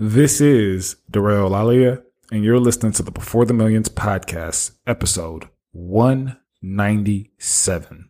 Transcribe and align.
This 0.00 0.40
is 0.40 0.94
Darrell 1.10 1.50
Lalia, 1.50 2.04
and 2.30 2.44
you're 2.44 2.60
listening 2.60 2.92
to 2.92 3.02
the 3.02 3.10
Before 3.10 3.44
the 3.44 3.52
Millions 3.52 3.88
podcast, 3.88 4.70
episode 4.86 5.48
197. 5.72 8.08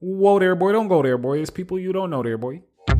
Whoa 0.00 0.38
there, 0.38 0.54
boy. 0.54 0.72
Don't 0.72 0.88
go 0.88 1.02
there, 1.02 1.16
boy. 1.16 1.38
It's 1.38 1.48
people 1.48 1.78
you 1.78 1.94
don't 1.94 2.10
know 2.10 2.22
there, 2.22 2.36
boy. 2.36 2.60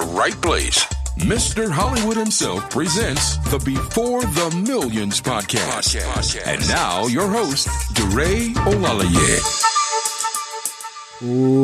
right 0.00 0.34
place. 0.42 0.84
Mr. 1.18 1.68
Hollywood 1.68 2.16
himself 2.16 2.70
presents 2.70 3.36
the 3.50 3.58
Before 3.58 4.22
the 4.22 4.62
Millions 4.64 5.20
podcast. 5.20 6.00
And 6.46 6.66
now 6.68 7.06
your 7.08 7.26
host, 7.26 7.66
DeRay 7.94 8.52
Olalaye. 8.54 9.66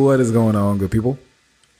What 0.04 0.18
is 0.18 0.32
going 0.32 0.56
on, 0.56 0.78
good 0.78 0.90
people? 0.90 1.18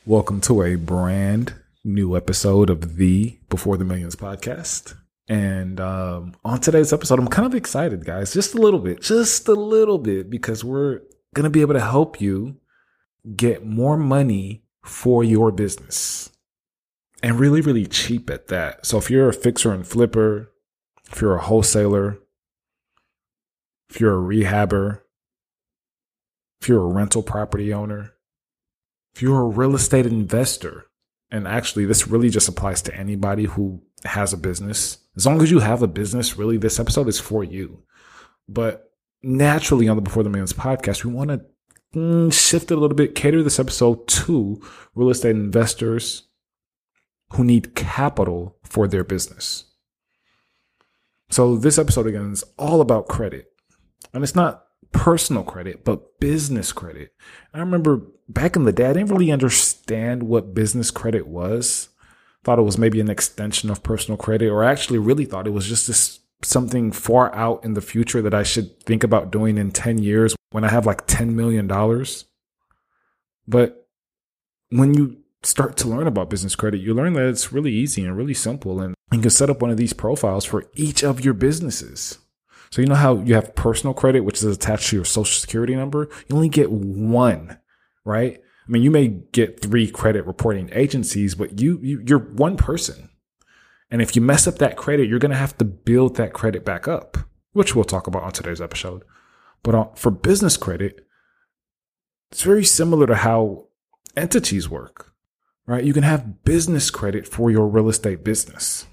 Welcome 0.06 0.40
to 0.42 0.62
a 0.62 0.76
brand 0.76 1.54
new 1.82 2.16
episode 2.16 2.70
of 2.70 2.96
the 2.96 3.38
Before 3.48 3.76
the 3.76 3.84
Millions 3.84 4.14
podcast. 4.14 4.94
And 5.28 5.80
um, 5.80 6.34
on 6.44 6.60
today's 6.60 6.92
episode, 6.92 7.18
I'm 7.18 7.28
kind 7.28 7.46
of 7.46 7.54
excited, 7.54 8.04
guys, 8.04 8.32
just 8.32 8.54
a 8.54 8.58
little 8.58 8.80
bit, 8.80 9.02
just 9.02 9.48
a 9.48 9.54
little 9.54 9.98
bit, 9.98 10.30
because 10.30 10.62
we're 10.62 11.00
going 11.34 11.44
to 11.44 11.50
be 11.50 11.62
able 11.62 11.74
to 11.74 11.80
help 11.80 12.20
you 12.20 12.56
get 13.34 13.66
more 13.66 13.96
money 13.96 14.62
for 14.84 15.24
your 15.24 15.50
business 15.50 16.30
and 17.24 17.40
really, 17.40 17.62
really 17.62 17.86
cheap 17.86 18.28
at 18.28 18.48
that. 18.48 18.84
So 18.84 18.98
if 18.98 19.10
you're 19.10 19.30
a 19.30 19.32
fixer 19.32 19.72
and 19.72 19.86
flipper, 19.86 20.52
if 21.10 21.22
you're 21.22 21.36
a 21.36 21.40
wholesaler, 21.40 22.18
if 23.88 23.98
you're 23.98 24.18
a 24.18 24.22
rehabber, 24.22 25.00
if 26.60 26.68
you're 26.68 26.82
a 26.82 26.92
rental 26.92 27.22
property 27.22 27.72
owner, 27.72 28.12
if 29.14 29.22
you're 29.22 29.40
a 29.40 29.48
real 29.48 29.74
estate 29.74 30.04
investor, 30.04 30.84
and 31.30 31.48
actually 31.48 31.86
this 31.86 32.06
really 32.06 32.28
just 32.28 32.46
applies 32.46 32.82
to 32.82 32.94
anybody 32.94 33.44
who 33.44 33.80
has 34.04 34.34
a 34.34 34.36
business. 34.36 34.98
As 35.16 35.24
long 35.24 35.40
as 35.40 35.50
you 35.50 35.60
have 35.60 35.82
a 35.82 35.86
business, 35.86 36.36
really, 36.36 36.58
this 36.58 36.78
episode 36.78 37.08
is 37.08 37.18
for 37.18 37.42
you. 37.42 37.84
But 38.50 38.92
naturally, 39.22 39.88
on 39.88 39.96
the 39.96 40.02
Before 40.02 40.24
the 40.24 40.28
Man's 40.28 40.52
podcast, 40.52 41.04
we 41.04 41.10
want 41.14 41.30
to 41.30 41.40
mm, 41.98 42.30
shift 42.30 42.70
it 42.70 42.76
a 42.76 42.80
little 42.80 42.94
bit, 42.94 43.14
cater 43.14 43.42
this 43.42 43.58
episode 43.58 44.06
to 44.08 44.60
real 44.94 45.08
estate 45.08 45.30
investors 45.30 46.24
who 47.32 47.44
need 47.44 47.74
capital 47.74 48.56
for 48.62 48.86
their 48.86 49.04
business. 49.04 49.64
So, 51.30 51.56
this 51.56 51.78
episode 51.78 52.06
again 52.06 52.32
is 52.32 52.44
all 52.58 52.80
about 52.80 53.08
credit. 53.08 53.50
And 54.12 54.22
it's 54.22 54.36
not 54.36 54.64
personal 54.92 55.42
credit, 55.42 55.84
but 55.84 56.20
business 56.20 56.72
credit. 56.72 57.12
I 57.52 57.58
remember 57.58 58.02
back 58.28 58.56
in 58.56 58.64
the 58.64 58.72
day, 58.72 58.86
I 58.86 58.92
didn't 58.92 59.10
really 59.10 59.32
understand 59.32 60.22
what 60.22 60.54
business 60.54 60.90
credit 60.90 61.26
was. 61.26 61.88
Thought 62.44 62.58
it 62.58 62.62
was 62.62 62.78
maybe 62.78 63.00
an 63.00 63.10
extension 63.10 63.70
of 63.70 63.82
personal 63.82 64.16
credit, 64.16 64.48
or 64.48 64.62
actually 64.62 64.98
really 64.98 65.24
thought 65.24 65.46
it 65.46 65.50
was 65.50 65.66
just 65.66 65.86
this 65.86 66.20
something 66.42 66.92
far 66.92 67.34
out 67.34 67.64
in 67.64 67.74
the 67.74 67.80
future 67.80 68.22
that 68.22 68.34
I 68.34 68.42
should 68.42 68.80
think 68.82 69.02
about 69.02 69.30
doing 69.30 69.56
in 69.56 69.70
10 69.70 69.98
years 69.98 70.36
when 70.50 70.62
I 70.62 70.70
have 70.70 70.86
like 70.86 71.06
$10 71.06 71.30
million. 71.30 71.66
But 73.48 73.88
when 74.70 74.94
you 74.94 75.23
start 75.44 75.76
to 75.78 75.88
learn 75.88 76.06
about 76.06 76.30
business 76.30 76.56
credit, 76.56 76.80
you 76.80 76.94
learn 76.94 77.12
that 77.14 77.26
it's 77.26 77.52
really 77.52 77.72
easy 77.72 78.04
and 78.04 78.16
really 78.16 78.34
simple. 78.34 78.80
And 78.80 78.94
you 79.12 79.20
can 79.20 79.30
set 79.30 79.50
up 79.50 79.62
one 79.62 79.70
of 79.70 79.76
these 79.76 79.92
profiles 79.92 80.44
for 80.44 80.64
each 80.74 81.02
of 81.02 81.24
your 81.24 81.34
businesses. 81.34 82.18
So 82.70 82.82
you 82.82 82.88
know 82.88 82.94
how 82.96 83.18
you 83.18 83.34
have 83.34 83.54
personal 83.54 83.94
credit, 83.94 84.20
which 84.20 84.38
is 84.38 84.44
attached 84.44 84.90
to 84.90 84.96
your 84.96 85.04
social 85.04 85.38
security 85.38 85.76
number? 85.76 86.08
You 86.28 86.36
only 86.36 86.48
get 86.48 86.72
one, 86.72 87.58
right? 88.04 88.40
I 88.66 88.70
mean, 88.70 88.82
you 88.82 88.90
may 88.90 89.08
get 89.08 89.60
three 89.60 89.90
credit 89.90 90.26
reporting 90.26 90.70
agencies, 90.72 91.34
but 91.34 91.60
you, 91.60 91.78
you 91.82 92.02
you're 92.04 92.18
one 92.18 92.56
person. 92.56 93.10
And 93.90 94.02
if 94.02 94.16
you 94.16 94.22
mess 94.22 94.48
up 94.48 94.58
that 94.58 94.76
credit, 94.76 95.08
you're 95.08 95.18
going 95.18 95.30
to 95.30 95.36
have 95.36 95.56
to 95.58 95.64
build 95.64 96.16
that 96.16 96.32
credit 96.32 96.64
back 96.64 96.88
up, 96.88 97.16
which 97.52 97.74
we'll 97.74 97.84
talk 97.84 98.06
about 98.06 98.24
on 98.24 98.32
today's 98.32 98.60
episode. 98.60 99.04
But 99.62 99.74
uh, 99.74 99.84
for 99.94 100.10
business 100.10 100.56
credit, 100.56 101.06
it's 102.32 102.42
very 102.42 102.64
similar 102.64 103.06
to 103.06 103.14
how 103.14 103.68
entities 104.16 104.68
work, 104.68 105.13
right? 105.66 105.84
You 105.84 105.92
can 105.92 106.02
have 106.02 106.44
business 106.44 106.90
credit 106.90 107.26
for 107.26 107.50
your 107.50 107.66
real 107.66 107.88
estate 107.88 108.24
business. 108.24 108.86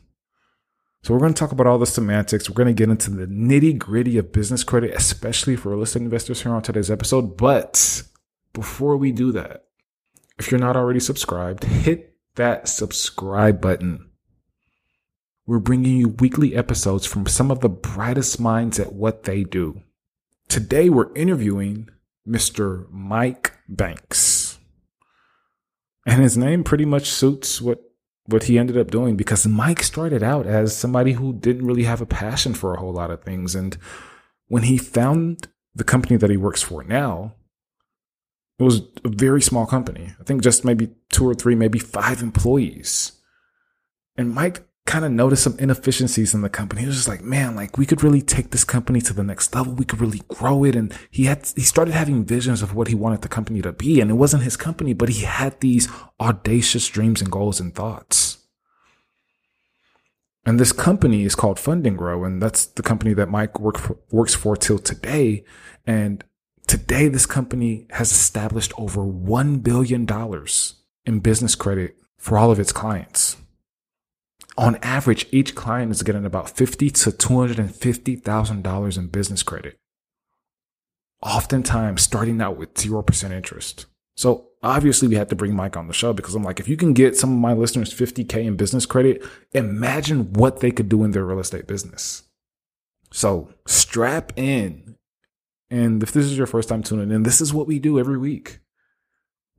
So 1.03 1.13
we're 1.13 1.19
going 1.19 1.33
to 1.33 1.39
talk 1.39 1.51
about 1.51 1.65
all 1.65 1.79
the 1.79 1.87
semantics. 1.87 2.49
We're 2.49 2.55
going 2.55 2.67
to 2.67 2.73
get 2.73 2.89
into 2.89 3.09
the 3.09 3.25
nitty 3.25 3.77
gritty 3.79 4.17
of 4.17 4.31
business 4.31 4.63
credit, 4.63 4.93
especially 4.93 5.55
for 5.55 5.69
real 5.69 5.81
estate 5.81 6.03
investors 6.03 6.43
here 6.43 6.53
on 6.53 6.61
today's 6.61 6.91
episode. 6.91 7.37
But 7.37 8.03
before 8.53 8.97
we 8.97 9.11
do 9.11 9.31
that, 9.31 9.65
if 10.37 10.51
you're 10.51 10.59
not 10.59 10.75
already 10.75 10.99
subscribed, 10.99 11.63
hit 11.63 12.15
that 12.35 12.67
subscribe 12.67 13.59
button. 13.59 14.11
We're 15.47 15.59
bringing 15.59 15.97
you 15.97 16.09
weekly 16.09 16.55
episodes 16.55 17.05
from 17.05 17.25
some 17.25 17.49
of 17.49 17.61
the 17.61 17.69
brightest 17.69 18.39
minds 18.39 18.79
at 18.79 18.93
what 18.93 19.23
they 19.23 19.43
do. 19.43 19.81
Today, 20.47 20.89
we're 20.89 21.13
interviewing 21.15 21.89
Mr. 22.27 22.89
Mike 22.91 23.53
Banks. 23.67 24.40
And 26.05 26.21
his 26.21 26.37
name 26.37 26.63
pretty 26.63 26.85
much 26.85 27.09
suits 27.09 27.61
what 27.61 27.81
what 28.27 28.43
he 28.43 28.57
ended 28.57 28.77
up 28.77 28.91
doing 28.91 29.15
because 29.15 29.47
Mike 29.47 29.81
started 29.83 30.21
out 30.23 30.45
as 30.45 30.75
somebody 30.75 31.13
who 31.13 31.33
didn't 31.33 31.65
really 31.65 31.83
have 31.83 32.01
a 32.01 32.05
passion 32.05 32.53
for 32.53 32.73
a 32.73 32.79
whole 32.79 32.93
lot 32.93 33.11
of 33.11 33.23
things. 33.23 33.55
And 33.55 33.77
when 34.47 34.63
he 34.63 34.77
found 34.77 35.47
the 35.73 35.83
company 35.83 36.17
that 36.17 36.29
he 36.29 36.37
works 36.37 36.61
for 36.61 36.83
now, 36.83 37.33
it 38.59 38.63
was 38.63 38.81
a 39.03 39.09
very 39.09 39.41
small 39.41 39.65
company. 39.65 40.13
I 40.19 40.23
think 40.23 40.43
just 40.43 40.63
maybe 40.63 40.89
two 41.09 41.27
or 41.27 41.33
three, 41.33 41.55
maybe 41.55 41.79
five 41.79 42.21
employees. 42.21 43.13
And 44.15 44.33
Mike 44.33 44.63
kind 44.85 45.05
of 45.05 45.11
noticed 45.11 45.43
some 45.43 45.57
inefficiencies 45.59 46.33
in 46.33 46.41
the 46.41 46.49
company. 46.49 46.81
He 46.81 46.87
was 46.87 46.95
just 46.95 47.07
like, 47.07 47.21
man, 47.21 47.55
like 47.55 47.77
we 47.77 47.85
could 47.85 48.03
really 48.03 48.21
take 48.21 48.49
this 48.49 48.63
company 48.63 48.99
to 49.01 49.13
the 49.13 49.23
next 49.23 49.53
level. 49.53 49.73
We 49.73 49.85
could 49.85 50.01
really 50.01 50.21
grow 50.27 50.63
it. 50.63 50.75
And 50.75 50.93
he 51.09 51.25
had, 51.25 51.51
he 51.55 51.61
started 51.61 51.93
having 51.93 52.25
visions 52.25 52.61
of 52.61 52.73
what 52.73 52.87
he 52.87 52.95
wanted 52.95 53.21
the 53.21 53.29
company 53.29 53.61
to 53.61 53.71
be. 53.71 54.01
And 54.01 54.09
it 54.09 54.15
wasn't 54.15 54.43
his 54.43 54.57
company, 54.57 54.93
but 54.93 55.09
he 55.09 55.23
had 55.23 55.59
these 55.59 55.87
audacious 56.19 56.87
dreams 56.87 57.21
and 57.21 57.31
goals 57.31 57.59
and 57.59 57.73
thoughts. 57.73 58.39
And 60.45 60.59
this 60.59 60.71
company 60.71 61.23
is 61.23 61.35
called 61.35 61.59
Fund 61.59 61.85
and 61.85 61.97
Grow. 61.97 62.23
And 62.23 62.41
that's 62.41 62.65
the 62.65 62.81
company 62.81 63.13
that 63.13 63.29
Mike 63.29 63.59
work 63.59 63.77
for, 63.77 63.97
works 64.09 64.33
for 64.33 64.57
till 64.57 64.79
today. 64.79 65.43
And 65.85 66.23
today, 66.65 67.07
this 67.07 67.27
company 67.27 67.85
has 67.91 68.11
established 68.11 68.73
over 68.77 69.01
$1 69.01 69.61
billion 69.61 70.07
in 71.05 71.19
business 71.19 71.53
credit 71.53 71.95
for 72.17 72.39
all 72.39 72.49
of 72.49 72.59
its 72.59 72.71
clients 72.71 73.37
on 74.57 74.75
average, 74.77 75.27
each 75.31 75.55
client 75.55 75.91
is 75.91 76.03
getting 76.03 76.25
about 76.25 76.49
fifty 76.49 76.89
to 76.89 77.11
two 77.11 77.37
hundred 77.39 77.59
and 77.59 77.73
fifty 77.73 78.15
thousand 78.15 78.63
dollars 78.63 78.97
in 78.97 79.07
business 79.07 79.43
credit. 79.43 79.77
Oftentimes, 81.21 82.01
starting 82.01 82.41
out 82.41 82.57
with 82.57 82.77
zero 82.77 83.01
percent 83.01 83.33
interest. 83.33 83.85
So 84.17 84.49
obviously, 84.61 85.07
we 85.07 85.15
had 85.15 85.29
to 85.29 85.35
bring 85.35 85.55
Mike 85.55 85.77
on 85.77 85.87
the 85.87 85.93
show 85.93 86.13
because 86.13 86.35
I'm 86.35 86.43
like, 86.43 86.59
if 86.59 86.67
you 86.67 86.75
can 86.75 86.93
get 86.93 87.15
some 87.15 87.31
of 87.31 87.39
my 87.39 87.53
listeners 87.53 87.93
fifty 87.93 88.23
k 88.23 88.45
in 88.45 88.55
business 88.55 88.85
credit, 88.85 89.23
imagine 89.53 90.33
what 90.33 90.59
they 90.59 90.71
could 90.71 90.89
do 90.89 91.03
in 91.03 91.11
their 91.11 91.25
real 91.25 91.39
estate 91.39 91.67
business. 91.67 92.23
So 93.11 93.53
strap 93.65 94.33
in, 94.35 94.95
and 95.69 96.01
if 96.03 96.11
this 96.11 96.25
is 96.25 96.37
your 96.37 96.47
first 96.47 96.69
time 96.69 96.83
tuning 96.83 97.11
in, 97.11 97.23
this 97.23 97.41
is 97.41 97.53
what 97.53 97.67
we 97.67 97.79
do 97.79 97.99
every 97.99 98.17
week. 98.17 98.59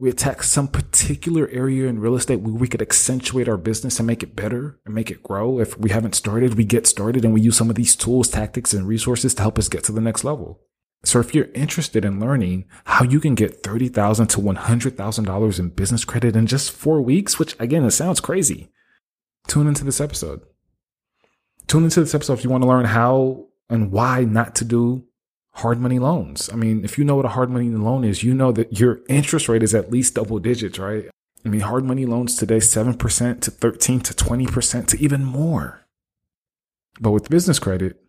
We 0.02 0.10
attack 0.10 0.42
some 0.42 0.66
particular 0.66 1.48
area 1.52 1.86
in 1.86 2.00
real 2.00 2.16
estate 2.16 2.40
where 2.40 2.52
we 2.52 2.66
could 2.66 2.82
accentuate 2.82 3.48
our 3.48 3.56
business 3.56 4.00
and 4.00 4.06
make 4.08 4.24
it 4.24 4.34
better 4.34 4.80
and 4.84 4.92
make 4.92 5.12
it 5.12 5.22
grow. 5.22 5.60
If 5.60 5.78
we 5.78 5.90
haven't 5.90 6.16
started, 6.16 6.54
we 6.54 6.64
get 6.64 6.88
started 6.88 7.24
and 7.24 7.32
we 7.32 7.40
use 7.40 7.56
some 7.56 7.70
of 7.70 7.76
these 7.76 7.94
tools, 7.94 8.28
tactics, 8.28 8.72
and 8.72 8.88
resources 8.88 9.32
to 9.36 9.42
help 9.42 9.60
us 9.60 9.68
get 9.68 9.84
to 9.84 9.92
the 9.92 10.00
next 10.00 10.24
level. 10.24 10.60
So 11.04 11.20
if 11.20 11.36
you're 11.36 11.52
interested 11.54 12.04
in 12.04 12.18
learning 12.18 12.64
how 12.82 13.04
you 13.04 13.20
can 13.20 13.36
get 13.36 13.62
$30,000 13.62 14.28
to 14.30 14.38
$100,000 14.38 15.58
in 15.60 15.68
business 15.68 16.04
credit 16.04 16.34
in 16.34 16.48
just 16.48 16.72
four 16.72 17.00
weeks, 17.00 17.38
which 17.38 17.54
again, 17.60 17.84
it 17.84 17.92
sounds 17.92 18.18
crazy, 18.18 18.72
tune 19.46 19.68
into 19.68 19.84
this 19.84 20.00
episode. 20.00 20.40
Tune 21.68 21.84
into 21.84 22.00
this 22.00 22.16
episode 22.16 22.32
if 22.32 22.42
you 22.42 22.50
want 22.50 22.64
to 22.64 22.68
learn 22.68 22.86
how 22.86 23.46
and 23.70 23.92
why 23.92 24.24
not 24.24 24.56
to 24.56 24.64
do 24.64 25.04
hard 25.54 25.80
money 25.80 25.98
loans. 25.98 26.48
I 26.52 26.56
mean, 26.56 26.84
if 26.84 26.98
you 26.98 27.04
know 27.04 27.16
what 27.16 27.24
a 27.24 27.30
hard 27.30 27.50
money 27.50 27.68
loan 27.70 28.04
is, 28.04 28.22
you 28.22 28.34
know 28.34 28.52
that 28.52 28.78
your 28.78 29.00
interest 29.08 29.48
rate 29.48 29.62
is 29.62 29.74
at 29.74 29.90
least 29.90 30.14
double 30.14 30.38
digits, 30.38 30.78
right? 30.78 31.08
I 31.44 31.48
mean, 31.48 31.60
hard 31.60 31.84
money 31.84 32.06
loans 32.06 32.36
today, 32.36 32.58
7% 32.58 33.40
to 33.40 33.50
13 33.50 34.00
to 34.00 34.14
20% 34.14 34.86
to 34.88 34.98
even 34.98 35.24
more. 35.24 35.86
But 37.00 37.10
with 37.10 37.30
business 37.30 37.58
credit, 37.58 38.00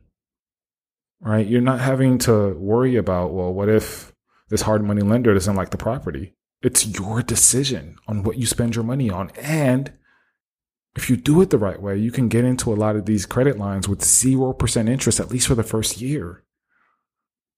right, 1.20 1.46
you're 1.46 1.62
not 1.62 1.80
having 1.80 2.18
to 2.20 2.54
worry 2.54 2.96
about, 2.96 3.34
well, 3.34 3.54
what 3.54 3.70
if 3.70 4.14
this 4.50 4.62
hard 4.62 4.84
money 4.84 5.02
lender 5.02 5.34
doesn't 5.34 5.56
like 5.56 5.72
the 5.72 5.78
property? 5.78 6.36
It's 6.62 6.86
your 6.86 7.22
decision 7.22 7.98
on 8.08 8.24
what 8.24 8.38
you 8.38 8.46
spend 8.46 8.76
your 8.76 8.86
money 8.86 9.10
on. 9.10 9.32
And 9.32 9.92
if 10.96 11.10
you 11.10 11.18
do 11.18 11.42
it 11.42 11.50
the 11.50 11.58
right 11.58 11.82
way, 11.82 11.98
you 11.98 12.12
can 12.12 12.30
get 12.30 12.46
into 12.46 12.72
a 12.72 12.76
lot 12.76 12.96
of 12.96 13.06
these 13.06 13.26
credit 13.26 13.58
lines 13.58 13.90
with 13.90 14.00
0% 14.00 14.90
interest, 14.90 15.20
at 15.20 15.32
least 15.32 15.48
for 15.48 15.56
the 15.56 15.64
first 15.64 16.00
year. 16.00 16.44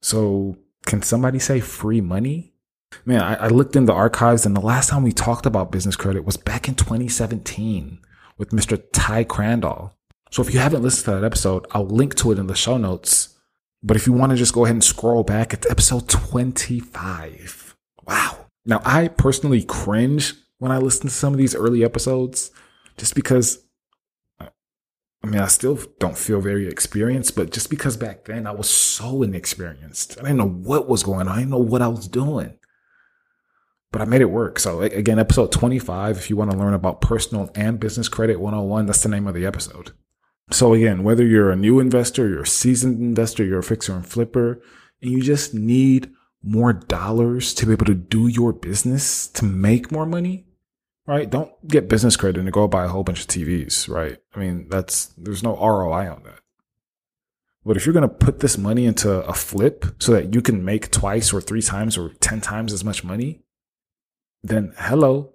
So, 0.01 0.57
can 0.85 1.01
somebody 1.01 1.39
say 1.39 1.59
free 1.59 2.01
money? 2.01 2.53
Man, 3.05 3.21
I, 3.21 3.35
I, 3.35 3.47
looked 3.47 3.75
in 3.75 3.85
the 3.85 3.93
archives, 3.93 4.45
and 4.45 4.55
the 4.55 4.61
last 4.61 4.89
time 4.89 5.03
we 5.03 5.11
talked 5.11 5.45
about 5.45 5.71
business 5.71 5.95
credit 5.95 6.23
was 6.23 6.37
back 6.37 6.67
in 6.67 6.75
2017 6.75 7.99
with 8.37 8.51
Mr. 8.51 8.81
Ty 8.93 9.23
Crandall. 9.25 9.93
So, 10.31 10.41
if 10.41 10.53
you 10.53 10.59
haven't 10.59 10.83
listened 10.83 11.05
to 11.05 11.11
that 11.11 11.25
episode, 11.25 11.65
I'll 11.71 11.87
link 11.87 12.15
to 12.15 12.31
it 12.31 12.39
in 12.39 12.47
the 12.47 12.55
show 12.55 12.77
notes. 12.77 13.35
But 13.83 13.97
if 13.97 14.07
you 14.07 14.13
want 14.13 14.31
to 14.31 14.37
just 14.37 14.53
go 14.53 14.65
ahead 14.65 14.75
and 14.75 14.83
scroll 14.83 15.23
back, 15.23 15.53
it's 15.53 15.69
episode 15.69 16.09
25. 16.09 17.75
Wow. 18.07 18.45
Now, 18.65 18.81
I 18.83 19.09
personally 19.09 19.63
cringe 19.63 20.33
when 20.57 20.71
I 20.71 20.77
listen 20.77 21.03
to 21.03 21.13
some 21.13 21.33
of 21.33 21.37
these 21.37 21.55
early 21.55 21.83
episodes 21.83 22.51
just 22.97 23.13
because 23.13 23.64
I 25.25 25.27
mean, 25.27 25.41
I 25.41 25.47
still 25.47 25.79
don't 25.97 26.15
feel 26.15 26.39
very 26.39 26.67
experienced, 26.67 27.35
but 27.35 27.51
just 27.51 27.71
because 27.71 27.97
back 27.97 28.25
then 28.25 28.45
I 28.45 28.51
was 28.51 28.69
so 28.69 29.23
inexperienced, 29.23 30.19
I 30.19 30.21
didn't 30.21 30.37
know 30.37 30.47
what 30.47 30.87
was 30.87 31.01
going 31.01 31.27
on. 31.27 31.29
I 31.29 31.39
didn't 31.39 31.49
know 31.49 31.57
what 31.57 31.81
I 31.81 31.87
was 31.87 32.07
doing, 32.07 32.59
but 33.91 34.03
I 34.03 34.05
made 34.05 34.21
it 34.21 34.25
work. 34.25 34.59
So 34.59 34.81
again, 34.81 35.17
episode 35.17 35.51
25, 35.51 36.17
if 36.17 36.29
you 36.29 36.35
want 36.35 36.51
to 36.51 36.57
learn 36.57 36.75
about 36.75 37.01
personal 37.01 37.49
and 37.55 37.79
business 37.79 38.07
credit 38.07 38.39
101, 38.39 38.85
that's 38.85 39.01
the 39.01 39.09
name 39.09 39.25
of 39.25 39.33
the 39.33 39.47
episode. 39.47 39.93
So 40.51 40.75
again, 40.75 41.01
whether 41.01 41.25
you're 41.25 41.49
a 41.49 41.55
new 41.55 41.79
investor, 41.79 42.29
you're 42.29 42.43
a 42.43 42.47
seasoned 42.47 42.99
investor, 43.01 43.43
you're 43.43 43.57
a 43.57 43.63
fixer 43.63 43.95
and 43.95 44.05
flipper, 44.05 44.61
and 45.01 45.11
you 45.11 45.23
just 45.23 45.55
need 45.55 46.11
more 46.43 46.71
dollars 46.71 47.55
to 47.55 47.65
be 47.65 47.71
able 47.71 47.87
to 47.87 47.95
do 47.95 48.27
your 48.27 48.53
business 48.53 49.27
to 49.29 49.43
make 49.43 49.91
more 49.91 50.05
money, 50.05 50.44
right? 51.07 51.29
Don't 51.29 51.51
get 51.67 51.89
business 51.89 52.17
credit 52.17 52.39
and 52.39 52.51
go 52.51 52.67
buy 52.67 52.85
a 52.85 52.89
whole 52.89 53.03
bunch 53.03 53.21
of 53.21 53.27
TVs, 53.27 53.89
right? 53.89 54.17
I 54.35 54.39
mean, 54.39 54.67
that's, 54.69 55.07
there's 55.17 55.43
no 55.43 55.55
ROI 55.55 56.09
on 56.09 56.23
that. 56.23 56.39
But 57.65 57.77
if 57.77 57.85
you're 57.85 57.93
going 57.93 58.07
to 58.07 58.15
put 58.15 58.39
this 58.39 58.57
money 58.57 58.85
into 58.85 59.11
a 59.25 59.33
flip 59.33 59.85
so 59.99 60.11
that 60.11 60.33
you 60.33 60.41
can 60.41 60.63
make 60.63 60.91
twice 60.91 61.33
or 61.33 61.41
three 61.41 61.63
times 61.63 61.97
or 61.97 62.09
10 62.09 62.41
times 62.41 62.71
as 62.71 62.83
much 62.83 63.03
money, 63.03 63.41
then 64.43 64.73
hello, 64.77 65.33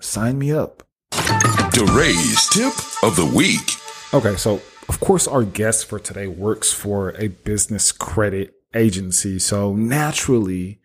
sign 0.00 0.38
me 0.38 0.50
up. 0.50 0.82
DeRay's 1.12 2.48
tip 2.48 2.74
of 3.04 3.14
the 3.14 3.26
week. 3.26 3.70
Okay, 4.12 4.36
so 4.36 4.60
of 4.88 4.98
course, 4.98 5.28
our 5.28 5.44
guest 5.44 5.86
for 5.86 6.00
today 6.00 6.26
works 6.26 6.72
for 6.72 7.10
a 7.10 7.28
business 7.28 7.92
credit 7.92 8.54
agency. 8.74 9.38
So 9.38 9.74
naturally, 9.74 10.80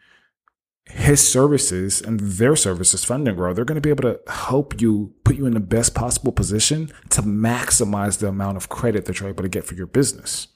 his 0.90 1.26
services 1.28 2.02
and 2.02 2.20
their 2.20 2.56
services, 2.56 3.04
Fund 3.04 3.28
and 3.28 3.38
Grow, 3.38 3.54
they're 3.54 3.66
going 3.66 3.76
to 3.76 3.82
be 3.82 3.90
able 3.90 4.04
to 4.04 4.20
help 4.32 4.82
you 4.82 5.14
put 5.24 5.36
you 5.36 5.46
in 5.46 5.54
the 5.54 5.60
best 5.60 5.94
possible 5.94 6.32
position 6.32 6.92
to 7.10 7.22
maximize 7.22 8.20
the 8.20 8.28
amount 8.28 8.58
of 8.58 8.70
credit 8.70 9.06
that 9.06 9.20
you're 9.20 9.30
able 9.30 9.44
to 9.44 9.50
get 9.50 9.66
for 9.66 9.76
your 9.76 9.88
business. 9.88 10.48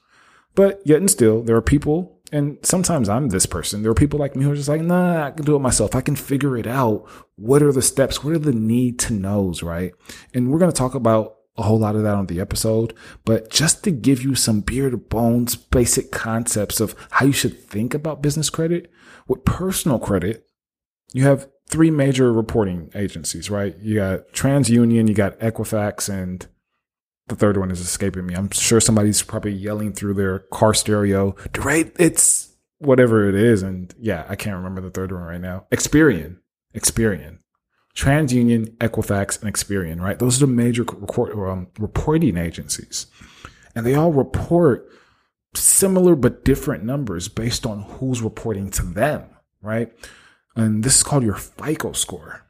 But 0.54 0.80
yet 0.84 0.98
and 0.98 1.10
still, 1.10 1.42
there 1.42 1.56
are 1.56 1.62
people, 1.62 2.20
and 2.30 2.58
sometimes 2.62 3.08
I'm 3.08 3.28
this 3.28 3.46
person. 3.46 3.82
There 3.82 3.90
are 3.90 3.94
people 3.94 4.18
like 4.18 4.36
me 4.36 4.44
who 4.44 4.52
are 4.52 4.56
just 4.56 4.68
like, 4.68 4.82
nah, 4.82 5.26
I 5.26 5.30
can 5.30 5.44
do 5.44 5.56
it 5.56 5.60
myself. 5.60 5.94
I 5.94 6.00
can 6.00 6.16
figure 6.16 6.56
it 6.56 6.66
out. 6.66 7.06
What 7.36 7.62
are 7.62 7.72
the 7.72 7.82
steps? 7.82 8.22
What 8.22 8.34
are 8.34 8.38
the 8.38 8.52
need 8.52 8.98
to 9.00 9.14
knows, 9.14 9.62
right? 9.62 9.92
And 10.34 10.50
we're 10.50 10.58
going 10.58 10.72
to 10.72 10.76
talk 10.76 10.94
about 10.94 11.36
a 11.56 11.62
whole 11.62 11.78
lot 11.78 11.94
of 11.94 12.02
that 12.02 12.14
on 12.14 12.26
the 12.26 12.40
episode, 12.40 12.94
but 13.26 13.50
just 13.50 13.84
to 13.84 13.90
give 13.90 14.22
you 14.22 14.34
some 14.34 14.60
beard 14.62 15.10
bones, 15.10 15.54
basic 15.54 16.10
concepts 16.10 16.80
of 16.80 16.94
how 17.10 17.26
you 17.26 17.32
should 17.32 17.58
think 17.68 17.92
about 17.92 18.22
business 18.22 18.48
credit, 18.48 18.90
with 19.28 19.44
personal 19.44 19.98
credit, 19.98 20.46
you 21.12 21.24
have 21.24 21.48
three 21.68 21.90
major 21.90 22.32
reporting 22.32 22.90
agencies, 22.94 23.50
right? 23.50 23.76
You 23.78 23.96
got 23.96 24.32
TransUnion, 24.32 25.08
you 25.08 25.14
got 25.14 25.38
Equifax, 25.38 26.08
and 26.08 26.46
the 27.28 27.36
third 27.36 27.56
one 27.56 27.70
is 27.70 27.80
escaping 27.80 28.26
me. 28.26 28.34
I'm 28.34 28.50
sure 28.50 28.80
somebody's 28.80 29.22
probably 29.22 29.52
yelling 29.52 29.92
through 29.92 30.14
their 30.14 30.40
car 30.40 30.74
stereo, 30.74 31.34
right? 31.58 31.92
It's 31.98 32.54
whatever 32.78 33.28
it 33.28 33.34
is. 33.34 33.62
And 33.62 33.94
yeah, 33.98 34.26
I 34.28 34.36
can't 34.36 34.56
remember 34.56 34.80
the 34.80 34.90
third 34.90 35.12
one 35.12 35.22
right 35.22 35.40
now. 35.40 35.66
Experian, 35.70 36.38
Experian, 36.74 37.38
TransUnion, 37.94 38.76
Equifax, 38.78 39.42
and 39.42 39.52
Experian, 39.52 40.00
right? 40.00 40.18
Those 40.18 40.42
are 40.42 40.46
the 40.46 40.52
major 40.52 40.84
um, 41.48 41.68
reporting 41.78 42.36
agencies. 42.36 43.06
And 43.74 43.86
they 43.86 43.94
all 43.94 44.12
report 44.12 44.88
similar 45.54 46.14
but 46.14 46.44
different 46.44 46.84
numbers 46.84 47.28
based 47.28 47.66
on 47.66 47.82
who's 47.82 48.22
reporting 48.22 48.70
to 48.70 48.82
them, 48.82 49.24
right? 49.60 49.92
And 50.56 50.84
this 50.84 50.96
is 50.96 51.02
called 51.02 51.24
your 51.24 51.36
FICO 51.36 51.92
score. 51.92 52.46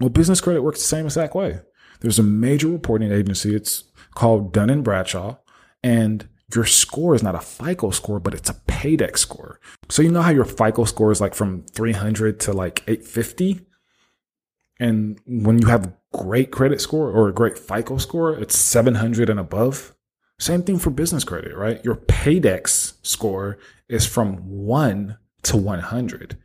Well, 0.00 0.08
business 0.08 0.40
credit 0.40 0.62
works 0.62 0.80
the 0.80 0.86
same 0.86 1.06
exact 1.06 1.34
way. 1.34 1.60
There's 2.00 2.18
a 2.18 2.24
major 2.24 2.68
reporting 2.68 3.12
agency. 3.12 3.54
It's 3.54 3.84
called 4.14 4.52
Dun 4.52 4.70
and 4.70 4.84
Bradstreet, 4.84 5.36
and 5.82 6.28
your 6.54 6.66
score 6.66 7.14
is 7.14 7.22
not 7.22 7.34
a 7.34 7.40
FICO 7.40 7.90
score, 7.90 8.20
but 8.20 8.34
it's 8.34 8.50
a 8.50 8.54
Paydex 8.68 9.18
score. 9.18 9.60
So 9.88 10.02
you 10.02 10.10
know 10.10 10.22
how 10.22 10.30
your 10.30 10.44
FICO 10.44 10.84
score 10.84 11.12
is 11.12 11.20
like 11.20 11.34
from 11.34 11.64
300 11.72 12.40
to 12.40 12.52
like 12.52 12.82
850, 12.86 13.60
and 14.80 15.18
when 15.26 15.60
you 15.60 15.68
have 15.68 15.94
great 16.12 16.50
credit 16.50 16.80
score 16.80 17.10
or 17.10 17.28
a 17.28 17.32
great 17.34 17.58
FICO 17.58 17.96
score, 17.98 18.34
it's 18.34 18.58
700 18.58 19.30
and 19.30 19.40
above. 19.40 19.93
Same 20.38 20.62
thing 20.62 20.78
for 20.78 20.90
business 20.90 21.24
credit, 21.24 21.56
right? 21.56 21.84
Your 21.84 21.96
Paydex 21.96 22.94
score 23.02 23.58
is 23.88 24.06
from 24.06 24.36
1 24.48 25.16
to 25.42 25.56
100. 25.56 26.36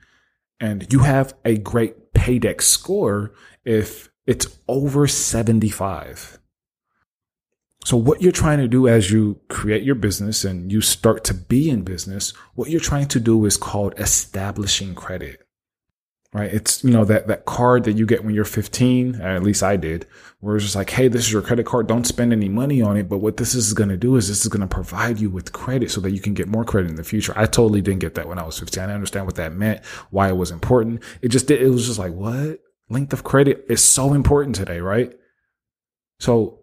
And 0.60 0.92
you 0.92 1.00
have 1.00 1.34
a 1.46 1.58
great 1.58 2.14
Paydex 2.14 2.64
score 2.64 3.34
if 3.66 4.10
it's 4.28 4.60
over 4.68 5.08
75. 5.08 6.40
So, 7.86 7.98
what 7.98 8.22
you're 8.22 8.32
trying 8.32 8.60
to 8.60 8.68
do 8.68 8.88
as 8.88 9.10
you 9.10 9.40
create 9.48 9.84
your 9.84 9.96
business 9.96 10.44
and 10.44 10.72
you 10.72 10.82
start 10.82 11.24
to 11.26 11.34
be 11.34 11.70
in 11.70 11.84
business, 11.84 12.34
what 12.54 12.70
you're 12.70 12.80
trying 12.80 13.08
to 13.08 13.20
do 13.20 13.46
is 13.46 13.58
called 13.58 13.98
establishing 13.98 14.94
credit 14.94 15.49
right? 16.32 16.54
It's, 16.54 16.84
you 16.84 16.92
know, 16.92 17.06
that, 17.06 17.28
that 17.28 17.46
card 17.46 17.86
that 17.86 17.94
you 17.94 18.06
get 18.06 18.24
when 18.24 18.36
you're 18.36 18.46
15, 18.46 19.20
uh, 19.20 19.24
at 19.24 19.44
least 19.44 19.64
I 19.64 19.78
did, 19.78 20.06
where 20.40 20.56
it's 20.56 20.66
just 20.66 20.76
like, 20.76 20.92
Hey, 20.92 21.08
this 21.08 21.26
is 21.26 21.32
your 21.32 21.42
credit 21.42 21.66
card. 21.66 21.88
Don't 21.88 22.06
spend 22.06 22.32
any 22.32 22.50
money 22.50 22.82
on 22.82 22.98
it. 22.98 23.10
But 23.10 23.18
what 23.18 23.38
this 23.38 23.56
is 23.56 23.74
going 23.74 23.90
to 23.90 23.98
do 23.98 24.16
is 24.16 24.28
this 24.28 24.42
is 24.42 24.48
going 24.48 24.62
to 24.62 24.68
provide 24.68 25.20
you 25.20 25.30
with 25.30 25.54
credit 25.54 25.90
so 25.90 26.02
that 26.02 26.12
you 26.12 26.20
can 26.20 26.36
get 26.36 26.48
more 26.48 26.64
credit 26.64 26.90
in 26.90 26.96
the 26.96 27.04
future. 27.04 27.34
I 27.36 27.46
totally 27.46 27.82
didn't 27.82 28.02
get 28.02 28.16
that 28.16 28.28
when 28.28 28.38
I 28.38 28.44
was 28.44 28.60
15. 28.60 28.84
I 28.84 28.94
understand 28.94 29.26
what 29.26 29.36
that 29.36 29.54
meant, 29.54 29.84
why 30.12 30.30
it 30.30 30.38
was 30.38 30.52
important. 30.52 31.02
It 31.22 31.30
just, 31.30 31.50
it 31.50 31.68
was 31.68 31.88
just 31.88 32.00
like, 32.00 32.14
what? 32.14 32.60
Length 32.90 33.14
of 33.14 33.24
credit 33.24 33.66
is 33.70 33.84
so 33.84 34.14
important 34.14 34.56
today, 34.56 34.80
right? 34.80 35.14
So, 36.20 36.60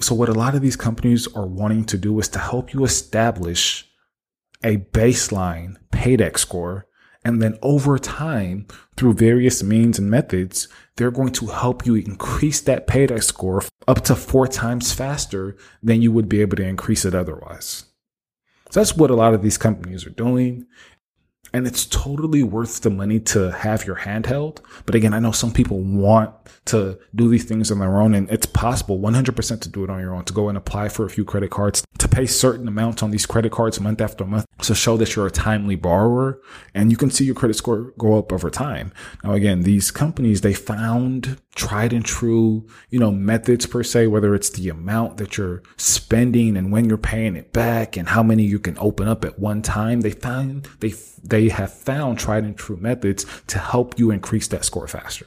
so 0.00 0.14
what 0.14 0.28
a 0.28 0.34
lot 0.34 0.54
of 0.54 0.62
these 0.62 0.76
companies 0.76 1.26
are 1.34 1.46
wanting 1.46 1.84
to 1.86 1.98
do 1.98 2.18
is 2.18 2.28
to 2.28 2.38
help 2.38 2.72
you 2.72 2.84
establish 2.84 3.88
a 4.62 4.76
baseline 4.78 5.76
Paydex 5.90 6.38
score 6.38 6.86
and 7.26 7.42
then 7.42 7.58
over 7.60 7.98
time, 7.98 8.68
through 8.96 9.14
various 9.14 9.60
means 9.60 9.98
and 9.98 10.08
methods, 10.08 10.68
they're 10.94 11.10
going 11.10 11.32
to 11.32 11.46
help 11.46 11.84
you 11.84 11.96
increase 11.96 12.60
that 12.60 12.86
Paydex 12.86 13.24
score 13.24 13.62
up 13.88 14.02
to 14.02 14.14
four 14.14 14.46
times 14.46 14.92
faster 14.92 15.56
than 15.82 16.00
you 16.00 16.12
would 16.12 16.28
be 16.28 16.40
able 16.40 16.56
to 16.56 16.62
increase 16.62 17.04
it 17.04 17.16
otherwise. 17.16 17.86
So 18.70 18.78
that's 18.78 18.96
what 18.96 19.10
a 19.10 19.16
lot 19.16 19.34
of 19.34 19.42
these 19.42 19.58
companies 19.58 20.06
are 20.06 20.10
doing. 20.10 20.66
And 21.52 21.66
it's 21.66 21.86
totally 21.86 22.42
worth 22.42 22.80
the 22.82 22.90
money 22.90 23.20
to 23.20 23.50
have 23.52 23.86
your 23.86 23.96
handheld. 23.96 24.58
But 24.84 24.94
again, 24.94 25.14
I 25.14 25.20
know 25.20 25.32
some 25.32 25.52
people 25.52 25.80
want 25.80 26.34
to 26.66 26.98
do 27.14 27.28
these 27.28 27.44
things 27.44 27.70
on 27.70 27.78
their 27.78 28.00
own, 28.00 28.14
and 28.14 28.30
it's 28.30 28.46
possible 28.46 28.98
100% 28.98 29.60
to 29.60 29.68
do 29.68 29.84
it 29.84 29.90
on 29.90 30.00
your 30.00 30.14
own, 30.14 30.24
to 30.24 30.32
go 30.32 30.48
and 30.48 30.58
apply 30.58 30.88
for 30.88 31.04
a 31.04 31.10
few 31.10 31.24
credit 31.24 31.50
cards, 31.50 31.84
to 31.98 32.08
pay 32.08 32.26
certain 32.26 32.68
amounts 32.68 33.02
on 33.02 33.10
these 33.10 33.26
credit 33.26 33.52
cards 33.52 33.80
month 33.80 34.00
after 34.00 34.24
month 34.24 34.46
to 34.62 34.74
show 34.74 34.96
that 34.96 35.14
you're 35.14 35.26
a 35.26 35.30
timely 35.30 35.76
borrower, 35.76 36.40
and 36.74 36.90
you 36.90 36.96
can 36.96 37.10
see 37.10 37.24
your 37.24 37.34
credit 37.34 37.54
score 37.54 37.92
go 37.98 38.18
up 38.18 38.32
over 38.32 38.50
time. 38.50 38.92
Now, 39.22 39.32
again, 39.32 39.62
these 39.62 39.90
companies, 39.90 40.40
they 40.40 40.54
found 40.54 41.38
tried 41.56 41.92
and 41.92 42.04
true, 42.04 42.66
you 42.90 43.00
know, 43.00 43.10
methods 43.10 43.66
per 43.66 43.82
se, 43.82 44.06
whether 44.06 44.34
it's 44.34 44.50
the 44.50 44.68
amount 44.68 45.16
that 45.16 45.36
you're 45.36 45.62
spending 45.76 46.56
and 46.56 46.70
when 46.70 46.84
you're 46.84 46.98
paying 46.98 47.34
it 47.34 47.52
back 47.52 47.96
and 47.96 48.08
how 48.08 48.22
many 48.22 48.44
you 48.44 48.58
can 48.58 48.78
open 48.78 49.08
up 49.08 49.24
at 49.24 49.38
one 49.38 49.62
time. 49.62 50.02
They 50.02 50.10
found, 50.10 50.68
they, 50.80 50.94
they 51.24 51.48
have 51.48 51.72
found 51.72 52.18
tried 52.18 52.44
and 52.44 52.56
true 52.56 52.76
methods 52.76 53.26
to 53.48 53.58
help 53.58 53.98
you 53.98 54.10
increase 54.10 54.46
that 54.48 54.64
score 54.64 54.86
faster. 54.86 55.26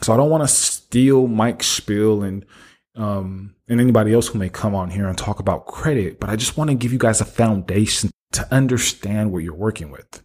So 0.00 0.14
I 0.14 0.16
don't 0.16 0.30
want 0.30 0.44
to 0.44 0.48
steal 0.48 1.26
Mike's 1.26 1.66
spiel 1.66 2.22
and, 2.22 2.46
um, 2.94 3.56
and 3.68 3.80
anybody 3.80 4.14
else 4.14 4.28
who 4.28 4.38
may 4.38 4.48
come 4.48 4.74
on 4.74 4.90
here 4.90 5.08
and 5.08 5.18
talk 5.18 5.40
about 5.40 5.66
credit, 5.66 6.20
but 6.20 6.30
I 6.30 6.36
just 6.36 6.56
want 6.56 6.70
to 6.70 6.76
give 6.76 6.92
you 6.92 6.98
guys 6.98 7.20
a 7.20 7.24
foundation 7.24 8.10
to 8.32 8.54
understand 8.54 9.32
what 9.32 9.42
you're 9.42 9.54
working 9.54 9.90
with. 9.90 10.22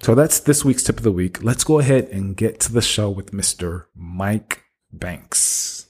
So 0.00 0.14
that's 0.14 0.38
this 0.40 0.64
week's 0.64 0.82
tip 0.82 0.98
of 0.98 1.02
the 1.02 1.12
week. 1.12 1.42
Let's 1.42 1.64
go 1.64 1.80
ahead 1.80 2.04
and 2.12 2.36
get 2.36 2.60
to 2.60 2.72
the 2.72 2.82
show 2.82 3.10
with 3.10 3.32
Mr. 3.32 3.86
Mike 3.94 4.62
Banks. 4.92 5.86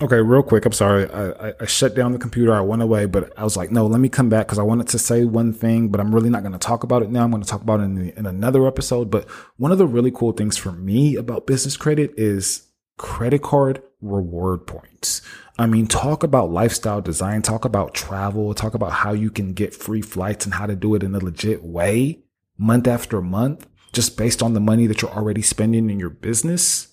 Okay, 0.00 0.16
real 0.16 0.42
quick. 0.42 0.64
I'm 0.64 0.72
sorry. 0.72 1.08
I, 1.10 1.30
I, 1.30 1.52
I, 1.60 1.66
shut 1.66 1.94
down 1.94 2.12
the 2.12 2.18
computer. 2.18 2.52
I 2.52 2.60
went 2.60 2.82
away, 2.82 3.06
but 3.06 3.32
I 3.38 3.44
was 3.44 3.56
like, 3.56 3.70
no, 3.70 3.86
let 3.86 4.00
me 4.00 4.08
come 4.08 4.28
back 4.28 4.46
because 4.46 4.58
I 4.58 4.62
wanted 4.62 4.88
to 4.88 4.98
say 4.98 5.24
one 5.24 5.52
thing, 5.52 5.88
but 5.88 6.00
I'm 6.00 6.14
really 6.14 6.30
not 6.30 6.42
going 6.42 6.54
to 6.54 6.58
talk 6.58 6.82
about 6.82 7.02
it 7.02 7.10
now. 7.10 7.22
I'm 7.22 7.30
going 7.30 7.42
to 7.42 7.48
talk 7.48 7.60
about 7.60 7.80
it 7.80 7.84
in, 7.84 7.94
the, 7.94 8.18
in 8.18 8.26
another 8.26 8.66
episode. 8.66 9.10
But 9.10 9.28
one 9.58 9.70
of 9.70 9.78
the 9.78 9.86
really 9.86 10.10
cool 10.10 10.32
things 10.32 10.56
for 10.56 10.72
me 10.72 11.14
about 11.14 11.46
business 11.46 11.76
credit 11.76 12.14
is 12.16 12.68
credit 12.96 13.42
card 13.42 13.82
reward 14.00 14.66
points. 14.66 15.22
I 15.58 15.66
mean, 15.66 15.86
talk 15.86 16.22
about 16.22 16.50
lifestyle 16.50 17.02
design, 17.02 17.42
talk 17.42 17.64
about 17.64 17.94
travel, 17.94 18.54
talk 18.54 18.74
about 18.74 18.92
how 18.92 19.12
you 19.12 19.30
can 19.30 19.52
get 19.52 19.74
free 19.74 20.02
flights 20.02 20.46
and 20.46 20.54
how 20.54 20.66
to 20.66 20.74
do 20.74 20.94
it 20.94 21.02
in 21.02 21.14
a 21.14 21.18
legit 21.18 21.62
way 21.62 22.24
month 22.58 22.88
after 22.88 23.20
month, 23.20 23.68
just 23.92 24.16
based 24.16 24.42
on 24.42 24.54
the 24.54 24.60
money 24.60 24.86
that 24.86 25.02
you're 25.02 25.12
already 25.12 25.42
spending 25.42 25.90
in 25.90 26.00
your 26.00 26.10
business 26.10 26.91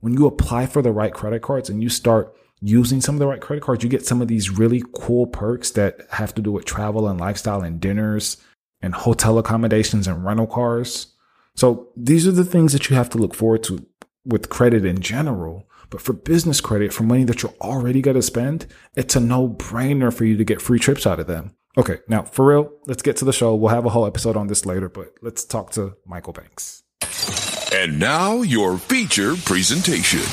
when 0.00 0.14
you 0.14 0.26
apply 0.26 0.66
for 0.66 0.82
the 0.82 0.92
right 0.92 1.12
credit 1.12 1.42
cards 1.42 1.68
and 1.68 1.82
you 1.82 1.88
start 1.88 2.34
using 2.60 3.00
some 3.00 3.14
of 3.14 3.18
the 3.18 3.26
right 3.26 3.40
credit 3.40 3.62
cards, 3.62 3.82
you 3.82 3.90
get 3.90 4.06
some 4.06 4.20
of 4.20 4.28
these 4.28 4.50
really 4.50 4.82
cool 4.94 5.26
perks 5.26 5.70
that 5.72 6.00
have 6.10 6.34
to 6.34 6.42
do 6.42 6.52
with 6.52 6.64
travel 6.64 7.08
and 7.08 7.20
lifestyle 7.20 7.62
and 7.62 7.80
dinners 7.80 8.36
and 8.80 8.94
hotel 8.94 9.38
accommodations 9.38 10.06
and 10.06 10.24
rental 10.24 10.46
cars. 10.46 11.14
So 11.54 11.88
these 11.96 12.26
are 12.26 12.32
the 12.32 12.44
things 12.44 12.72
that 12.72 12.88
you 12.88 12.96
have 12.96 13.10
to 13.10 13.18
look 13.18 13.34
forward 13.34 13.64
to 13.64 13.86
with 14.24 14.48
credit 14.48 14.84
in 14.84 15.00
general. 15.00 15.68
But 15.90 16.02
for 16.02 16.12
business 16.12 16.60
credit, 16.60 16.92
for 16.92 17.02
money 17.02 17.24
that 17.24 17.42
you're 17.42 17.54
already 17.60 18.02
going 18.02 18.16
to 18.16 18.22
spend, 18.22 18.66
it's 18.94 19.16
a 19.16 19.20
no 19.20 19.48
brainer 19.48 20.12
for 20.12 20.24
you 20.24 20.36
to 20.36 20.44
get 20.44 20.60
free 20.60 20.78
trips 20.78 21.06
out 21.06 21.18
of 21.18 21.26
them. 21.26 21.54
Okay. 21.76 21.98
Now 22.08 22.22
for 22.22 22.46
real, 22.46 22.72
let's 22.86 23.02
get 23.02 23.16
to 23.18 23.24
the 23.24 23.32
show. 23.32 23.54
We'll 23.54 23.74
have 23.74 23.86
a 23.86 23.90
whole 23.90 24.06
episode 24.06 24.36
on 24.36 24.48
this 24.48 24.66
later, 24.66 24.88
but 24.88 25.14
let's 25.22 25.44
talk 25.44 25.70
to 25.72 25.96
Michael 26.04 26.32
Banks. 26.32 26.82
And 27.80 28.00
now 28.00 28.42
your 28.42 28.76
feature 28.76 29.36
presentation. 29.44 30.26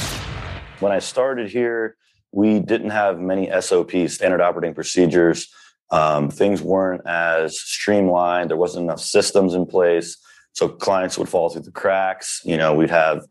When 0.80 0.92
I 0.92 0.98
started 0.98 1.48
here, 1.48 1.96
we 2.32 2.60
didn't 2.60 2.90
have 2.90 3.20
many 3.20 3.52
SOPs, 3.62 4.16
standard 4.16 4.42
operating 4.42 4.74
procedures. 4.74 5.54
Um, 5.92 6.32
things 6.32 6.64
weren't 6.64 7.06
as 7.06 7.62
streamlined. 7.62 8.50
There 8.50 8.58
wasn't 8.58 8.86
enough 8.86 9.00
systems 9.00 9.54
in 9.54 9.68
place. 9.68 10.18
So 10.54 10.68
clients 10.68 11.20
would 11.20 11.30
fall 11.30 11.52
through 11.52 11.62
the 11.62 11.72
cracks. 11.72 12.42
You 12.46 12.58
know, 12.58 12.74
we'd 12.74 12.90
have 12.90 13.24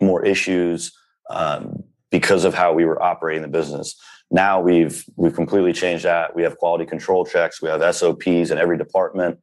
more 0.00 0.24
issues 0.24 0.90
um, 1.28 1.84
because 2.10 2.44
of 2.44 2.54
how 2.54 2.72
we 2.72 2.84
were 2.84 3.00
operating 3.00 3.42
the 3.42 3.48
business. 3.48 3.94
Now 4.32 4.60
we've 4.60 5.04
we've 5.14 5.36
completely 5.36 5.74
changed 5.74 6.04
that. 6.04 6.34
We 6.34 6.42
have 6.42 6.58
quality 6.58 6.86
control 6.86 7.24
checks. 7.24 7.62
We 7.62 7.68
have 7.68 7.94
SOPs 7.94 8.50
in 8.50 8.58
every 8.58 8.78
department 8.78 9.38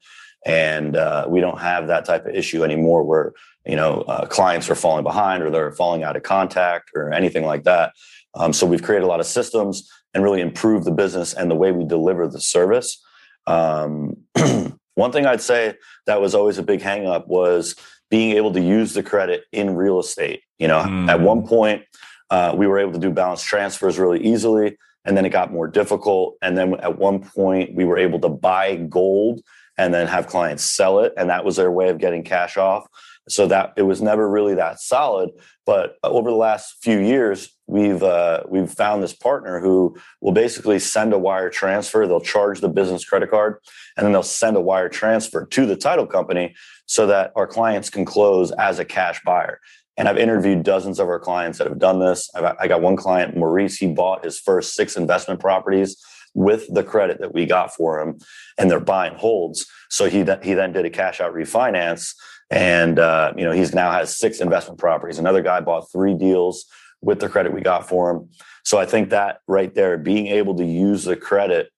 and 0.45 0.95
uh, 0.95 1.25
we 1.27 1.41
don't 1.41 1.59
have 1.59 1.87
that 1.87 2.05
type 2.05 2.25
of 2.25 2.33
issue 2.33 2.63
anymore 2.63 3.03
where 3.03 3.33
you 3.67 3.75
know 3.75 4.01
uh, 4.01 4.25
clients 4.25 4.69
are 4.69 4.75
falling 4.75 5.03
behind 5.03 5.43
or 5.43 5.49
they're 5.49 5.71
falling 5.71 6.03
out 6.03 6.15
of 6.15 6.23
contact 6.23 6.89
or 6.95 7.11
anything 7.11 7.43
like 7.43 7.63
that 7.63 7.93
um, 8.35 8.53
so 8.53 8.65
we've 8.65 8.83
created 8.83 9.05
a 9.05 9.07
lot 9.07 9.19
of 9.19 9.25
systems 9.25 9.89
and 10.13 10.23
really 10.23 10.41
improved 10.41 10.85
the 10.85 10.91
business 10.91 11.33
and 11.33 11.51
the 11.51 11.55
way 11.55 11.71
we 11.71 11.85
deliver 11.85 12.27
the 12.27 12.41
service 12.41 13.03
um, 13.45 14.15
one 14.95 15.11
thing 15.11 15.25
i'd 15.25 15.41
say 15.41 15.73
that 16.05 16.21
was 16.21 16.33
always 16.33 16.57
a 16.57 16.63
big 16.63 16.81
hangup 16.81 17.27
was 17.27 17.75
being 18.09 18.37
able 18.37 18.53
to 18.53 18.61
use 18.61 18.93
the 18.93 19.03
credit 19.03 19.43
in 19.51 19.75
real 19.75 19.99
estate 19.99 20.41
you 20.57 20.67
know 20.67 20.81
mm. 20.81 21.09
at 21.09 21.19
one 21.19 21.45
point 21.45 21.83
uh, 22.29 22.53
we 22.55 22.67
were 22.67 22.77
able 22.77 22.91
to 22.91 22.99
do 22.99 23.11
balance 23.11 23.41
transfers 23.41 23.99
really 23.99 24.23
easily 24.23 24.77
and 25.05 25.15
then 25.15 25.25
it 25.25 25.29
got 25.29 25.51
more 25.51 25.67
difficult 25.67 26.35
and 26.41 26.57
then 26.57 26.73
at 26.81 26.97
one 26.97 27.19
point 27.19 27.73
we 27.73 27.85
were 27.85 27.97
able 27.97 28.19
to 28.19 28.29
buy 28.29 28.75
gold 28.75 29.41
and 29.77 29.93
then 29.93 30.07
have 30.07 30.27
clients 30.27 30.63
sell 30.63 30.99
it. 30.99 31.13
And 31.17 31.29
that 31.29 31.45
was 31.45 31.55
their 31.55 31.71
way 31.71 31.89
of 31.89 31.99
getting 31.99 32.23
cash 32.23 32.57
off. 32.57 32.87
So 33.29 33.47
that 33.47 33.73
it 33.75 33.83
was 33.83 34.01
never 34.01 34.29
really 34.29 34.55
that 34.55 34.79
solid. 34.79 35.31
But 35.65 35.97
over 36.03 36.29
the 36.29 36.35
last 36.37 36.77
few 36.81 36.99
years, 36.99 37.49
we've 37.67 38.01
uh, 38.01 38.43
we've 38.47 38.71
found 38.71 39.03
this 39.03 39.13
partner 39.13 39.59
who 39.59 39.97
will 40.21 40.31
basically 40.31 40.79
send 40.79 41.13
a 41.13 41.19
wire 41.19 41.49
transfer. 41.49 42.07
They'll 42.07 42.21
charge 42.21 42.61
the 42.61 42.69
business 42.69 43.03
credit 43.03 43.29
card, 43.29 43.57
and 43.95 44.05
then 44.05 44.13
they'll 44.13 44.23
send 44.23 44.55
a 44.55 44.61
wire 44.61 44.89
transfer 44.89 45.45
to 45.45 45.65
the 45.65 45.75
title 45.75 46.07
company 46.07 46.55
so 46.85 47.05
that 47.07 47.33
our 47.35 47.47
clients 47.47 47.89
can 47.89 48.05
close 48.05 48.51
as 48.51 48.79
a 48.79 48.85
cash 48.85 49.21
buyer. 49.25 49.59
And 49.97 50.07
I've 50.07 50.17
interviewed 50.17 50.63
dozens 50.63 50.99
of 50.99 51.09
our 51.09 51.19
clients 51.19 51.57
that 51.57 51.67
have 51.67 51.79
done 51.79 51.99
this. 51.99 52.29
I've, 52.35 52.55
I 52.59 52.67
got 52.67 52.81
one 52.81 52.95
client, 52.95 53.35
Maurice. 53.35 53.77
He 53.77 53.87
bought 53.87 54.23
his 54.23 54.39
first 54.39 54.75
six 54.75 54.95
investment 54.95 55.39
properties 55.39 55.97
with 56.33 56.71
the 56.73 56.83
credit 56.83 57.19
that 57.19 57.33
we 57.33 57.45
got 57.45 57.73
for 57.73 57.99
him, 57.99 58.19
and 58.57 58.69
they're 58.69 58.79
buying 58.79 59.15
holds. 59.15 59.65
So 59.89 60.07
he 60.07 60.19
he 60.43 60.53
then 60.53 60.71
did 60.71 60.85
a 60.85 60.89
cash 60.89 61.19
out 61.19 61.33
refinance, 61.33 62.13
and 62.49 62.99
uh, 62.99 63.33
you 63.37 63.43
know 63.43 63.51
he's 63.51 63.73
now 63.73 63.91
has 63.91 64.17
six 64.17 64.39
investment 64.39 64.79
properties. 64.79 65.19
Another 65.19 65.41
guy 65.41 65.59
bought 65.61 65.91
three 65.91 66.13
deals 66.13 66.65
with 67.01 67.19
the 67.19 67.29
credit 67.29 67.53
we 67.53 67.61
got 67.61 67.87
for 67.87 68.09
him. 68.11 68.29
So 68.63 68.77
I 68.77 68.85
think 68.85 69.09
that 69.11 69.39
right 69.47 69.73
there, 69.73 69.97
being 69.97 70.27
able 70.27 70.55
to 70.55 70.65
use 70.65 71.03
the 71.03 71.15
credit 71.15 71.71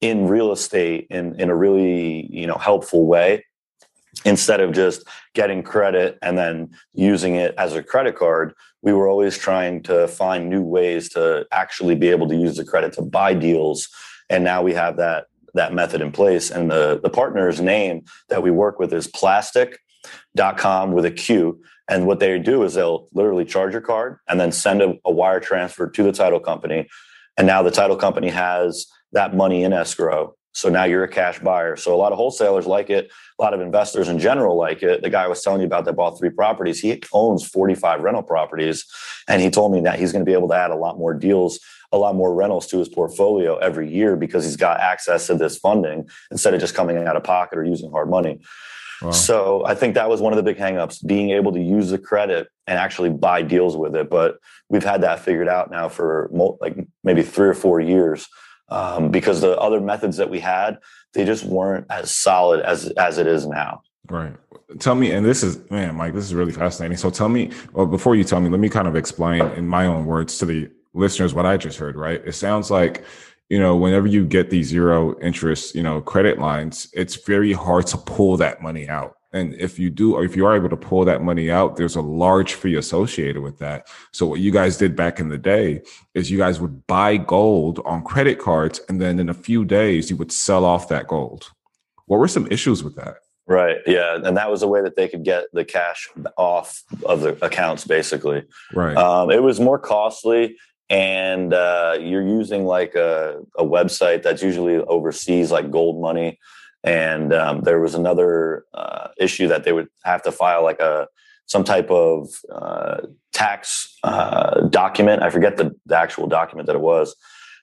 in 0.00 0.28
real 0.28 0.52
estate 0.52 1.06
in 1.10 1.38
in 1.40 1.48
a 1.48 1.56
really 1.56 2.28
you 2.30 2.46
know 2.46 2.58
helpful 2.58 3.06
way 3.06 3.44
instead 4.24 4.60
of 4.60 4.72
just 4.72 5.02
getting 5.34 5.62
credit 5.62 6.18
and 6.22 6.36
then 6.36 6.70
using 6.92 7.34
it 7.36 7.54
as 7.56 7.74
a 7.74 7.82
credit 7.82 8.14
card 8.14 8.54
we 8.82 8.92
were 8.92 9.08
always 9.08 9.38
trying 9.38 9.82
to 9.82 10.06
find 10.06 10.50
new 10.50 10.62
ways 10.62 11.08
to 11.08 11.46
actually 11.52 11.94
be 11.94 12.08
able 12.10 12.28
to 12.28 12.36
use 12.36 12.56
the 12.56 12.64
credit 12.64 12.92
to 12.92 13.02
buy 13.02 13.32
deals 13.32 13.88
and 14.28 14.44
now 14.44 14.62
we 14.62 14.74
have 14.74 14.96
that 14.98 15.24
that 15.54 15.72
method 15.72 16.00
in 16.00 16.12
place 16.12 16.50
and 16.50 16.70
the 16.70 17.00
the 17.02 17.10
partner's 17.10 17.60
name 17.60 18.02
that 18.28 18.42
we 18.42 18.50
work 18.50 18.78
with 18.78 18.92
is 18.92 19.06
Plastiq.com 20.36 20.92
with 20.92 21.04
a 21.04 21.10
q 21.10 21.60
and 21.88 22.06
what 22.06 22.18
they 22.18 22.38
do 22.38 22.62
is 22.62 22.74
they'll 22.74 23.08
literally 23.12 23.44
charge 23.44 23.72
your 23.72 23.82
card 23.82 24.18
and 24.28 24.40
then 24.40 24.52
send 24.52 24.82
a, 24.82 24.94
a 25.04 25.12
wire 25.12 25.40
transfer 25.40 25.88
to 25.88 26.02
the 26.02 26.12
title 26.12 26.40
company 26.40 26.88
and 27.36 27.46
now 27.46 27.62
the 27.62 27.70
title 27.70 27.96
company 27.96 28.28
has 28.28 28.86
that 29.12 29.34
money 29.34 29.64
in 29.64 29.72
escrow 29.72 30.34
so 30.54 30.68
now 30.68 30.84
you're 30.84 31.02
a 31.02 31.08
cash 31.08 31.40
buyer. 31.40 31.74
So 31.74 31.92
a 31.92 31.98
lot 31.98 32.12
of 32.12 32.16
wholesalers 32.16 32.64
like 32.64 32.88
it. 32.88 33.10
A 33.40 33.42
lot 33.42 33.54
of 33.54 33.60
investors 33.60 34.08
in 34.08 34.20
general 34.20 34.56
like 34.56 34.84
it. 34.84 35.02
The 35.02 35.10
guy 35.10 35.24
I 35.24 35.26
was 35.26 35.42
telling 35.42 35.60
you 35.60 35.66
about 35.66 35.84
that 35.84 35.94
bought 35.94 36.16
three 36.16 36.30
properties, 36.30 36.78
he 36.78 37.02
owns 37.12 37.44
45 37.44 38.00
rental 38.02 38.22
properties. 38.22 38.86
And 39.26 39.42
he 39.42 39.50
told 39.50 39.72
me 39.72 39.80
that 39.80 39.98
he's 39.98 40.12
going 40.12 40.24
to 40.24 40.28
be 40.28 40.32
able 40.32 40.48
to 40.50 40.54
add 40.54 40.70
a 40.70 40.76
lot 40.76 40.96
more 40.96 41.12
deals, 41.12 41.58
a 41.90 41.98
lot 41.98 42.14
more 42.14 42.32
rentals 42.32 42.68
to 42.68 42.78
his 42.78 42.88
portfolio 42.88 43.56
every 43.56 43.92
year 43.92 44.14
because 44.14 44.44
he's 44.44 44.56
got 44.56 44.78
access 44.78 45.26
to 45.26 45.34
this 45.34 45.58
funding 45.58 46.08
instead 46.30 46.54
of 46.54 46.60
just 46.60 46.76
coming 46.76 46.98
out 46.98 47.16
of 47.16 47.24
pocket 47.24 47.58
or 47.58 47.64
using 47.64 47.90
hard 47.90 48.08
money. 48.08 48.40
Wow. 49.04 49.10
So 49.10 49.64
I 49.66 49.74
think 49.74 49.94
that 49.94 50.08
was 50.08 50.20
one 50.20 50.32
of 50.32 50.36
the 50.38 50.42
big 50.42 50.56
hangups, 50.56 51.04
being 51.06 51.30
able 51.30 51.52
to 51.52 51.60
use 51.60 51.90
the 51.90 51.98
credit 51.98 52.48
and 52.66 52.78
actually 52.78 53.10
buy 53.10 53.42
deals 53.42 53.76
with 53.76 53.94
it. 53.94 54.08
But 54.08 54.38
we've 54.68 54.84
had 54.84 55.02
that 55.02 55.20
figured 55.20 55.48
out 55.48 55.70
now 55.70 55.88
for 55.88 56.30
like 56.60 56.76
maybe 57.02 57.22
three 57.22 57.48
or 57.48 57.54
four 57.54 57.80
years 57.80 58.26
um, 58.70 59.10
because 59.10 59.40
the 59.40 59.58
other 59.58 59.80
methods 59.80 60.16
that 60.16 60.30
we 60.30 60.40
had 60.40 60.78
they 61.12 61.24
just 61.24 61.44
weren't 61.44 61.86
as 61.90 62.10
solid 62.10 62.60
as 62.60 62.90
as 62.90 63.18
it 63.18 63.26
is 63.26 63.46
now. 63.46 63.82
Right. 64.10 64.34
Tell 64.80 64.94
me, 64.94 65.12
and 65.12 65.24
this 65.24 65.42
is 65.42 65.70
man, 65.70 65.94
Mike, 65.94 66.14
this 66.14 66.24
is 66.24 66.34
really 66.34 66.52
fascinating. 66.52 66.96
So 66.96 67.10
tell 67.10 67.28
me, 67.28 67.50
well, 67.72 67.86
before 67.86 68.16
you 68.16 68.24
tell 68.24 68.40
me, 68.40 68.50
let 68.50 68.60
me 68.60 68.68
kind 68.68 68.88
of 68.88 68.96
explain 68.96 69.42
in 69.52 69.66
my 69.66 69.86
own 69.86 70.06
words 70.06 70.38
to 70.38 70.46
the 70.46 70.70
listeners 70.92 71.32
what 71.34 71.46
I 71.46 71.56
just 71.56 71.78
heard. 71.78 71.96
Right. 71.96 72.20
It 72.24 72.32
sounds 72.32 72.70
like 72.70 73.04
you 73.48 73.58
know, 73.58 73.76
whenever 73.76 74.06
you 74.06 74.24
get 74.24 74.50
these 74.50 74.68
zero 74.68 75.18
interest, 75.20 75.74
you 75.74 75.82
know, 75.82 76.00
credit 76.00 76.38
lines, 76.38 76.88
it's 76.92 77.16
very 77.16 77.52
hard 77.52 77.86
to 77.88 77.98
pull 77.98 78.36
that 78.38 78.62
money 78.62 78.88
out. 78.88 79.16
And 79.32 79.52
if 79.54 79.80
you 79.80 79.90
do, 79.90 80.14
or 80.14 80.24
if 80.24 80.36
you 80.36 80.46
are 80.46 80.54
able 80.54 80.68
to 80.68 80.76
pull 80.76 81.04
that 81.06 81.20
money 81.20 81.50
out, 81.50 81.76
there's 81.76 81.96
a 81.96 82.00
large 82.00 82.54
fee 82.54 82.76
associated 82.76 83.42
with 83.42 83.58
that. 83.58 83.88
So 84.12 84.26
what 84.26 84.38
you 84.38 84.52
guys 84.52 84.76
did 84.76 84.94
back 84.94 85.18
in 85.18 85.28
the 85.28 85.38
day 85.38 85.82
is 86.14 86.30
you 86.30 86.38
guys 86.38 86.60
would 86.60 86.86
buy 86.86 87.16
gold 87.16 87.80
on 87.84 88.04
credit 88.04 88.38
cards, 88.38 88.80
and 88.88 89.00
then 89.00 89.18
in 89.18 89.28
a 89.28 89.34
few 89.34 89.64
days 89.64 90.08
you 90.08 90.16
would 90.16 90.30
sell 90.30 90.64
off 90.64 90.88
that 90.88 91.08
gold. 91.08 91.50
What 92.06 92.18
were 92.18 92.28
some 92.28 92.46
issues 92.50 92.84
with 92.84 92.94
that? 92.94 93.16
Right. 93.46 93.78
Yeah. 93.86 94.20
And 94.22 94.36
that 94.36 94.50
was 94.50 94.62
a 94.62 94.68
way 94.68 94.80
that 94.82 94.96
they 94.96 95.08
could 95.08 95.24
get 95.24 95.46
the 95.52 95.64
cash 95.64 96.08
off 96.38 96.82
of 97.04 97.20
the 97.20 97.36
accounts, 97.44 97.84
basically. 97.84 98.44
Right. 98.72 98.96
Um, 98.96 99.30
it 99.30 99.42
was 99.42 99.60
more 99.60 99.78
costly, 99.78 100.56
and 100.90 101.54
uh, 101.54 101.96
you're 102.00 102.26
using 102.26 102.64
like 102.64 102.94
a, 102.94 103.40
a 103.56 103.64
website 103.64 104.22
that's 104.22 104.42
usually 104.42 104.76
overseas, 104.76 105.50
like 105.50 105.70
Gold 105.70 106.00
Money. 106.00 106.38
And 106.82 107.32
um, 107.32 107.62
there 107.62 107.80
was 107.80 107.94
another 107.94 108.66
uh, 108.74 109.08
issue 109.18 109.48
that 109.48 109.64
they 109.64 109.72
would 109.72 109.88
have 110.04 110.22
to 110.24 110.32
file 110.32 110.62
like 110.62 110.80
a 110.80 111.08
some 111.46 111.64
type 111.64 111.90
of 111.90 112.28
uh, 112.50 112.98
tax 113.32 113.96
uh, 114.02 114.60
document. 114.68 115.22
I 115.22 115.30
forget 115.30 115.56
the, 115.56 115.74
the 115.86 115.96
actual 115.96 116.26
document 116.26 116.66
that 116.66 116.76
it 116.76 116.80
was, 116.80 117.14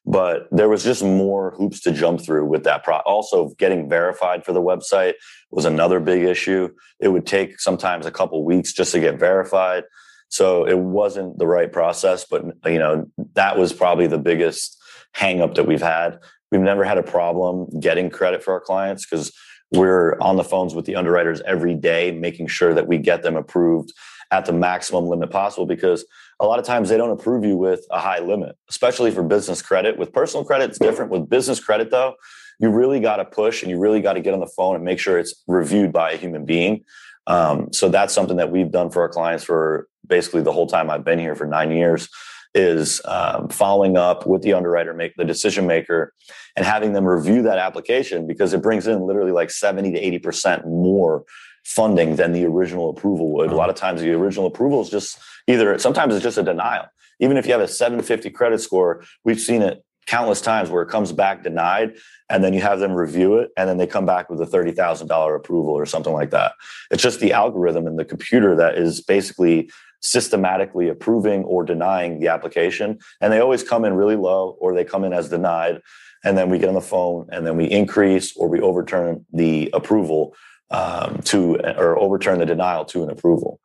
but 0.06 0.48
there 0.52 0.70
was 0.70 0.84
just 0.84 1.04
more 1.04 1.52
hoops 1.58 1.82
to 1.82 1.92
jump 1.92 2.22
through 2.22 2.46
with 2.46 2.64
that. 2.64 2.84
Pro- 2.84 2.98
also, 2.98 3.50
getting 3.58 3.90
verified 3.90 4.46
for 4.46 4.54
the 4.54 4.62
website 4.62 5.14
was 5.52 5.66
another 5.66 6.00
big 6.00 6.24
issue. 6.24 6.70
It 7.00 7.10
would 7.10 7.26
take 7.26 7.60
sometimes 7.60 8.06
a 8.06 8.12
couple 8.12 8.44
weeks 8.46 8.74
just 8.74 8.92
to 8.92 9.00
get 9.00 9.20
verified. 9.20 9.84
So 10.32 10.66
it 10.66 10.80
wasn't 10.80 11.38
the 11.38 11.46
right 11.46 11.72
process, 11.72 12.26
but 12.30 12.44
you 12.66 12.80
know 12.80 13.08
that 13.34 13.58
was 13.58 13.74
probably 13.74 14.08
the 14.08 14.18
biggest 14.18 14.82
hangup 15.16 15.56
that 15.56 15.68
we've 15.68 15.82
had. 15.82 16.20
We've 16.52 16.62
never 16.62 16.84
had 16.84 16.98
a 16.98 17.04
problem 17.04 17.68
getting 17.80 18.10
credit 18.10 18.44
for 18.44 18.54
our 18.54 18.62
clients 18.62 19.06
because 19.06 19.32
we're 19.72 20.18
on 20.20 20.38
the 20.38 20.44
phones 20.44 20.74
with 20.74 20.86
the 20.86 20.96
underwriters 20.96 21.42
every 21.42 21.76
day, 21.76 22.12
making 22.12 22.48
sure 22.48 22.74
that 22.74 22.88
we 22.88 22.98
get 22.98 23.24
them 23.24 23.36
approved 23.36 23.94
at 24.32 24.46
the 24.46 24.54
maximum 24.54 25.06
limit 25.06 25.30
possible 25.30 25.66
because 25.66 26.06
a 26.40 26.46
lot 26.46 26.60
of 26.60 26.66
times 26.66 26.88
they 26.88 26.98
don't 26.98 27.12
approve 27.12 27.44
you 27.44 27.58
with 27.58 27.86
a 27.92 28.00
high 28.00 28.20
limit, 28.20 28.56
especially 28.70 29.12
for 29.12 29.24
business 29.24 29.62
credit. 29.62 29.98
With 29.98 30.14
personal 30.14 30.46
credit, 30.46 30.70
it's 30.70 30.80
different. 30.80 31.12
With 31.12 31.30
business 31.30 31.60
credit, 31.60 31.92
though, 31.92 32.16
you 32.60 32.70
really 32.70 33.00
got 33.00 33.18
to 33.18 33.26
push 33.26 33.62
and 33.62 33.70
you 33.70 33.78
really 33.78 34.02
got 34.02 34.14
to 34.14 34.22
get 34.22 34.34
on 34.34 34.40
the 34.40 34.48
phone 34.48 34.76
and 34.76 34.84
make 34.84 35.00
sure 35.00 35.20
it's 35.20 35.44
reviewed 35.48 35.92
by 35.92 36.12
a 36.12 36.18
human 36.18 36.46
being. 36.46 36.84
Um, 37.28 37.72
so 37.72 37.90
that's 37.90 38.14
something 38.14 38.38
that 38.38 38.52
we've 38.52 38.72
done 38.72 38.90
for 38.90 39.02
our 39.02 39.10
clients 39.10 39.44
for 39.44 39.88
basically 40.12 40.44
the 40.44 40.52
whole 40.52 40.68
time 40.68 40.92
I've 40.92 41.04
been 41.04 41.18
here 41.18 41.34
for 41.34 41.48
nine 41.48 41.72
years 41.72 42.08
is 42.54 43.02
um, 43.06 43.48
following 43.48 43.96
up 43.98 44.28
with 44.28 44.42
the 44.42 44.54
underwriter, 44.54 44.94
make 44.94 45.16
the 45.16 45.24
decision 45.24 45.66
maker, 45.66 46.14
and 46.56 46.66
having 46.66 46.92
them 46.94 47.06
review 47.06 47.42
that 47.44 47.58
application 47.58 48.28
because 48.28 48.54
it 48.54 48.62
brings 48.62 48.86
in 48.88 49.02
literally 49.02 49.32
like 49.32 49.50
70 49.50 49.94
to 49.94 49.98
80 49.98 50.20
percent 50.20 50.68
more 50.68 51.24
funding 51.64 52.18
than 52.18 52.34
the 52.34 52.46
original 52.46 52.90
approval 52.90 53.32
would. 53.34 53.52
A 53.52 53.56
lot 53.56 53.70
of 53.70 53.76
times, 53.76 54.02
the 54.02 54.12
original 54.12 54.48
approval 54.48 54.82
is 54.82 54.90
just 54.90 55.18
either 55.48 55.80
sometimes 55.80 56.14
it's 56.14 56.24
just 56.24 56.38
a 56.38 56.44
denial. 56.44 56.86
Even 57.20 57.38
if 57.38 57.46
you 57.46 57.54
have 57.54 57.62
a 57.62 57.68
750 57.68 58.30
credit 58.32 58.60
score, 58.60 59.04
we've 59.24 59.40
seen 59.40 59.62
it 59.62 59.84
countless 60.08 60.42
times 60.42 60.70
where 60.70 60.82
it 60.82 60.90
comes 60.90 61.12
back 61.12 61.44
denied 61.44 61.96
and 62.30 62.44
then 62.44 62.54
you 62.54 62.62
have 62.62 62.80
them 62.80 62.94
review 62.94 63.38
it 63.38 63.52
and 63.56 63.70
then 63.70 63.78
they 63.78 63.86
come 63.86 64.06
back 64.06 64.30
with 64.30 64.42
a 64.42 64.46
$30,000 64.46 65.36
approval 65.36 65.72
or 65.72 65.86
something 65.86 66.14
like 66.14 66.32
that. 66.32 66.54
It's 66.90 67.04
just 67.04 67.20
the 67.20 67.34
algorithm 67.34 67.88
and 67.88 68.00
the 68.00 68.06
computer 68.06 68.56
that 68.56 68.78
is 68.78 69.00
basically 69.00 69.70
systematically 70.02 70.90
approving 70.90 71.44
or 71.44 71.64
denying 71.64 72.20
the 72.20 72.28
application. 72.28 73.00
And 73.20 73.32
they 73.32 73.40
always 73.40 73.64
come 73.64 73.86
in 73.86 73.94
really 73.94 74.16
low 74.16 74.58
or 74.60 74.74
they 74.74 74.84
come 74.84 75.04
in 75.04 75.14
as 75.14 75.30
denied. 75.30 75.82
And 76.24 76.38
then 76.38 76.50
we 76.50 76.60
get 76.60 76.70
on 76.70 76.76
the 76.76 76.82
phone 76.82 77.28
and 77.32 77.46
then 77.46 77.58
we 77.58 77.66
increase 77.66 78.36
or 78.36 78.48
we 78.48 78.60
overturn 78.62 79.26
the 79.34 79.70
approval 79.74 80.36
um, 80.70 81.20
to 81.26 81.58
or 81.78 81.98
overturn 82.00 82.40
the 82.40 82.46
denial 82.46 82.86
to 82.86 83.04
an 83.04 83.10
approval. 83.10 83.60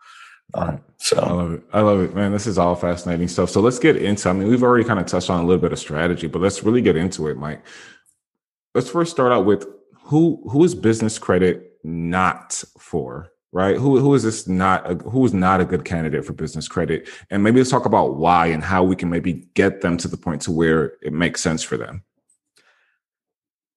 Um, 0.54 0.80
so 0.98 1.18
I 1.18 1.32
love 1.32 1.52
it. 1.52 1.62
I 1.72 1.80
love 1.80 2.00
it, 2.00 2.14
man. 2.14 2.32
This 2.32 2.46
is 2.46 2.56
all 2.56 2.74
fascinating 2.74 3.28
stuff. 3.28 3.50
So 3.50 3.60
let's 3.60 3.78
get 3.78 3.96
into. 3.96 4.28
I 4.28 4.32
mean, 4.32 4.48
we've 4.48 4.62
already 4.62 4.84
kind 4.84 4.98
of 4.98 5.06
touched 5.06 5.28
on 5.28 5.40
a 5.40 5.46
little 5.46 5.60
bit 5.60 5.72
of 5.72 5.78
strategy, 5.78 6.26
but 6.26 6.40
let's 6.40 6.62
really 6.62 6.80
get 6.80 6.96
into 6.96 7.28
it, 7.28 7.36
Mike. 7.36 7.62
Let's 8.74 8.88
first 8.88 9.10
start 9.10 9.32
out 9.32 9.44
with 9.44 9.66
who 10.04 10.42
who 10.50 10.64
is 10.64 10.74
business 10.74 11.18
credit 11.18 11.72
not 11.82 12.62
for? 12.78 13.32
Right? 13.56 13.78
Who 13.78 13.98
who 13.98 14.14
is 14.14 14.22
this 14.22 14.46
not 14.46 14.88
a, 14.88 14.94
who 14.96 15.24
is 15.24 15.32
not 15.32 15.62
a 15.62 15.64
good 15.64 15.86
candidate 15.86 16.26
for 16.26 16.34
business 16.34 16.68
credit? 16.68 17.08
And 17.30 17.42
maybe 17.42 17.58
let's 17.58 17.70
talk 17.70 17.86
about 17.86 18.16
why 18.16 18.48
and 18.48 18.62
how 18.62 18.84
we 18.84 18.94
can 18.94 19.08
maybe 19.08 19.48
get 19.54 19.80
them 19.80 19.96
to 19.96 20.08
the 20.08 20.18
point 20.18 20.42
to 20.42 20.52
where 20.52 20.98
it 21.00 21.14
makes 21.14 21.40
sense 21.40 21.62
for 21.62 21.78
them. 21.78 22.04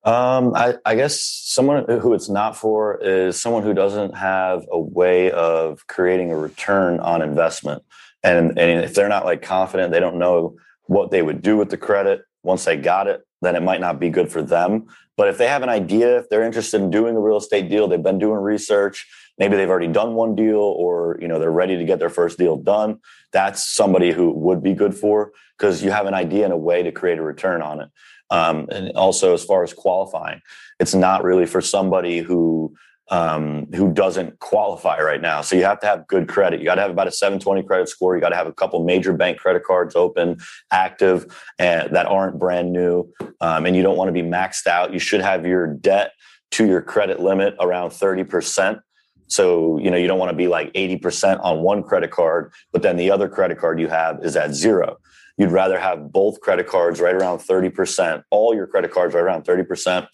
Um, 0.04 0.54
I, 0.54 0.74
I 0.84 0.96
guess 0.96 1.22
someone 1.22 1.86
who 1.88 2.12
it's 2.12 2.28
not 2.28 2.58
for 2.58 2.98
is 2.98 3.40
someone 3.40 3.62
who 3.62 3.72
doesn't 3.72 4.16
have 4.18 4.66
a 4.70 4.78
way 4.78 5.30
of 5.30 5.86
creating 5.86 6.30
a 6.30 6.36
return 6.36 7.00
on 7.00 7.22
investment. 7.22 7.82
And, 8.22 8.58
and 8.58 8.84
if 8.84 8.94
they're 8.94 9.08
not 9.08 9.24
like 9.24 9.40
confident, 9.40 9.92
they 9.92 10.00
don't 10.00 10.18
know 10.18 10.56
what 10.84 11.10
they 11.10 11.22
would 11.22 11.40
do 11.40 11.56
with 11.56 11.70
the 11.70 11.78
credit 11.78 12.22
once 12.42 12.64
they 12.64 12.76
got 12.76 13.06
it, 13.06 13.22
then 13.40 13.56
it 13.56 13.62
might 13.62 13.80
not 13.80 13.98
be 13.98 14.10
good 14.10 14.30
for 14.30 14.42
them. 14.42 14.86
But 15.16 15.28
if 15.28 15.38
they 15.38 15.48
have 15.48 15.62
an 15.62 15.68
idea, 15.68 16.18
if 16.18 16.28
they're 16.28 16.44
interested 16.44 16.80
in 16.80 16.90
doing 16.90 17.14
a 17.14 17.20
real 17.20 17.36
estate 17.36 17.68
deal, 17.68 17.86
they've 17.86 18.02
been 18.02 18.18
doing 18.18 18.40
research, 18.40 19.06
maybe 19.40 19.56
they've 19.56 19.70
already 19.70 19.88
done 19.88 20.14
one 20.14 20.36
deal 20.36 20.60
or 20.60 21.18
you 21.20 21.26
know 21.26 21.40
they're 21.40 21.50
ready 21.50 21.76
to 21.76 21.84
get 21.84 21.98
their 21.98 22.10
first 22.10 22.38
deal 22.38 22.56
done 22.56 23.00
that's 23.32 23.66
somebody 23.66 24.12
who 24.12 24.30
would 24.32 24.62
be 24.62 24.74
good 24.74 24.94
for 24.94 25.32
because 25.58 25.82
you 25.82 25.90
have 25.90 26.06
an 26.06 26.14
idea 26.14 26.44
and 26.44 26.52
a 26.52 26.56
way 26.56 26.82
to 26.84 26.92
create 26.92 27.18
a 27.18 27.22
return 27.22 27.60
on 27.62 27.80
it 27.80 27.88
um, 28.30 28.68
and 28.70 28.92
also 28.92 29.34
as 29.34 29.42
far 29.42 29.64
as 29.64 29.72
qualifying 29.72 30.40
it's 30.78 30.94
not 30.94 31.24
really 31.24 31.46
for 31.46 31.60
somebody 31.60 32.18
who 32.20 32.72
um, 33.10 33.66
who 33.74 33.92
doesn't 33.92 34.38
qualify 34.38 35.00
right 35.00 35.20
now. 35.20 35.40
So 35.40 35.56
you 35.56 35.64
have 35.64 35.80
to 35.80 35.86
have 35.86 36.06
good 36.06 36.28
credit. 36.28 36.60
You 36.60 36.64
got 36.64 36.76
to 36.76 36.82
have 36.82 36.92
about 36.92 37.08
a 37.08 37.12
720 37.12 37.64
credit 37.64 37.88
score. 37.88 38.14
You 38.14 38.20
got 38.20 38.28
to 38.28 38.36
have 38.36 38.46
a 38.46 38.52
couple 38.52 38.84
major 38.84 39.12
bank 39.12 39.38
credit 39.38 39.64
cards 39.64 39.96
open, 39.96 40.38
active, 40.70 41.26
and 41.58 41.94
that 41.94 42.06
aren't 42.06 42.38
brand 42.38 42.72
new. 42.72 43.12
Um, 43.40 43.66
and 43.66 43.74
you 43.74 43.82
don't 43.82 43.96
want 43.96 44.08
to 44.08 44.12
be 44.12 44.22
maxed 44.22 44.68
out. 44.68 44.92
You 44.92 45.00
should 45.00 45.22
have 45.22 45.44
your 45.44 45.66
debt 45.66 46.12
to 46.52 46.66
your 46.66 46.82
credit 46.82 47.20
limit 47.20 47.54
around 47.60 47.90
30%. 47.90 48.80
So, 49.30 49.78
you 49.78 49.90
know, 49.90 49.96
you 49.96 50.08
don't 50.08 50.18
want 50.18 50.30
to 50.30 50.36
be 50.36 50.48
like 50.48 50.72
80% 50.72 51.40
on 51.42 51.62
one 51.62 51.82
credit 51.82 52.10
card, 52.10 52.52
but 52.72 52.82
then 52.82 52.96
the 52.96 53.10
other 53.10 53.28
credit 53.28 53.58
card 53.58 53.80
you 53.80 53.88
have 53.88 54.24
is 54.24 54.36
at 54.36 54.52
zero. 54.52 54.98
You'd 55.38 55.52
rather 55.52 55.78
have 55.78 56.12
both 56.12 56.40
credit 56.40 56.66
cards 56.66 57.00
right 57.00 57.14
around 57.14 57.38
30%, 57.38 58.24
all 58.30 58.54
your 58.54 58.66
credit 58.66 58.90
cards 58.90 59.14
right 59.14 59.22
around 59.22 59.44
30%. 59.44 60.06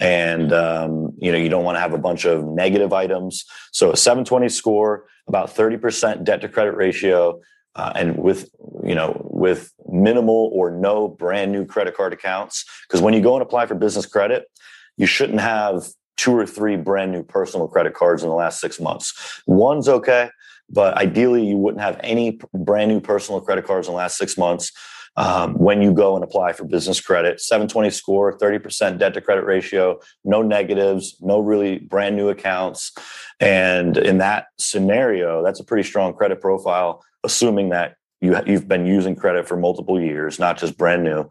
And, 0.00 0.52
um, 0.52 1.12
you 1.18 1.30
know, 1.30 1.38
you 1.38 1.48
don't 1.48 1.62
want 1.62 1.76
to 1.76 1.80
have 1.80 1.92
a 1.92 1.98
bunch 1.98 2.24
of 2.24 2.44
negative 2.44 2.92
items. 2.92 3.44
So 3.72 3.92
a 3.92 3.96
720 3.96 4.48
score, 4.48 5.06
about 5.28 5.54
30% 5.54 6.24
debt 6.24 6.40
to 6.40 6.48
credit 6.48 6.72
ratio, 6.72 7.40
uh, 7.76 7.92
and 7.94 8.16
with 8.16 8.50
you 8.84 8.94
know 8.94 9.20
with 9.30 9.72
minimal 9.88 10.50
or 10.52 10.70
no 10.70 11.08
brand 11.08 11.52
new 11.52 11.64
credit 11.64 11.96
card 11.96 12.12
accounts 12.12 12.64
because 12.86 13.02
when 13.02 13.14
you 13.14 13.20
go 13.20 13.34
and 13.34 13.42
apply 13.42 13.66
for 13.66 13.74
business 13.74 14.06
credit 14.06 14.48
you 14.96 15.06
shouldn't 15.06 15.40
have 15.40 15.88
two 16.16 16.36
or 16.36 16.46
three 16.46 16.76
brand 16.76 17.12
new 17.12 17.22
personal 17.22 17.68
credit 17.68 17.94
cards 17.94 18.22
in 18.22 18.28
the 18.28 18.34
last 18.34 18.60
six 18.60 18.80
months. 18.80 19.42
One's 19.46 19.88
okay, 19.88 20.30
but 20.70 20.96
ideally 20.96 21.46
you 21.46 21.56
wouldn't 21.56 21.82
have 21.82 21.98
any 22.02 22.38
brand 22.52 22.90
new 22.90 23.00
personal 23.00 23.40
credit 23.40 23.64
cards 23.64 23.88
in 23.88 23.92
the 23.92 23.98
last 23.98 24.16
six 24.16 24.38
months. 24.38 24.72
Um, 25.16 25.54
when 25.54 25.80
you 25.80 25.92
go 25.92 26.16
and 26.16 26.24
apply 26.24 26.54
for 26.54 26.64
business 26.64 27.00
credit, 27.00 27.40
720 27.40 27.90
score, 27.90 28.36
30% 28.36 28.98
debt 28.98 29.14
to 29.14 29.20
credit 29.20 29.44
ratio, 29.44 30.00
no 30.24 30.42
negatives, 30.42 31.16
no 31.20 31.38
really 31.38 31.78
brand 31.78 32.16
new 32.16 32.30
accounts. 32.30 32.92
And 33.38 33.96
in 33.96 34.18
that 34.18 34.46
scenario, 34.58 35.44
that's 35.44 35.60
a 35.60 35.64
pretty 35.64 35.88
strong 35.88 36.14
credit 36.14 36.40
profile, 36.40 37.04
assuming 37.22 37.68
that 37.68 37.94
you, 38.20 38.36
you've 38.46 38.66
been 38.66 38.86
using 38.86 39.14
credit 39.14 39.46
for 39.46 39.56
multiple 39.56 40.00
years, 40.00 40.40
not 40.40 40.58
just 40.58 40.76
brand 40.76 41.04
new. 41.04 41.28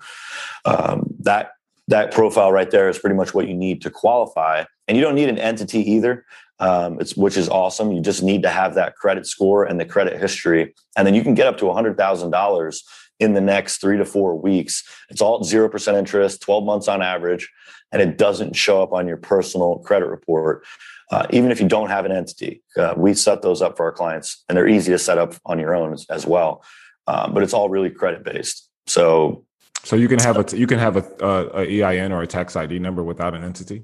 Um, 0.64 1.08
that 1.20 1.52
that 1.88 2.12
profile 2.12 2.52
right 2.52 2.72
there 2.72 2.90
is 2.90 2.98
pretty 2.98 3.16
much 3.16 3.34
what 3.34 3.48
you 3.48 3.54
need 3.54 3.82
to 3.82 3.90
qualify. 3.90 4.64
And 4.88 4.98
you 4.98 5.04
don't 5.04 5.16
need 5.16 5.30
an 5.30 5.40
entity 5.40 5.80
either, 5.92 6.26
um, 6.60 7.00
it's 7.00 7.16
which 7.16 7.38
is 7.38 7.50
awesome. 7.50 7.92
You 7.92 8.02
just 8.02 8.24
need 8.24 8.42
to 8.44 8.50
have 8.50 8.76
that 8.76 8.96
credit 8.96 9.26
score 9.26 9.64
and 9.64 9.80
the 9.80 9.86
credit 9.86 10.20
history, 10.20 10.74
and 10.98 11.08
then 11.08 11.14
you 11.14 11.24
can 11.24 11.34
get 11.34 11.48
up 11.48 11.58
to 11.58 11.72
hundred 11.72 11.98
thousand 11.98 12.32
dollars 12.32 12.84
in 13.20 13.34
the 13.34 13.42
next 13.42 13.78
three 13.78 13.98
to 13.98 14.06
four 14.06 14.38
weeks. 14.38 14.84
It's 15.10 15.22
all 15.22 15.44
zero 15.44 15.70
percent 15.70 15.98
interest, 15.98 16.42
twelve 16.42 16.64
months 16.64 16.88
on 16.88 17.02
average, 17.02 17.50
and 17.92 18.02
it 18.02 18.18
doesn't 18.18 18.56
show 18.56 18.84
up 18.84 18.92
on 18.92 19.08
your 19.08 19.18
personal 19.18 19.80
credit 19.80 20.08
report. 20.08 20.66
Uh, 21.12 21.28
even 21.30 21.52
if 21.52 21.62
you 21.62 21.68
don't 21.68 21.90
have 21.90 22.06
an 22.06 22.12
entity, 22.12 22.62
uh, 22.78 22.94
we 22.98 23.14
set 23.14 23.42
those 23.42 23.62
up 23.62 23.78
for 23.78 23.86
our 23.86 23.92
clients, 23.92 24.44
and 24.48 24.58
they're 24.58 24.68
easy 24.68 24.92
to 24.92 25.00
set 25.00 25.18
up 25.18 25.36
on 25.46 25.60
your 25.60 25.76
own 25.76 25.94
as, 25.94 26.06
as 26.10 26.26
well. 26.26 26.64
Um, 27.08 27.34
but 27.34 27.44
it's 27.44 27.54
all 27.54 27.70
really 27.70 27.90
credit 27.90 28.24
based. 28.24 28.70
So 28.88 29.46
so 29.84 29.96
you 29.96 30.08
can 30.08 30.20
have 30.20 30.38
a 30.38 30.58
you 30.58 30.68
can 30.68 30.80
have 30.80 30.98
a, 30.98 31.26
a, 31.26 31.62
a 31.62 31.84
EIN 31.84 32.12
or 32.12 32.22
a 32.22 32.28
tax 32.28 32.56
ID 32.56 32.80
number 32.80 33.04
without 33.04 33.34
an 33.34 33.44
entity. 33.44 33.84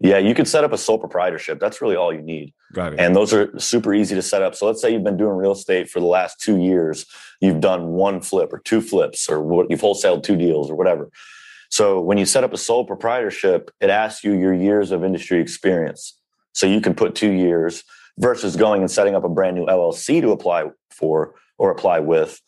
Yeah, 0.00 0.18
you 0.18 0.32
could 0.34 0.46
set 0.46 0.62
up 0.62 0.72
a 0.72 0.78
sole 0.78 0.98
proprietorship. 0.98 1.58
That's 1.58 1.82
really 1.82 1.96
all 1.96 2.12
you 2.14 2.22
need. 2.22 2.54
Got 2.72 2.92
it. 2.92 3.00
And 3.00 3.16
those 3.16 3.32
are 3.32 3.58
super 3.58 3.92
easy 3.92 4.14
to 4.14 4.22
set 4.22 4.42
up. 4.42 4.54
So 4.54 4.66
let's 4.66 4.80
say 4.80 4.92
you've 4.92 5.02
been 5.02 5.16
doing 5.16 5.36
real 5.36 5.52
estate 5.52 5.90
for 5.90 5.98
the 5.98 6.06
last 6.06 6.40
two 6.40 6.60
years. 6.60 7.04
You've 7.40 7.60
done 7.60 7.88
one 7.88 8.20
flip 8.20 8.52
or 8.52 8.60
two 8.60 8.80
flips, 8.80 9.28
or 9.28 9.42
what 9.42 9.68
you've 9.70 9.80
wholesaled 9.80 10.22
two 10.22 10.36
deals 10.36 10.70
or 10.70 10.76
whatever. 10.76 11.10
So 11.70 12.00
when 12.00 12.16
you 12.16 12.26
set 12.26 12.44
up 12.44 12.52
a 12.52 12.56
sole 12.56 12.84
proprietorship, 12.84 13.70
it 13.80 13.90
asks 13.90 14.22
you 14.22 14.32
your 14.34 14.54
years 14.54 14.92
of 14.92 15.02
industry 15.02 15.40
experience. 15.40 16.16
So 16.52 16.66
you 16.66 16.80
can 16.80 16.94
put 16.94 17.14
two 17.14 17.32
years 17.32 17.82
versus 18.18 18.56
going 18.56 18.82
and 18.82 18.90
setting 18.90 19.14
up 19.14 19.24
a 19.24 19.28
brand 19.28 19.56
new 19.56 19.66
LLC 19.66 20.20
to 20.20 20.30
apply 20.30 20.70
for 20.90 21.34
or 21.58 21.70
apply 21.70 22.00
with 22.00 22.40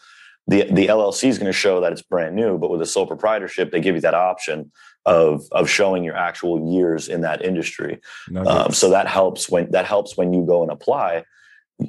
the 0.51 0.65
the 0.65 0.89
LLC 0.89 1.29
is 1.29 1.39
going 1.39 1.47
to 1.47 1.57
show 1.57 1.81
that 1.81 1.93
it's 1.93 2.03
brand 2.03 2.35
new, 2.35 2.59
but 2.59 2.71
with 2.71 2.83
a 2.83 2.87
sole 2.87 3.07
proprietorship, 3.07 3.71
they 3.71 3.81
give 3.81 3.95
you 3.95 4.01
that 4.01 4.15
option 4.15 4.73
of 5.07 5.45
of 5.53 5.71
showing 5.71 6.03
your 6.03 6.17
actual 6.17 6.73
years 6.73 7.09
in 7.09 7.21
that 7.21 7.45
industry. 7.45 8.01
Um, 8.49 8.73
so 8.73 8.91
that 8.91 9.07
helps 9.07 9.49
when 9.49 9.71
that 9.71 9.87
helps 9.87 10.17
when 10.17 10.33
you 10.33 10.45
go 10.45 10.63
and 10.63 10.73
apply. 10.73 11.25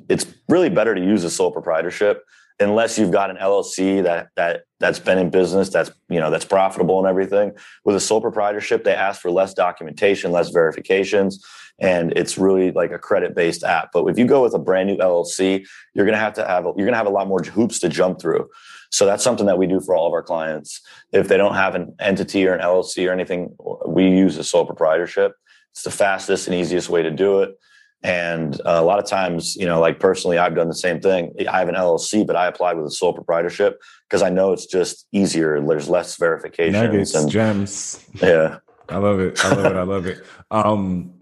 It's 0.08 0.26
really 0.48 0.70
better 0.70 0.94
to 0.94 1.02
use 1.02 1.24
a 1.24 1.30
sole 1.30 1.52
proprietorship 1.52 2.24
unless 2.62 2.98
you've 2.98 3.12
got 3.12 3.30
an 3.30 3.38
LLC 3.38 4.04
that 4.04 4.30
that 4.36 4.64
that's 4.80 5.00
been 5.00 5.18
in 5.18 5.30
business, 5.30 5.70
that's 5.70 5.92
you 6.10 6.20
know 6.20 6.30
that's 6.30 6.46
profitable 6.46 7.00
and 7.00 7.08
everything. 7.08 7.54
With 7.84 7.96
a 7.96 8.00
sole 8.00 8.22
proprietorship, 8.22 8.84
they 8.84 8.94
ask 8.94 9.22
for 9.22 9.32
less 9.32 9.54
documentation, 9.54 10.32
less 10.32 10.50
verifications, 10.50 11.44
and 11.82 12.14
it's 12.16 12.38
really 12.38 12.72
like 12.72 12.92
a 12.92 13.00
credit 13.00 13.36
based 13.36 13.64
app. 13.64 13.90
But 13.92 14.06
if 14.06 14.18
you 14.18 14.26
go 14.26 14.44
with 14.44 14.54
a 14.54 14.60
brand 14.60 14.88
new 14.88 14.98
LLC, 14.98 15.66
you're 15.94 16.06
gonna 16.06 16.18
have 16.18 16.34
to 16.34 16.48
have 16.48 16.64
you're 16.78 16.86
gonna 16.86 16.96
have 16.96 17.08
a 17.08 17.12
lot 17.12 17.28
more 17.28 17.44
hoops 17.44 17.80
to 17.80 17.90
jump 17.90 18.22
through. 18.22 18.48
So 18.92 19.06
that's 19.06 19.24
something 19.24 19.48
that 19.48 19.58
we 19.58 19.68
do 19.68 19.82
for 19.82 19.96
all 19.96 20.08
of 20.08 20.14
our 20.14 20.22
clients. 20.22 20.82
If 21.12 21.28
they 21.28 21.38
don't 21.38 21.56
have 21.56 21.76
an 21.76 21.96
entity 22.00 22.48
or 22.48 22.54
an 22.54 22.62
LLC 22.62 23.10
or 23.10 23.12
anything, 23.12 23.56
we 23.88 24.08
use 24.08 24.38
a 24.38 24.44
sole 24.44 24.66
proprietorship. 24.66 25.34
It's 25.72 25.84
the 25.84 25.92
fastest 25.92 26.48
and 26.48 26.56
easiest 26.56 26.90
way 26.90 27.02
to 27.02 27.12
do 27.12 27.42
it. 27.42 27.58
And 28.04 28.60
uh, 28.62 28.80
a 28.80 28.82
lot 28.82 29.00
of 29.00 29.06
times, 29.06 29.56
you 29.56 29.66
know, 29.66 29.80
like 29.80 30.00
personally, 30.00 30.38
I've 30.38 30.56
done 30.56 30.68
the 30.68 30.76
same 30.76 31.00
thing. 31.00 31.34
I 31.48 31.60
have 31.60 31.70
an 31.70 31.76
LLC, 31.76 32.26
but 32.26 32.36
I 32.36 32.48
applied 32.48 32.78
with 32.78 32.88
a 32.88 32.92
sole 32.92 33.14
proprietorship 33.14 33.80
because 34.10 34.22
I 34.22 34.30
know 34.30 34.52
it's 34.54 34.66
just 34.66 35.08
easier. 35.12 35.62
There's 35.62 35.88
less 35.88 36.18
verifications 36.18 36.74
Nuggets, 36.74 37.16
and 37.16 37.30
gems. 37.30 38.06
Yeah, 38.16 38.58
I 38.90 38.98
love 38.98 39.20
it. 39.20 39.44
I 39.46 39.54
love 39.54 39.66
it. 39.66 39.78
I 39.78 39.84
love 39.84 40.06
it. 40.06 40.26
Um, 40.52 41.14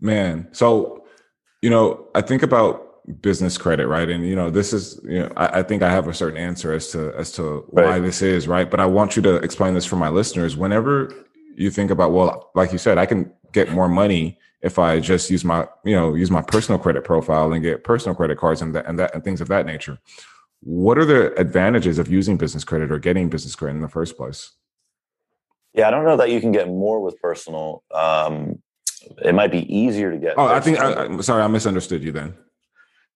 man, 0.00 0.48
so 0.52 1.04
you 1.62 1.70
know, 1.70 2.08
I 2.14 2.22
think 2.22 2.42
about 2.42 2.86
business 3.20 3.58
credit, 3.58 3.86
right? 3.86 4.08
And 4.08 4.26
you 4.26 4.36
know, 4.36 4.50
this 4.50 4.72
is, 4.72 5.00
you 5.04 5.20
know, 5.20 5.32
I, 5.36 5.60
I 5.60 5.62
think 5.62 5.82
I 5.82 5.90
have 5.90 6.08
a 6.08 6.14
certain 6.14 6.38
answer 6.38 6.72
as 6.72 6.88
to 6.92 7.12
as 7.16 7.32
to 7.32 7.64
why 7.68 7.82
Right. 7.82 8.02
this 8.02 8.22
is, 8.22 8.48
right? 8.48 8.70
But 8.70 8.80
I 8.80 8.86
want 8.86 9.16
you 9.16 9.22
to 9.22 9.36
explain 9.36 9.74
this 9.74 9.86
for 9.86 9.96
my 9.96 10.08
listeners. 10.08 10.56
Whenever 10.56 11.12
you 11.56 11.70
think 11.70 11.90
about, 11.90 12.12
well, 12.12 12.50
like 12.54 12.72
you 12.72 12.78
said, 12.78 12.98
I 12.98 13.06
can 13.06 13.32
get 13.52 13.72
more 13.72 13.88
money 13.88 14.38
if 14.62 14.78
I 14.78 15.00
just 15.00 15.30
use 15.30 15.44
my, 15.44 15.66
you 15.84 15.94
know, 15.96 16.14
use 16.14 16.30
my 16.30 16.42
personal 16.42 16.78
credit 16.78 17.04
profile 17.04 17.52
and 17.52 17.62
get 17.62 17.82
personal 17.84 18.14
credit 18.14 18.38
cards 18.38 18.62
and 18.62 18.74
that 18.74 18.86
and 18.86 18.98
that 18.98 19.14
and 19.14 19.24
things 19.24 19.40
of 19.40 19.48
that 19.48 19.66
nature. 19.66 19.98
What 20.62 20.98
are 20.98 21.06
the 21.06 21.34
advantages 21.38 21.98
of 21.98 22.08
using 22.08 22.36
business 22.36 22.64
credit 22.64 22.92
or 22.92 22.98
getting 22.98 23.28
business 23.30 23.54
credit 23.54 23.76
in 23.76 23.82
the 23.82 23.88
first 23.88 24.16
place? 24.16 24.52
yeah. 25.72 25.88
I 25.88 25.90
don't 25.90 26.04
know 26.04 26.16
that 26.18 26.30
you 26.30 26.40
can 26.40 26.52
get 26.52 26.68
more 26.68 27.00
with 27.00 27.20
personal. 27.20 27.82
Um, 27.92 28.60
it 29.24 29.34
might 29.34 29.50
be 29.50 29.72
easier 29.74 30.10
to 30.10 30.18
get. 30.18 30.34
Oh, 30.36 30.46
I 30.46 30.60
think 30.60 30.78
I. 30.78 31.04
I'm 31.04 31.22
sorry, 31.22 31.42
I 31.42 31.46
misunderstood 31.46 32.02
you 32.02 32.12
then. 32.12 32.34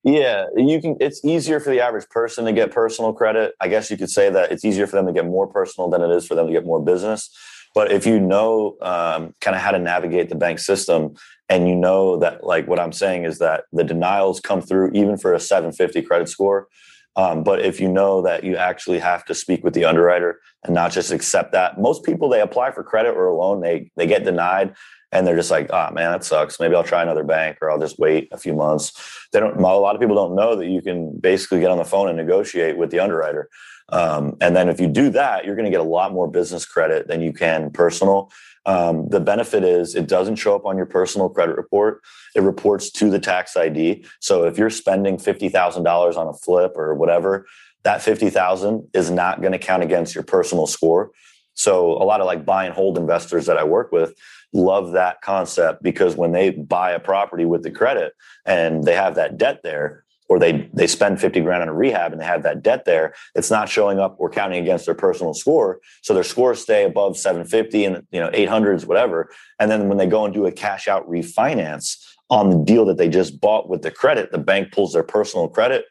Yeah, 0.02 0.46
you 0.56 0.80
can. 0.80 0.96
It's 1.00 1.24
easier 1.24 1.60
for 1.60 1.70
the 1.70 1.80
average 1.80 2.08
person 2.10 2.44
to 2.44 2.52
get 2.52 2.70
personal 2.70 3.12
credit. 3.12 3.54
I 3.60 3.68
guess 3.68 3.90
you 3.90 3.96
could 3.96 4.10
say 4.10 4.30
that 4.30 4.52
it's 4.52 4.64
easier 4.64 4.86
for 4.86 4.96
them 4.96 5.06
to 5.06 5.12
get 5.12 5.24
more 5.24 5.46
personal 5.46 5.88
than 5.88 6.02
it 6.02 6.10
is 6.10 6.26
for 6.26 6.34
them 6.34 6.46
to 6.46 6.52
get 6.52 6.66
more 6.66 6.82
business. 6.82 7.30
But 7.74 7.90
if 7.90 8.06
you 8.06 8.20
know 8.20 8.76
um, 8.82 9.34
kind 9.40 9.56
of 9.56 9.62
how 9.62 9.72
to 9.72 9.78
navigate 9.78 10.28
the 10.28 10.36
bank 10.36 10.58
system, 10.58 11.14
and 11.48 11.68
you 11.68 11.74
know 11.74 12.18
that, 12.18 12.44
like 12.44 12.68
what 12.68 12.78
I'm 12.78 12.92
saying 12.92 13.24
is 13.24 13.38
that 13.38 13.64
the 13.72 13.84
denials 13.84 14.40
come 14.40 14.60
through 14.60 14.92
even 14.92 15.16
for 15.16 15.34
a 15.34 15.40
750 15.40 16.02
credit 16.02 16.28
score. 16.28 16.68
Um, 17.16 17.44
but 17.44 17.60
if 17.60 17.80
you 17.80 17.88
know 17.88 18.22
that 18.22 18.42
you 18.44 18.56
actually 18.56 18.98
have 18.98 19.24
to 19.26 19.34
speak 19.34 19.62
with 19.62 19.74
the 19.74 19.84
underwriter 19.84 20.40
and 20.64 20.74
not 20.74 20.90
just 20.90 21.12
accept 21.12 21.52
that, 21.52 21.80
most 21.80 22.04
people 22.04 22.28
they 22.28 22.40
apply 22.40 22.72
for 22.72 22.82
credit 22.82 23.14
or 23.14 23.26
a 23.26 23.36
loan, 23.36 23.60
they 23.60 23.90
they 23.96 24.06
get 24.06 24.24
denied, 24.24 24.74
and 25.14 25.24
they're 25.24 25.36
just 25.36 25.50
like, 25.50 25.70
oh 25.72 25.90
man, 25.92 26.12
that 26.12 26.24
sucks. 26.24 26.58
Maybe 26.58 26.74
I'll 26.74 26.82
try 26.82 27.02
another 27.02 27.22
bank 27.22 27.58
or 27.62 27.70
I'll 27.70 27.78
just 27.78 27.98
wait 27.98 28.28
a 28.32 28.36
few 28.36 28.52
months. 28.52 28.92
They 29.32 29.40
don't. 29.40 29.56
A 29.56 29.60
lot 29.60 29.94
of 29.94 30.00
people 30.00 30.16
don't 30.16 30.34
know 30.34 30.56
that 30.56 30.66
you 30.66 30.82
can 30.82 31.16
basically 31.18 31.60
get 31.60 31.70
on 31.70 31.78
the 31.78 31.84
phone 31.84 32.08
and 32.08 32.16
negotiate 32.16 32.76
with 32.76 32.90
the 32.90 32.98
underwriter. 32.98 33.48
Um, 33.90 34.36
and 34.40 34.56
then 34.56 34.68
if 34.68 34.80
you 34.80 34.88
do 34.88 35.10
that, 35.10 35.44
you're 35.44 35.54
going 35.54 35.66
to 35.66 35.70
get 35.70 35.80
a 35.80 35.84
lot 35.84 36.12
more 36.12 36.28
business 36.28 36.66
credit 36.66 37.06
than 37.06 37.20
you 37.20 37.32
can 37.32 37.70
personal. 37.70 38.32
Um, 38.66 39.08
the 39.08 39.20
benefit 39.20 39.62
is 39.62 39.94
it 39.94 40.08
doesn't 40.08 40.36
show 40.36 40.56
up 40.56 40.64
on 40.64 40.76
your 40.76 40.86
personal 40.86 41.28
credit 41.28 41.56
report. 41.56 42.00
It 42.34 42.40
reports 42.40 42.90
to 42.92 43.10
the 43.10 43.18
tax 43.18 43.56
ID. 43.56 44.06
So 44.20 44.44
if 44.46 44.58
you're 44.58 44.70
spending 44.70 45.18
fifty 45.18 45.48
thousand 45.48 45.84
dollars 45.84 46.16
on 46.16 46.26
a 46.26 46.32
flip 46.32 46.72
or 46.76 46.94
whatever, 46.94 47.46
that 47.84 48.02
fifty 48.02 48.30
thousand 48.30 48.88
is 48.94 49.10
not 49.10 49.40
going 49.40 49.52
to 49.52 49.58
count 49.58 49.84
against 49.84 50.14
your 50.14 50.24
personal 50.24 50.66
score. 50.66 51.12
So 51.54 51.92
a 51.92 52.04
lot 52.04 52.20
of 52.20 52.26
like 52.26 52.44
buy 52.44 52.64
and 52.64 52.74
hold 52.74 52.98
investors 52.98 53.46
that 53.46 53.56
I 53.56 53.64
work 53.64 53.92
with 53.92 54.14
love 54.54 54.92
that 54.92 55.20
concept 55.20 55.82
because 55.82 56.16
when 56.16 56.32
they 56.32 56.50
buy 56.50 56.92
a 56.92 57.00
property 57.00 57.44
with 57.44 57.62
the 57.62 57.70
credit 57.70 58.14
and 58.46 58.84
they 58.84 58.94
have 58.94 59.16
that 59.16 59.36
debt 59.36 59.60
there, 59.62 60.04
or 60.28 60.38
they 60.38 60.70
they 60.72 60.86
spend 60.86 61.20
50 61.20 61.40
grand 61.42 61.62
on 61.62 61.68
a 61.68 61.74
rehab 61.74 62.12
and 62.12 62.20
they 62.20 62.24
have 62.24 62.44
that 62.44 62.62
debt 62.62 62.86
there, 62.86 63.14
it's 63.34 63.50
not 63.50 63.68
showing 63.68 63.98
up 63.98 64.16
or 64.18 64.30
counting 64.30 64.62
against 64.62 64.86
their 64.86 64.94
personal 64.94 65.34
score. 65.34 65.80
So 66.02 66.14
their 66.14 66.24
scores 66.24 66.62
stay 66.62 66.84
above 66.84 67.18
750 67.18 67.84
and 67.84 68.06
you 68.10 68.20
know 68.20 68.30
800s, 68.30 68.86
whatever. 68.86 69.28
And 69.58 69.70
then 69.70 69.88
when 69.88 69.98
they 69.98 70.06
go 70.06 70.24
and 70.24 70.32
do 70.32 70.46
a 70.46 70.52
cash 70.52 70.88
out 70.88 71.08
refinance 71.08 72.02
on 72.30 72.48
the 72.48 72.64
deal 72.64 72.86
that 72.86 72.96
they 72.96 73.08
just 73.08 73.38
bought 73.38 73.68
with 73.68 73.82
the 73.82 73.90
credit, 73.90 74.32
the 74.32 74.38
bank 74.38 74.72
pulls 74.72 74.94
their 74.94 75.02
personal 75.02 75.46
credit 75.48 75.84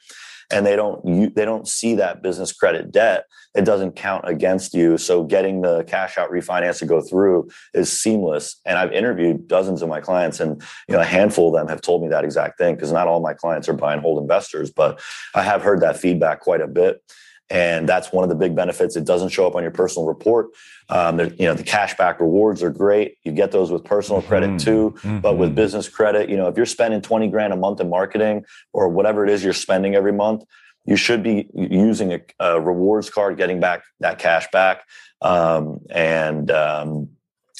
and 0.51 0.65
they 0.65 0.75
don't 0.75 1.05
you, 1.05 1.29
they 1.29 1.45
don't 1.45 1.67
see 1.67 1.95
that 1.95 2.21
business 2.21 2.51
credit 2.51 2.91
debt 2.91 3.25
it 3.55 3.65
doesn't 3.65 3.95
count 3.95 4.27
against 4.27 4.73
you. 4.73 4.97
So 4.97 5.23
getting 5.23 5.61
the 5.61 5.83
cash 5.83 6.17
out 6.17 6.31
refinance 6.31 6.79
to 6.79 6.85
go 6.85 7.01
through 7.01 7.49
is 7.73 7.91
seamless. 7.91 8.59
And 8.65 8.77
i've 8.77 8.91
interviewed 8.91 9.47
dozens 9.47 9.81
of 9.81 9.89
my 9.89 9.99
clients 9.99 10.39
and 10.39 10.61
you 10.87 10.95
know 10.95 11.01
a 11.01 11.05
handful 11.05 11.49
of 11.49 11.59
them 11.59 11.67
have 11.67 11.81
told 11.81 12.01
me 12.01 12.09
that 12.09 12.23
exact 12.23 12.57
thing 12.57 12.75
because 12.75 12.91
not 12.91 13.07
all 13.07 13.19
my 13.19 13.33
clients 13.33 13.69
are 13.69 13.73
buy 13.73 13.93
and 13.93 14.01
hold 14.01 14.21
investors 14.21 14.71
but 14.71 15.01
i 15.35 15.41
have 15.41 15.61
heard 15.61 15.81
that 15.81 15.97
feedback 15.97 16.39
quite 16.39 16.61
a 16.61 16.67
bit 16.67 17.01
and 17.49 17.87
that's 17.87 18.11
one 18.11 18.23
of 18.23 18.29
the 18.29 18.35
big 18.35 18.55
benefits. 18.55 18.95
It 18.95 19.05
doesn't 19.05 19.29
show 19.29 19.45
up 19.45 19.55
on 19.55 19.61
your 19.63 19.71
personal 19.71 20.07
report. 20.07 20.47
Um, 20.89 21.17
there- 21.17 21.33
you 21.33 21.45
know 21.45 21.53
the 21.53 21.63
cashback 21.63 22.19
rewards 22.19 22.63
are 22.63 22.69
great. 22.69 23.17
You 23.23 23.31
get 23.31 23.51
those 23.51 23.71
with 23.71 23.83
personal 23.83 24.21
credit 24.21 24.51
Mhm. 24.51 24.59
too 24.63 25.19
but 25.21 25.37
with 25.37 25.51
Mhm. 25.51 25.55
business 25.55 25.87
credit 25.89 26.29
you 26.29 26.37
know 26.37 26.47
if 26.47 26.57
you're 26.57 26.65
spending 26.65 27.01
20 27.01 27.27
grand 27.27 27.53
a 27.53 27.55
month 27.55 27.79
in 27.79 27.89
marketing 27.89 28.45
or 28.73 28.87
whatever 28.89 29.23
it 29.23 29.29
is 29.29 29.43
you're 29.43 29.53
spending 29.53 29.95
every 29.95 30.11
month 30.13 30.43
you 30.85 30.95
should 30.97 31.23
be 31.23 31.47
using 31.53 32.13
a, 32.13 32.19
a 32.41 32.59
rewards 32.59 33.09
card 33.09 33.37
getting 33.37 33.59
back 33.59 33.83
that 34.01 34.19
cash 34.19 34.47
back. 34.51 34.81
Um, 35.21 35.79
and 35.89 36.51
um, 36.51 37.09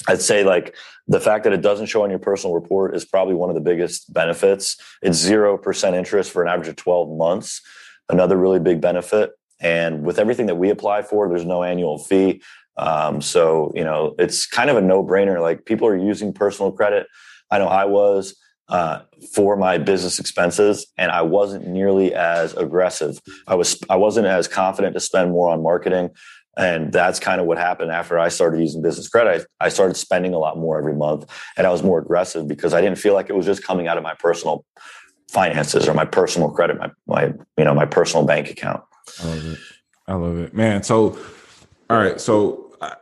i'd 0.08 0.22
say 0.22 0.44
like 0.44 0.76
the 1.08 1.20
fact 1.20 1.44
that 1.46 1.54
it 1.54 1.62
doesn't 1.62 1.86
show 1.88 2.04
on 2.04 2.10
your 2.10 2.20
personal 2.20 2.54
report 2.56 2.96
is 2.96 3.06
probably 3.06 3.34
one 3.36 3.50
of 3.50 3.56
the 3.56 3.62
biggest 3.62 4.12
benefits. 4.14 4.78
It's 5.02 5.18
0% 5.18 5.94
interest 5.96 6.32
for 6.32 6.42
an 6.42 6.48
average 6.50 6.70
of 6.70 6.76
12 6.78 7.10
months. 7.18 7.62
Another 8.10 8.38
really 8.38 8.60
big 8.60 8.80
benefit 8.82 9.32
and 9.64 10.04
with 10.04 10.20
everything 10.20 10.46
that 10.46 10.56
we 10.56 10.70
apply 10.70 11.02
for 11.02 11.28
there's 11.28 11.46
no 11.46 11.64
annual 11.64 11.98
fee 11.98 12.42
um, 12.78 13.22
so 13.22 13.72
you 13.76 13.84
know 13.84 14.14
it's 14.20 14.46
kind 14.46 14.70
of 14.70 14.78
a 14.78 14.82
no-brainer 14.82 15.42
like 15.42 15.66
people 15.66 15.88
are 15.88 15.98
using 15.98 16.34
personal 16.34 16.72
credit 16.72 17.08
i 17.50 17.58
know 17.58 17.68
i 17.68 17.86
was 17.86 18.36
uh, 18.70 19.02
for 19.34 19.56
my 19.58 19.78
business 19.78 20.20
expenses, 20.20 20.88
and 20.98 21.12
I 21.12 21.22
wasn't 21.22 21.68
nearly 21.68 22.14
as 22.14 22.54
aggressive. 22.56 23.20
I 23.46 23.56
was 23.56 23.80
I 23.90 23.98
wasn't 23.98 24.28
as 24.28 24.48
confident 24.48 24.94
to 24.96 25.00
spend 25.00 25.32
more 25.32 25.50
on 25.50 25.62
marketing, 25.62 26.12
and 26.58 26.92
that's 26.92 27.20
kind 27.20 27.42
of 27.42 27.48
what 27.48 27.58
happened 27.58 27.92
after 27.92 28.18
I 28.18 28.30
started 28.30 28.62
using 28.62 28.82
business 28.82 29.10
credit. 29.10 29.48
I, 29.60 29.66
I 29.66 29.70
started 29.70 29.96
spending 29.96 30.34
a 30.34 30.40
lot 30.40 30.58
more 30.58 30.78
every 30.78 30.96
month, 30.96 31.30
and 31.58 31.68
I 31.68 31.72
was 31.72 31.84
more 31.84 32.00
aggressive 32.00 32.48
because 32.48 32.74
I 32.74 32.82
didn't 32.82 32.98
feel 32.98 33.14
like 33.14 33.30
it 33.30 33.36
was 33.36 33.46
just 33.46 33.64
coming 33.64 33.88
out 33.88 33.98
of 33.98 34.04
my 34.04 34.14
personal 34.16 34.66
finances 35.30 35.88
or 35.88 35.94
my 35.94 36.06
personal 36.06 36.50
credit, 36.50 36.78
my 36.80 36.90
my 37.06 37.34
you 37.58 37.66
know 37.66 37.74
my 37.74 37.86
personal 37.86 38.26
bank 38.26 38.50
account. 38.50 38.84
I 39.22 39.28
love 39.28 39.46
it. 39.46 39.60
I 40.08 40.14
love 40.14 40.38
it, 40.38 40.54
man. 40.54 40.84
So, 40.84 41.18
all 41.90 41.98
right. 41.98 42.20
So, 42.20 42.76
uh, 42.82 42.96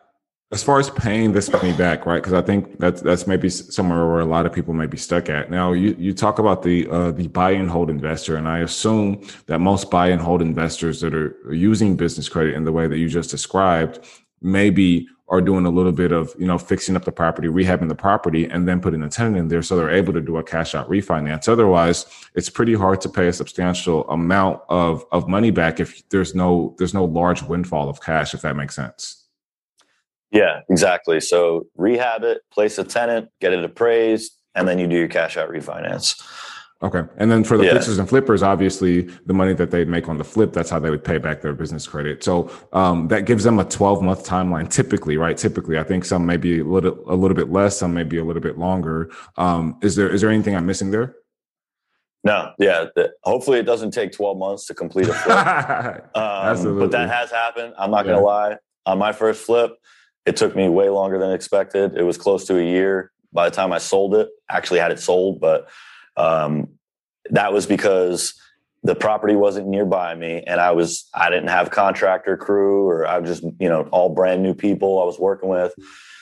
as 0.52 0.64
far 0.64 0.80
as 0.80 0.90
paying 0.90 1.32
this 1.32 1.52
money 1.52 1.74
back, 1.74 2.06
right? 2.06 2.18
Because 2.18 2.34
I 2.34 2.42
think 2.42 2.80
that's 2.80 3.02
that's 3.02 3.26
maybe 3.26 3.50
somewhere 3.50 4.06
where 4.08 4.20
a 4.20 4.26
lot 4.26 4.46
of 4.46 4.54
people 4.54 4.74
may 4.74 4.86
be 4.86 4.98
stuck 4.98 5.30
at. 5.30 5.50
Now, 5.50 5.74
you 5.74 5.96
you 5.98 6.14
talk 6.14 6.40
about 6.40 6.64
the 6.64 6.88
uh, 6.90 7.12
the 7.12 7.28
buy 7.28 7.52
and 7.52 7.70
hold 7.70 7.90
investor, 7.90 8.36
and 8.36 8.48
I 8.48 8.60
assume 8.60 9.26
that 9.48 9.60
most 9.60 9.90
buy 9.90 10.10
and 10.10 10.22
hold 10.22 10.42
investors 10.42 11.02
that 11.02 11.14
are 11.14 11.36
using 11.52 11.96
business 11.96 12.30
credit 12.30 12.56
in 12.56 12.66
the 12.66 12.72
way 12.72 12.88
that 12.88 12.98
you 12.98 13.10
just 13.10 13.32
described 13.32 14.00
maybe 14.42 15.08
are 15.32 15.42
doing 15.42 15.66
a 15.66 15.70
little 15.70 15.92
bit 15.92 16.12
of 16.12 16.36
you 16.38 16.46
know 16.46 16.58
fixing 16.58 16.96
up 16.96 17.06
the 17.06 17.12
property 17.12 17.48
rehabbing 17.48 17.88
the 17.88 17.96
property 17.96 18.46
and 18.46 18.68
then 18.68 18.80
putting 18.80 19.02
a 19.02 19.10
tenant 19.10 19.38
in 19.38 19.48
there 19.48 19.62
so 19.64 19.76
they're 19.76 19.90
able 19.90 20.14
to 20.14 20.22
do 20.22 20.38
a 20.38 20.44
cash 20.44 20.76
out 20.76 20.88
refinance 20.90 21.50
otherwise 21.50 22.06
it's 22.36 22.50
pretty 22.50 22.76
hard 22.76 23.02
to 23.02 23.10
pay 23.10 23.28
a 23.28 23.34
substantial 23.34 24.08
amount 24.10 24.62
of 24.70 25.04
of 25.12 25.28
money 25.28 25.50
back 25.50 25.80
if 25.80 26.08
there's 26.10 26.36
no 26.36 26.76
there's 26.78 26.94
no 26.94 27.06
large 27.06 27.42
windfall 27.42 27.90
of 27.90 28.02
cash 28.02 28.34
if 28.34 28.42
that 28.42 28.56
makes 28.56 28.76
sense 28.76 29.22
Yeah, 30.32 30.62
exactly. 30.70 31.20
So 31.20 31.68
rehab 31.76 32.24
it, 32.24 32.42
place 32.52 32.78
a 32.78 32.84
tenant, 32.84 33.30
get 33.42 33.54
it 33.54 33.64
appraised, 33.64 34.38
and 34.56 34.68
then 34.68 34.80
you 34.80 34.88
do 34.88 34.96
your 34.96 35.10
cash 35.10 35.38
out 35.38 35.50
refinance. 35.50 36.22
Okay 36.84 37.04
and 37.18 37.32
then 37.32 37.44
for 37.44 37.58
the 37.58 37.66
Yeah. 37.66 37.74
fixers 37.74 37.98
and 38.00 38.10
flippers 38.10 38.42
obviously 38.44 39.02
the 39.26 39.34
money 39.34 39.54
that 39.54 39.72
they'd 39.72 39.88
make 39.88 40.10
on 40.10 40.18
the 40.18 40.24
flip 40.24 40.52
that's 40.54 40.70
how 40.70 40.80
they 40.80 40.90
would 40.90 41.04
pay 41.04 41.18
back 41.18 41.42
their 41.42 41.54
business 41.54 41.88
credit 41.88 42.24
so 42.24 42.50
um, 42.74 43.08
that 43.10 43.26
gives 43.26 43.44
them 43.44 43.60
a 43.60 43.66
12 43.66 44.02
month 44.02 44.26
timeline 44.26 44.70
typically 44.70 45.18
right 45.18 45.38
typically 45.38 45.78
i 45.78 45.84
think 45.84 46.06
some 46.06 46.26
may 46.26 46.38
be 46.38 46.60
a 46.60 46.64
little 46.64 46.98
a 47.08 47.16
little 47.16 47.36
bit 47.36 47.52
less 47.52 47.78
some 47.78 47.94
may 47.94 48.04
be 48.04 48.18
a 48.18 48.24
little 48.24 48.42
bit 48.42 48.58
longer 48.58 49.12
um, 49.38 49.78
is 49.82 49.96
there 49.96 50.10
is 50.10 50.22
there 50.22 50.30
anything 50.30 50.56
i'm 50.56 50.66
missing 50.66 50.92
there 50.92 51.16
No, 52.24 52.54
yeah. 52.60 52.86
The, 52.96 53.12
hopefully, 53.24 53.58
it 53.58 53.66
doesn't 53.66 53.92
take 53.92 54.12
12 54.12 54.38
months 54.38 54.68
to 54.68 54.76
complete 54.76 55.08
a 55.10 55.14
flip. 55.14 55.38
um, 56.16 56.22
Absolutely. 56.52 56.82
But 56.84 56.92
that 56.92 57.10
has 57.10 57.32
happened. 57.32 57.74
I'm 57.80 57.90
not 57.90 58.04
going 58.06 58.16
to 58.16 58.22
lie. 58.24 58.58
On 58.86 59.00
my 59.00 59.12
first 59.12 59.44
flip, 59.44 59.72
it 60.28 60.36
took 60.38 60.56
me 60.56 60.70
way 60.70 60.90
longer 60.90 61.18
than 61.18 61.32
expected. 61.32 61.98
It 61.98 62.04
was 62.04 62.20
close 62.20 62.46
to 62.46 62.60
a 62.60 62.64
year 62.64 63.12
by 63.34 63.50
the 63.50 63.56
time 63.56 63.74
I 63.74 63.80
sold 63.80 64.14
it. 64.14 64.30
Actually, 64.50 64.82
had 64.82 64.92
it 64.92 65.00
sold, 65.00 65.40
but 65.42 65.68
um, 66.18 66.68
that 67.30 67.54
was 67.54 67.66
because 67.66 68.34
the 68.84 68.96
property 68.96 69.36
wasn't 69.36 69.68
nearby 69.68 70.16
me, 70.16 70.44
and 70.46 70.60
I 70.60 70.72
was 70.72 71.08
I 71.14 71.30
didn't 71.30 71.50
have 71.50 71.72
contractor 71.72 72.38
crew, 72.38 72.88
or 72.88 73.08
I 73.08 73.20
was 73.20 73.30
just 73.30 73.54
you 73.60 73.70
know 73.70 73.88
all 73.92 74.10
brand 74.10 74.44
new 74.44 74.54
people 74.54 75.02
I 75.02 75.06
was 75.06 75.20
working 75.20 75.50
with. 75.50 75.74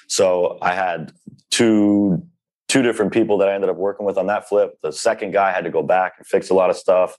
So 0.08 0.58
I 0.62 0.74
had 0.74 1.14
two 1.52 2.24
two 2.68 2.82
different 2.84 3.12
people 3.12 3.38
that 3.40 3.50
I 3.50 3.56
ended 3.56 3.70
up 3.70 3.78
working 3.78 4.06
with 4.06 4.18
on 4.18 4.28
that 4.28 4.48
flip. 4.48 4.78
The 4.84 4.92
second 4.92 5.32
guy 5.32 5.52
had 5.52 5.64
to 5.64 5.72
go 5.72 5.82
back 5.82 6.14
and 6.18 6.28
fix 6.28 6.50
a 6.50 6.54
lot 6.54 6.70
of 6.70 6.78
stuff. 6.78 7.18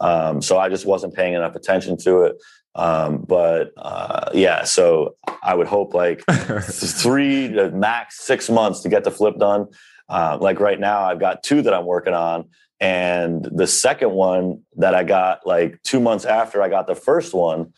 Um, 0.00 0.40
so 0.40 0.58
I 0.58 0.68
just 0.68 0.86
wasn't 0.86 1.14
paying 1.14 1.34
enough 1.34 1.56
attention 1.56 1.96
to 2.04 2.22
it. 2.22 2.36
Um, 2.74 3.24
but 3.28 3.72
uh, 3.76 4.30
yeah, 4.32 4.64
so 4.64 5.16
I 5.42 5.54
would 5.54 5.66
hope 5.66 5.92
like 5.92 6.22
three 6.62 7.48
max 7.48 8.20
six 8.20 8.48
months 8.48 8.80
to 8.80 8.88
get 8.88 9.04
the 9.04 9.10
flip 9.10 9.38
done. 9.38 9.66
Uh, 10.12 10.36
like 10.38 10.60
right 10.60 10.78
now, 10.78 11.04
I've 11.04 11.18
got 11.18 11.42
two 11.42 11.62
that 11.62 11.72
I'm 11.72 11.86
working 11.86 12.12
on. 12.12 12.50
And 12.80 13.48
the 13.50 13.66
second 13.66 14.10
one 14.10 14.62
that 14.76 14.94
I 14.94 15.04
got 15.04 15.46
like 15.46 15.82
two 15.84 16.00
months 16.00 16.26
after 16.26 16.62
I 16.62 16.68
got 16.68 16.86
the 16.86 16.94
first 16.94 17.32
one, 17.32 17.72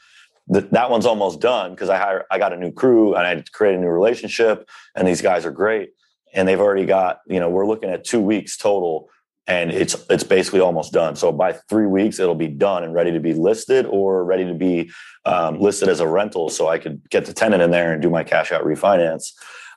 th- 0.53 0.66
that 0.73 0.90
one's 0.90 1.07
almost 1.07 1.40
done 1.40 1.70
because 1.70 1.90
I 1.90 1.97
hire, 1.97 2.25
I 2.33 2.38
got 2.38 2.53
a 2.53 2.57
new 2.57 2.73
crew 2.73 3.14
and 3.14 3.25
I 3.25 3.44
created 3.53 3.79
a 3.79 3.83
new 3.83 3.88
relationship 3.88 4.68
and 4.97 5.07
these 5.07 5.23
guys 5.23 5.47
are 5.47 5.53
great. 5.53 5.90
And 6.33 6.49
they've 6.49 6.61
already 6.61 6.87
got, 6.87 7.20
you 7.29 7.38
know, 7.38 7.49
we're 7.49 7.66
looking 7.66 7.90
at 7.90 8.03
two 8.03 8.20
weeks 8.20 8.57
total 8.57 9.09
and 9.47 9.70
it's 9.70 9.94
it's 10.09 10.25
basically 10.25 10.61
almost 10.61 10.92
done. 10.92 11.14
So 11.16 11.31
by 11.31 11.53
three 11.53 11.87
weeks, 11.87 12.18
it'll 12.18 12.35
be 12.35 12.49
done 12.49 12.83
and 12.83 12.94
ready 12.94 13.12
to 13.12 13.20
be 13.20 13.35
listed 13.35 13.87
or 13.87 14.25
ready 14.25 14.44
to 14.47 14.55
be 14.55 14.90
um, 15.25 15.61
listed 15.61 15.88
as 15.88 16.01
a 16.01 16.09
rental, 16.09 16.49
so 16.49 16.66
I 16.66 16.79
could 16.79 17.09
get 17.11 17.27
the 17.27 17.35
tenant 17.35 17.62
in 17.62 17.70
there 17.70 17.92
and 17.92 18.01
do 18.01 18.11
my 18.11 18.25
cash 18.25 18.53
out 18.53 18.64
refinance. 18.64 19.33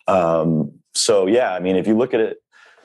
Um, 0.08 0.72
so 0.94 1.28
yeah, 1.28 1.54
I 1.54 1.60
mean, 1.60 1.76
if 1.76 1.86
you 1.86 1.98
look 1.98 2.14
at 2.14 2.22
it, 2.22 2.38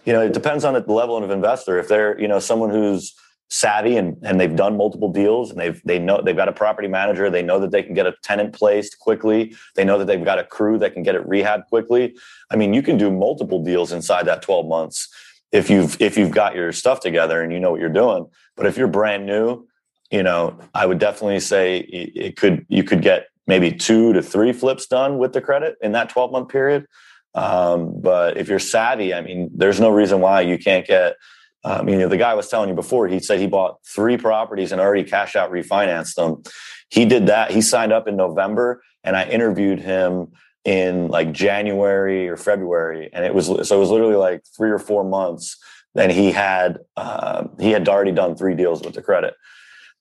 you 0.04 0.12
know, 0.12 0.22
it 0.22 0.32
depends 0.32 0.64
on 0.64 0.74
the 0.74 0.92
level 0.92 1.22
of 1.22 1.30
investor. 1.30 1.78
If 1.78 1.88
they're 1.88 2.20
you 2.20 2.28
know 2.28 2.38
someone 2.38 2.70
who's 2.70 3.14
savvy 3.48 3.96
and 3.96 4.16
and 4.22 4.40
they've 4.40 4.56
done 4.56 4.76
multiple 4.76 5.12
deals 5.12 5.50
and 5.50 5.60
they've 5.60 5.80
they 5.84 5.98
know 5.98 6.22
they've 6.22 6.36
got 6.36 6.48
a 6.48 6.52
property 6.52 6.88
manager, 6.88 7.30
they 7.30 7.42
know 7.42 7.60
that 7.60 7.70
they 7.70 7.82
can 7.82 7.94
get 7.94 8.06
a 8.06 8.14
tenant 8.22 8.52
placed 8.52 8.98
quickly, 8.98 9.54
they 9.76 9.84
know 9.84 9.98
that 9.98 10.06
they've 10.06 10.24
got 10.24 10.38
a 10.38 10.44
crew 10.44 10.78
that 10.78 10.94
can 10.94 11.02
get 11.02 11.14
it 11.14 11.26
rehab 11.26 11.66
quickly. 11.66 12.16
I 12.50 12.56
mean, 12.56 12.74
you 12.74 12.82
can 12.82 12.96
do 12.96 13.10
multiple 13.10 13.62
deals 13.62 13.92
inside 13.92 14.26
that 14.26 14.42
twelve 14.42 14.66
months 14.66 15.08
if 15.52 15.68
you've 15.70 16.00
if 16.00 16.16
you've 16.16 16.30
got 16.30 16.54
your 16.54 16.72
stuff 16.72 17.00
together 17.00 17.42
and 17.42 17.52
you 17.52 17.60
know 17.60 17.70
what 17.70 17.80
you're 17.80 17.90
doing. 17.90 18.26
But 18.56 18.66
if 18.66 18.76
you're 18.76 18.88
brand 18.88 19.26
new, 19.26 19.66
you 20.10 20.22
know, 20.22 20.58
I 20.74 20.86
would 20.86 20.98
definitely 20.98 21.40
say 21.40 21.78
it 21.78 22.36
could 22.36 22.66
you 22.68 22.82
could 22.82 23.02
get 23.02 23.26
maybe 23.46 23.70
two 23.72 24.12
to 24.12 24.22
three 24.22 24.52
flips 24.52 24.86
done 24.86 25.18
with 25.18 25.32
the 25.32 25.40
credit 25.40 25.76
in 25.82 25.92
that 25.92 26.08
12 26.08 26.32
month 26.32 26.48
period. 26.48 26.86
Um, 27.34 28.00
but 28.00 28.36
if 28.36 28.48
you're 28.48 28.58
savvy, 28.58 29.14
I 29.14 29.20
mean, 29.20 29.50
there's 29.54 29.80
no 29.80 29.90
reason 29.90 30.20
why 30.20 30.42
you 30.42 30.58
can't 30.58 30.86
get. 30.86 31.16
Um, 31.64 31.88
you 31.88 31.96
know, 31.96 32.08
the 32.08 32.16
guy 32.16 32.34
was 32.34 32.48
telling 32.48 32.68
you 32.68 32.74
before. 32.74 33.06
He 33.06 33.20
said 33.20 33.38
he 33.38 33.46
bought 33.46 33.78
three 33.86 34.16
properties 34.16 34.72
and 34.72 34.80
already 34.80 35.04
cashed 35.04 35.36
out, 35.36 35.52
refinanced 35.52 36.16
them. 36.16 36.42
He 36.88 37.04
did 37.04 37.26
that. 37.26 37.52
He 37.52 37.62
signed 37.62 37.92
up 37.92 38.08
in 38.08 38.16
November, 38.16 38.82
and 39.04 39.16
I 39.16 39.24
interviewed 39.24 39.78
him 39.78 40.32
in 40.64 41.08
like 41.08 41.32
January 41.32 42.28
or 42.28 42.36
February, 42.36 43.10
and 43.12 43.24
it 43.24 43.34
was 43.34 43.46
so 43.46 43.76
it 43.76 43.80
was 43.80 43.90
literally 43.90 44.16
like 44.16 44.42
three 44.56 44.70
or 44.70 44.78
four 44.78 45.04
months. 45.04 45.56
Then 45.94 46.10
he 46.10 46.32
had 46.32 46.78
uh, 46.96 47.44
he 47.60 47.70
had 47.70 47.88
already 47.88 48.12
done 48.12 48.36
three 48.36 48.54
deals 48.54 48.82
with 48.82 48.94
the 48.94 49.02
credit, 49.02 49.34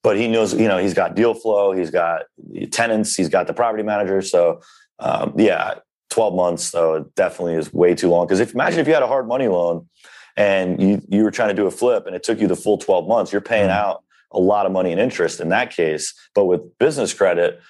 but 0.02 0.16
he 0.16 0.28
knows 0.28 0.54
you 0.54 0.68
know 0.68 0.78
he's 0.78 0.94
got 0.94 1.14
deal 1.14 1.34
flow, 1.34 1.72
he's 1.72 1.90
got 1.90 2.22
tenants, 2.70 3.14
he's 3.14 3.28
got 3.28 3.46
the 3.46 3.54
property 3.54 3.82
manager. 3.82 4.22
So 4.22 4.60
um, 4.98 5.34
yeah, 5.36 5.74
twelve 6.12 6.34
months 6.34 6.70
though 6.70 6.94
it 6.94 7.14
definitely 7.14 7.54
is 7.54 7.72
way 7.72 7.94
too 7.94 8.08
long. 8.08 8.26
Because 8.26 8.40
if 8.40 8.54
imagine 8.54 8.80
if 8.80 8.86
you 8.86 8.94
had 8.94 9.02
a 9.02 9.08
hard 9.08 9.26
money 9.26 9.48
loan 9.48 9.88
and 10.36 10.80
you 10.80 11.02
you 11.08 11.24
were 11.24 11.30
trying 11.30 11.48
to 11.48 11.54
do 11.54 11.66
a 11.66 11.70
flip 11.70 12.06
and 12.06 12.14
it 12.14 12.22
took 12.22 12.40
you 12.40 12.46
the 12.46 12.56
full 12.56 12.78
twelve 12.78 13.08
months, 13.08 13.32
you're 13.32 13.40
paying 13.40 13.70
out 13.70 14.04
a 14.30 14.38
lot 14.38 14.66
of 14.66 14.72
money 14.72 14.92
in 14.92 14.98
interest 14.98 15.40
in 15.40 15.48
that 15.50 15.74
case. 15.74 16.14
But 16.34 16.46
with 16.46 16.78
business 16.78 17.12
credit, 17.12 17.60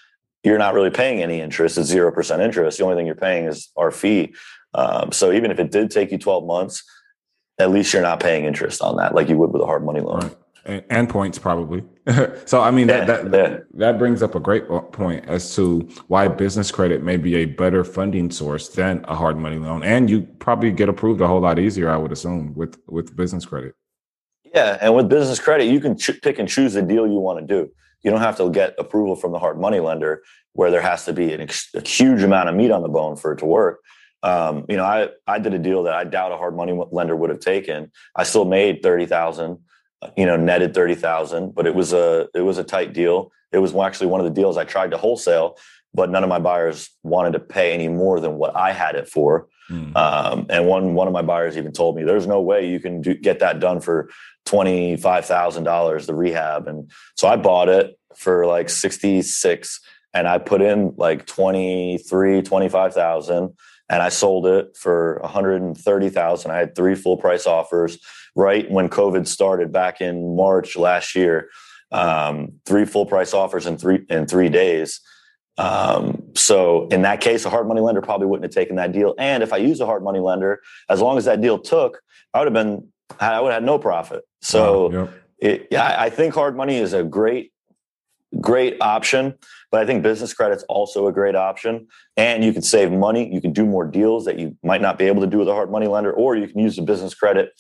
you're 0.45 0.59
not 0.59 0.75
really 0.75 0.91
paying 0.91 1.23
any 1.23 1.41
interest. 1.41 1.79
It's 1.79 1.89
zero 1.89 2.13
percent 2.13 2.43
interest. 2.43 2.79
The 2.79 2.85
only 2.85 2.97
thing 2.97 3.07
you're 3.07 3.15
paying 3.15 3.47
is 3.47 3.71
our 3.77 3.91
fee. 3.91 4.35
Um, 4.75 5.13
so 5.13 5.33
even 5.33 5.51
if 5.51 5.59
it 5.59 5.71
did 5.71 5.91
take 5.91 6.11
you 6.13 6.19
12 6.19 6.47
months, 6.47 6.83
at 7.59 7.71
least 7.71 7.93
you're 7.93 8.03
not 8.03 8.21
paying 8.21 8.45
interest 8.45 8.81
on 8.81 8.97
that 8.97 9.15
like 9.15 9.29
you 9.29 9.37
would 9.37 9.53
with 9.53 9.63
a 9.63 9.67
hard 9.67 9.85
money 9.85 10.01
loan. 10.01 10.35
And, 10.65 10.85
and 10.91 11.09
points 11.09 11.39
probably. 11.39 11.83
so 12.45 12.61
I 12.61 12.71
mean 12.71 12.89
Yeah, 12.89 13.05
that 13.05 13.31
that, 13.33 13.65
that 13.75 13.99
brings 13.99 14.23
up 14.23 14.35
a 14.35 14.41
great 14.41 14.69
point 14.93 15.25
as 15.29 15.55
to 15.57 15.89
why 16.09 16.29
business 16.29 16.71
credit 16.71 17.03
may 17.03 17.17
be 17.17 17.37
a 17.37 17.47
better 17.47 17.83
funding 17.85 18.31
source 18.31 18.69
than 18.69 19.05
a 19.09 19.15
hard 19.15 19.37
money 19.37 19.59
loan, 19.59 19.83
and 19.83 20.09
you 20.09 20.23
probably 20.39 20.71
get 20.71 20.89
approved 20.89 21.21
a 21.21 21.27
whole 21.27 21.41
lot 21.41 21.59
easier, 21.59 21.91
I 21.91 21.97
would 21.97 22.13
assume, 22.13 22.55
with 22.55 22.79
with 22.87 23.17
business 23.17 23.45
credit. 23.45 23.75
Yeah, 24.55 24.79
and 24.81 24.95
with 24.95 25.09
business 25.09 25.41
credit, 25.41 25.67
you 25.67 25.81
can 25.81 25.97
ch- 25.97 26.21
pick 26.23 26.39
and 26.39 26.49
choose 26.49 26.75
the 26.75 26.83
deal 26.83 27.07
you 27.07 27.19
want 27.19 27.41
to 27.41 27.47
do. 27.47 27.71
You 28.03 28.11
don't 28.11 28.21
have 28.21 28.37
to 28.37 28.51
get 28.51 28.75
approval 28.79 29.17
from 29.17 29.33
the 29.33 29.39
hard 29.39 29.59
money 29.59 29.81
lender, 29.81 30.23
where 30.53 30.71
there 30.71 30.83
has 30.83 31.05
to 31.07 31.13
be 31.13 31.33
an 31.33 31.41
ex- 31.41 31.71
a 31.75 31.87
huge 31.87 32.23
amount 32.23 32.49
of 32.49 32.55
meat 32.55 32.71
on 32.71 32.83
the 32.83 32.89
bone 32.89 33.17
for 33.17 33.33
it 33.33 33.39
to 33.39 33.47
work. 33.47 33.81
Um, 34.23 34.67
you 34.69 34.77
know, 34.77 34.85
I 34.85 35.09
I 35.27 35.39
did 35.39 35.55
a 35.55 35.59
deal 35.59 35.83
that 35.85 35.95
I 35.95 36.05
doubt 36.05 36.33
a 36.33 36.37
hard 36.37 36.55
money 36.55 36.79
lender 36.93 37.17
would 37.17 37.31
have 37.31 37.41
taken. 37.41 37.91
I 38.15 38.25
still 38.25 38.45
made 38.45 38.83
thirty 38.83 39.07
thousand, 39.07 39.59
you 40.17 40.27
know, 40.27 40.37
netted 40.37 40.75
thirty 40.75 40.95
thousand, 40.95 41.55
but 41.55 41.67
it 41.67 41.75
was 41.75 41.93
a 41.93 42.29
it 42.35 42.43
was 42.43 42.59
a 42.59 42.65
tight 42.65 42.93
deal. 42.93 43.33
It 43.53 43.59
was 43.59 43.75
actually 43.75 44.07
one 44.09 44.21
of 44.21 44.25
the 44.25 44.41
deals 44.41 44.57
I 44.57 44.65
tried 44.65 44.91
to 44.93 44.99
wholesale, 44.99 45.59
but 45.95 46.11
none 46.11 46.23
of 46.23 46.29
my 46.29 46.39
buyers 46.39 46.91
wanted 47.03 47.33
to 47.35 47.41
pay 47.41 47.73
any 47.73 47.89
more 47.89 48.21
than 48.21 48.37
what 48.37 48.57
I 48.57 48.73
had 48.73 48.95
it 48.95 49.09
for. 49.09 49.49
Mm. 49.71 49.97
Um, 49.97 50.47
and 50.49 50.67
one 50.67 50.95
one 50.95 51.07
of 51.07 51.13
my 51.13 51.23
buyers 51.23 51.57
even 51.57 51.73
told 51.73 51.97
me, 51.97 52.05
"There's 52.05 52.27
no 52.27 52.41
way 52.41 52.69
you 52.69 52.81
can 52.81 53.01
do, 53.01 53.15
get 53.15 53.39
that 53.41 53.61
done 53.61 53.81
for 53.81 54.11
twenty 54.45 54.97
five 54.97 55.25
thousand 55.25 55.65
dollars, 55.65 56.07
the 56.07 56.15
rehab." 56.15 56.67
And 56.67 56.91
so 57.17 57.29
I 57.29 57.37
bought 57.37 57.69
it 57.69 57.99
for 58.17 58.47
like 58.47 58.69
sixty 58.69 59.23
six, 59.23 59.81
and 60.15 60.29
I 60.29 60.39
put 60.39 60.63
in 60.63 60.95
like 60.97 61.27
23, 61.27 62.43
25,000 62.43 63.55
and 63.89 64.03
I 64.03 64.09
sold 64.09 64.47
it 64.47 64.77
for 64.77 65.19
130,000. 65.23 66.51
I 66.51 66.57
had 66.57 66.75
three 66.75 66.95
full 66.95 67.17
price 67.17 67.47
offers 67.47 67.99
right 68.35 68.71
when 68.71 68.89
COVID 68.89 69.27
started 69.27 69.73
back 69.73 70.01
in 70.01 70.37
March 70.37 70.77
last 70.77 71.15
year. 71.15 71.49
Um, 71.91 72.55
three 72.65 72.87
full 72.87 73.05
price 73.05 73.35
offers 73.35 73.67
in 73.67 73.77
three 73.77 74.05
in 74.09 74.27
three 74.27 74.49
days. 74.49 75.01
Um, 75.59 76.23
so 76.35 76.89
in 76.89 77.03
that 77.03 77.21
case, 77.21 77.45
a 77.45 77.51
hard 77.51 77.69
money 77.69 77.83
lender 77.83 78.01
probably 78.01 78.27
wouldn't 78.27 78.45
have 78.45 78.55
taken 78.55 78.77
that 78.77 78.93
deal. 78.93 79.15
And 79.19 79.43
if 79.43 79.53
I 79.53 79.59
used 79.59 79.83
a 79.83 79.87
hard 79.87 80.03
money 80.03 80.19
lender, 80.19 80.61
as 80.89 81.01
long 81.01 81.19
as 81.19 81.27
that 81.27 81.43
deal 81.43 81.59
took, 81.59 82.01
I 82.33 82.39
would 82.39 82.47
have 82.47 82.55
been, 82.55 82.89
I 83.21 83.41
would 83.41 83.53
have 83.53 83.61
had 83.61 83.65
no 83.65 83.79
profit. 83.79 84.23
So 84.41 84.89
Wow, 84.89 84.99
yep. 84.99 85.11
it, 85.39 85.69
yeah, 85.71 85.85
I 85.85 86.05
I 86.05 86.11
think 86.11 86.35
hard 86.35 86.57
money 86.57 86.79
is 86.79 86.95
a 86.95 87.05
great, 87.05 87.53
great 88.41 88.81
option, 88.81 89.35
but 89.71 89.83
I 89.83 89.87
think 89.87 90.03
business 90.03 90.33
credit's 90.33 90.65
also 90.71 91.07
a 91.07 91.13
great 91.13 91.37
option. 91.37 91.87
And 92.17 92.43
you 92.43 92.55
can 92.55 92.63
save 92.63 92.91
money. 92.91 93.33
You 93.33 93.43
can 93.43 93.53
do 93.53 93.67
more 93.67 93.85
deals 93.87 94.25
that 94.25 94.39
you 94.39 94.57
might 94.63 94.81
not 94.81 94.99
be 94.99 95.05
able 95.05 95.21
to 95.21 95.29
do 95.29 95.39
with 95.39 95.49
a 95.49 95.53
hard 95.53 95.71
money 95.71 95.87
lender, 95.87 96.13
or 96.13 96.35
you 96.35 96.49
can 96.49 96.59
use 96.59 96.77
the 96.77 96.83
business 96.83 97.15
credit 97.15 97.51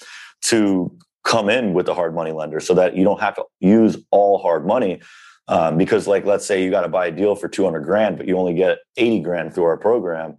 to 0.42 0.96
come 1.24 1.48
in 1.48 1.72
with 1.72 1.86
the 1.86 1.94
hard 1.94 2.14
money 2.14 2.32
lender 2.32 2.60
so 2.60 2.74
that 2.74 2.96
you 2.96 3.04
don't 3.04 3.20
have 3.20 3.36
to 3.36 3.44
use 3.60 3.96
all 4.10 4.38
hard 4.38 4.66
money. 4.66 5.00
Um, 5.48 5.76
because 5.76 6.06
like, 6.06 6.24
let's 6.24 6.46
say 6.46 6.62
you 6.62 6.70
got 6.70 6.82
to 6.82 6.88
buy 6.88 7.06
a 7.06 7.10
deal 7.10 7.34
for 7.34 7.48
200 7.48 7.80
grand, 7.80 8.16
but 8.16 8.26
you 8.26 8.36
only 8.38 8.54
get 8.54 8.78
80 8.96 9.20
grand 9.20 9.54
through 9.54 9.64
our 9.64 9.76
program. 9.76 10.36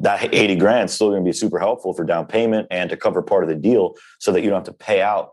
That 0.00 0.34
80 0.34 0.56
grand 0.56 0.88
is 0.90 0.94
still 0.94 1.10
going 1.10 1.24
to 1.24 1.28
be 1.28 1.32
super 1.32 1.58
helpful 1.58 1.94
for 1.94 2.04
down 2.04 2.26
payment 2.26 2.68
and 2.70 2.90
to 2.90 2.96
cover 2.96 3.22
part 3.22 3.44
of 3.44 3.48
the 3.48 3.56
deal 3.56 3.94
so 4.18 4.32
that 4.32 4.42
you 4.42 4.50
don't 4.50 4.66
have 4.66 4.76
to 4.76 4.84
pay 4.84 5.00
out 5.00 5.30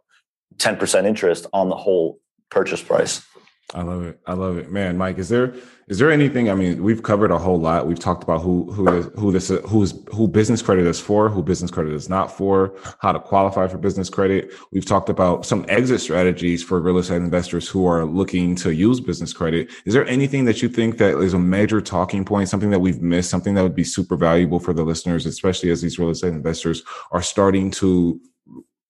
10% 0.58 1.06
interest 1.06 1.48
on 1.54 1.70
the 1.70 1.76
whole 1.76 2.20
purchase 2.50 2.82
price. 2.82 3.26
I 3.74 3.84
love 3.84 4.04
it. 4.04 4.20
I 4.28 4.34
love 4.34 4.58
it, 4.58 4.70
man. 4.70 4.98
Mike, 4.98 5.18
is 5.18 5.30
there 5.30 5.54
is 5.88 5.98
there 5.98 6.12
anything? 6.12 6.50
I 6.50 6.56
mean, 6.56 6.84
we've 6.84 7.04
covered 7.04 7.32
a 7.32 7.38
whole 7.38 7.60
lot. 7.60 7.88
We've 7.88 8.00
talked 8.00 8.24
about 8.24 8.42
who 8.42 8.70
who 8.72 8.88
is, 8.90 9.06
who 9.18 9.32
this 9.32 9.48
who's 9.68 9.94
who 10.14 10.28
business 10.28 10.62
credit 10.62 10.86
is 10.86 11.00
for, 11.00 11.30
who 11.30 11.42
business 11.42 11.72
credit 11.72 11.94
is 11.94 12.10
not 12.10 12.36
for, 12.36 12.76
how 13.00 13.14
to 13.14 13.20
qualify 13.20 13.68
for 13.68 13.78
business 13.78 14.10
credit. 14.10 14.52
We've 14.72 14.86
talked 14.86 15.10
about 15.10 15.46
some 15.46 15.66
exit 15.70 16.02
strategies 16.02 16.62
for 16.64 16.82
real 16.82 16.98
estate 16.98 17.18
investors 17.18 17.70
who 17.70 17.86
are 17.86 18.06
looking 18.06 18.56
to 18.58 18.72
use 18.72 19.00
business 19.00 19.32
credit. 19.32 19.70
Is 19.86 19.94
there 19.94 20.06
anything 20.06 20.44
that 20.46 20.62
you 20.62 20.68
think 20.68 20.98
that 20.98 21.18
is 21.20 21.34
a 21.34 21.40
major 21.40 21.80
talking 21.80 22.26
point, 22.26 22.50
something 22.50 22.72
that 22.72 22.80
we've 22.80 23.02
missed, 23.02 23.30
something 23.30 23.54
that 23.56 23.64
would 23.64 23.76
be 23.76 23.86
super 23.86 24.18
valuable 24.18 24.60
for 24.60 24.74
the 24.74 24.84
listeners, 24.84 25.26
especially 25.26 25.72
as 25.72 25.82
these 25.82 25.98
real 25.98 26.10
estate 26.10 26.34
investors 26.34 26.84
are 27.12 27.22
starting 27.22 27.72
to 27.72 28.20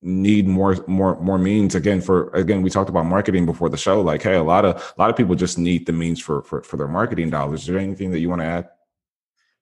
need 0.02 0.48
more 0.48 0.78
more 0.88 1.20
more 1.22 1.38
means 1.38 1.76
again 1.76 2.02
for 2.02 2.30
again 2.32 2.62
we 2.62 2.70
talked 2.70 2.90
about 2.90 3.06
marketing 3.06 3.46
before 3.46 3.70
the 3.70 3.78
show 3.78 4.02
like 4.02 4.24
hey 4.24 4.36
a 4.36 4.44
lot 4.44 4.66
of 4.66 4.76
a 4.76 5.02
lot 5.02 5.10
of 5.10 5.16
people 5.16 5.36
just 5.36 5.58
need 5.60 5.86
the 5.86 5.94
means 5.94 6.20
for 6.20 6.42
for, 6.44 6.64
for 6.64 6.78
their 6.78 6.88
marketing 6.88 7.30
dollars 7.30 7.62
is 7.62 7.68
there 7.68 7.78
anything 7.78 8.10
that 8.12 8.20
you 8.20 8.28
want 8.30 8.42
to 8.42 8.46
add 8.46 8.68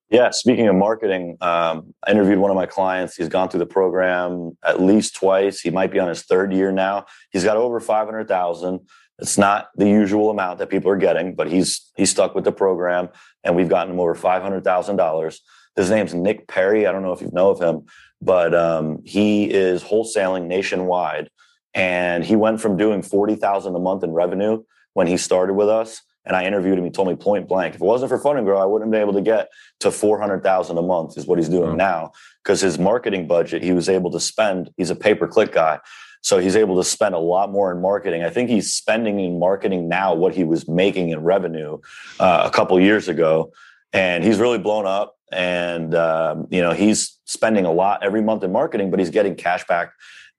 Yeah, 0.09 0.31
speaking 0.31 0.67
of 0.67 0.75
marketing, 0.75 1.37
um, 1.39 1.93
I 2.05 2.11
interviewed 2.11 2.39
one 2.39 2.49
of 2.49 2.55
my 2.55 2.65
clients. 2.65 3.15
He's 3.15 3.29
gone 3.29 3.47
through 3.49 3.59
the 3.59 3.67
program 3.67 4.57
at 4.63 4.81
least 4.81 5.15
twice. 5.15 5.61
He 5.61 5.69
might 5.69 5.91
be 5.91 5.99
on 5.99 6.09
his 6.09 6.23
third 6.23 6.51
year 6.51 6.71
now. 6.71 7.05
He's 7.31 7.43
got 7.43 7.57
over 7.57 7.79
five 7.79 8.07
hundred 8.07 8.27
thousand. 8.27 8.79
It's 9.19 9.37
not 9.37 9.67
the 9.75 9.87
usual 9.87 10.31
amount 10.31 10.57
that 10.59 10.69
people 10.69 10.89
are 10.89 10.97
getting, 10.97 11.35
but 11.35 11.47
he's 11.47 11.91
he's 11.95 12.09
stuck 12.09 12.33
with 12.33 12.43
the 12.43 12.51
program, 12.51 13.09
and 13.43 13.55
we've 13.55 13.69
gotten 13.69 13.93
him 13.93 13.99
over 13.99 14.15
five 14.15 14.41
hundred 14.41 14.63
thousand 14.63 14.95
dollars. 14.95 15.41
His 15.75 15.91
name's 15.91 16.13
Nick 16.15 16.47
Perry. 16.47 16.87
I 16.87 16.91
don't 16.91 17.03
know 17.03 17.13
if 17.13 17.21
you 17.21 17.29
know 17.31 17.51
of 17.51 17.59
him, 17.61 17.85
but 18.21 18.53
um, 18.53 19.01
he 19.05 19.45
is 19.45 19.83
wholesaling 19.83 20.47
nationwide, 20.47 21.29
and 21.73 22.23
he 22.23 22.35
went 22.35 22.61
from 22.61 22.77
doing 22.77 23.01
forty 23.01 23.35
thousand 23.35 23.75
a 23.75 23.79
month 23.79 24.03
in 24.03 24.11
revenue 24.11 24.63
when 24.93 25.07
he 25.07 25.17
started 25.17 25.53
with 25.53 25.69
us 25.69 26.01
and 26.29 26.35
I 26.35 26.45
interviewed 26.45 26.77
him. 26.77 26.85
He 26.85 26.91
told 26.91 27.07
me 27.07 27.15
point 27.15 27.47
blank, 27.47 27.75
if 27.75 27.81
it 27.81 27.85
wasn't 27.85 28.09
for 28.09 28.19
Fund 28.19 28.37
and 28.37 28.45
Grow, 28.45 28.61
I 28.61 28.65
wouldn't 28.65 28.87
have 28.87 28.91
been 28.91 29.01
able 29.01 29.13
to 29.13 29.21
get 29.21 29.49
to 29.79 29.91
four 29.91 30.19
hundred 30.19 30.43
thousand 30.43 30.77
a 30.77 30.81
month. 30.81 31.17
Is 31.17 31.25
what 31.25 31.39
he's 31.39 31.49
doing 31.49 31.75
now 31.75 32.11
because 32.43 32.61
his 32.61 32.77
marketing 32.77 33.27
budget 33.27 33.63
he 33.63 33.71
was 33.71 33.89
able 33.89 34.11
to 34.11 34.19
spend. 34.19 34.69
He's 34.77 34.89
a 34.89 34.95
pay 34.95 35.15
per 35.15 35.27
click 35.27 35.51
guy, 35.51 35.79
so 36.21 36.37
he's 36.37 36.55
able 36.55 36.77
to 36.77 36.83
spend 36.83 37.15
a 37.15 37.19
lot 37.19 37.51
more 37.51 37.71
in 37.71 37.81
marketing. 37.81 38.23
I 38.23 38.29
think 38.29 38.49
he's 38.49 38.71
spending 38.73 39.19
in 39.19 39.39
marketing 39.39 39.89
now 39.89 40.13
what 40.13 40.35
he 40.35 40.43
was 40.43 40.67
making 40.67 41.09
in 41.09 41.23
revenue 41.23 41.79
uh, 42.19 42.43
a 42.45 42.51
couple 42.51 42.79
years 42.79 43.07
ago, 43.07 43.51
and 43.91 44.23
he's 44.23 44.37
really 44.37 44.59
blown 44.59 44.85
up. 44.85 45.15
And 45.31 45.93
um, 45.95 46.47
you 46.49 46.61
know 46.61 46.73
he's 46.73 47.19
spending 47.25 47.65
a 47.65 47.71
lot 47.71 48.03
every 48.03 48.21
month 48.21 48.43
in 48.43 48.51
marketing, 48.51 48.89
but 48.91 48.99
he's 48.99 49.09
getting 49.09 49.35
cash 49.35 49.65
back 49.67 49.91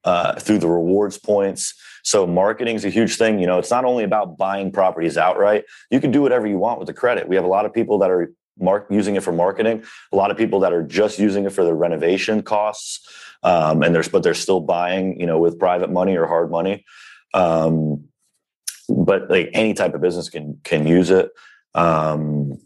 uh, 0.05 0.35
through 0.35 0.59
the 0.59 0.69
rewards 0.69 1.19
points. 1.19 1.75
So 2.03 2.27
marketing 2.27 2.77
is 2.77 2.85
a 2.85 2.91
huge 2.91 3.17
thing. 3.17 3.39
You 3.39 3.47
know, 3.47 3.59
it's 3.59 3.71
not 3.71 3.85
only 3.85 4.05
about 4.05 4.39
buying 4.39 4.73
properties 4.73 5.19
outright. 5.19 5.65
You 5.91 6.01
can 6.01 6.11
do 6.11 6.23
whatever 6.23 6.47
you 6.47 6.59
want 6.59 6.79
with 6.79 6.87
the 6.87 6.95
credit. 6.95 7.29
We 7.29 7.37
have 7.37 7.45
a 7.45 7.49
lot 7.49 7.67
of 7.67 7.75
people 7.75 7.99
that 7.99 8.11
are 8.11 8.33
mark 8.59 8.87
using 8.91 9.17
it 9.17 9.23
for 9.23 9.33
marketing. 9.33 9.83
A 10.13 10.17
lot 10.17 10.31
of 10.31 10.37
people 10.37 10.61
that 10.61 10.73
are 10.73 10.83
just 10.83 11.19
using 11.19 11.45
it 11.45 11.53
for 11.53 11.65
the 11.65 11.75
renovation 11.75 12.43
costs. 12.43 13.07
Um, 13.43 13.83
and 13.83 13.95
there's 13.95 14.09
but 14.09 14.23
they're 14.23 14.35
still 14.35 14.61
buying, 14.61 15.19
you 15.19 15.27
know, 15.27 15.39
with 15.39 15.59
private 15.59 15.91
money 15.91 16.17
or 16.17 16.27
hard 16.27 16.51
money. 16.51 16.85
Um, 17.33 18.05
but 18.89 19.31
like 19.31 19.51
any 19.53 19.73
type 19.75 19.95
of 19.95 20.01
business 20.01 20.29
can 20.29 20.61
can 20.65 20.87
use 20.87 21.11
it. 21.11 21.31
Um, 21.75 22.59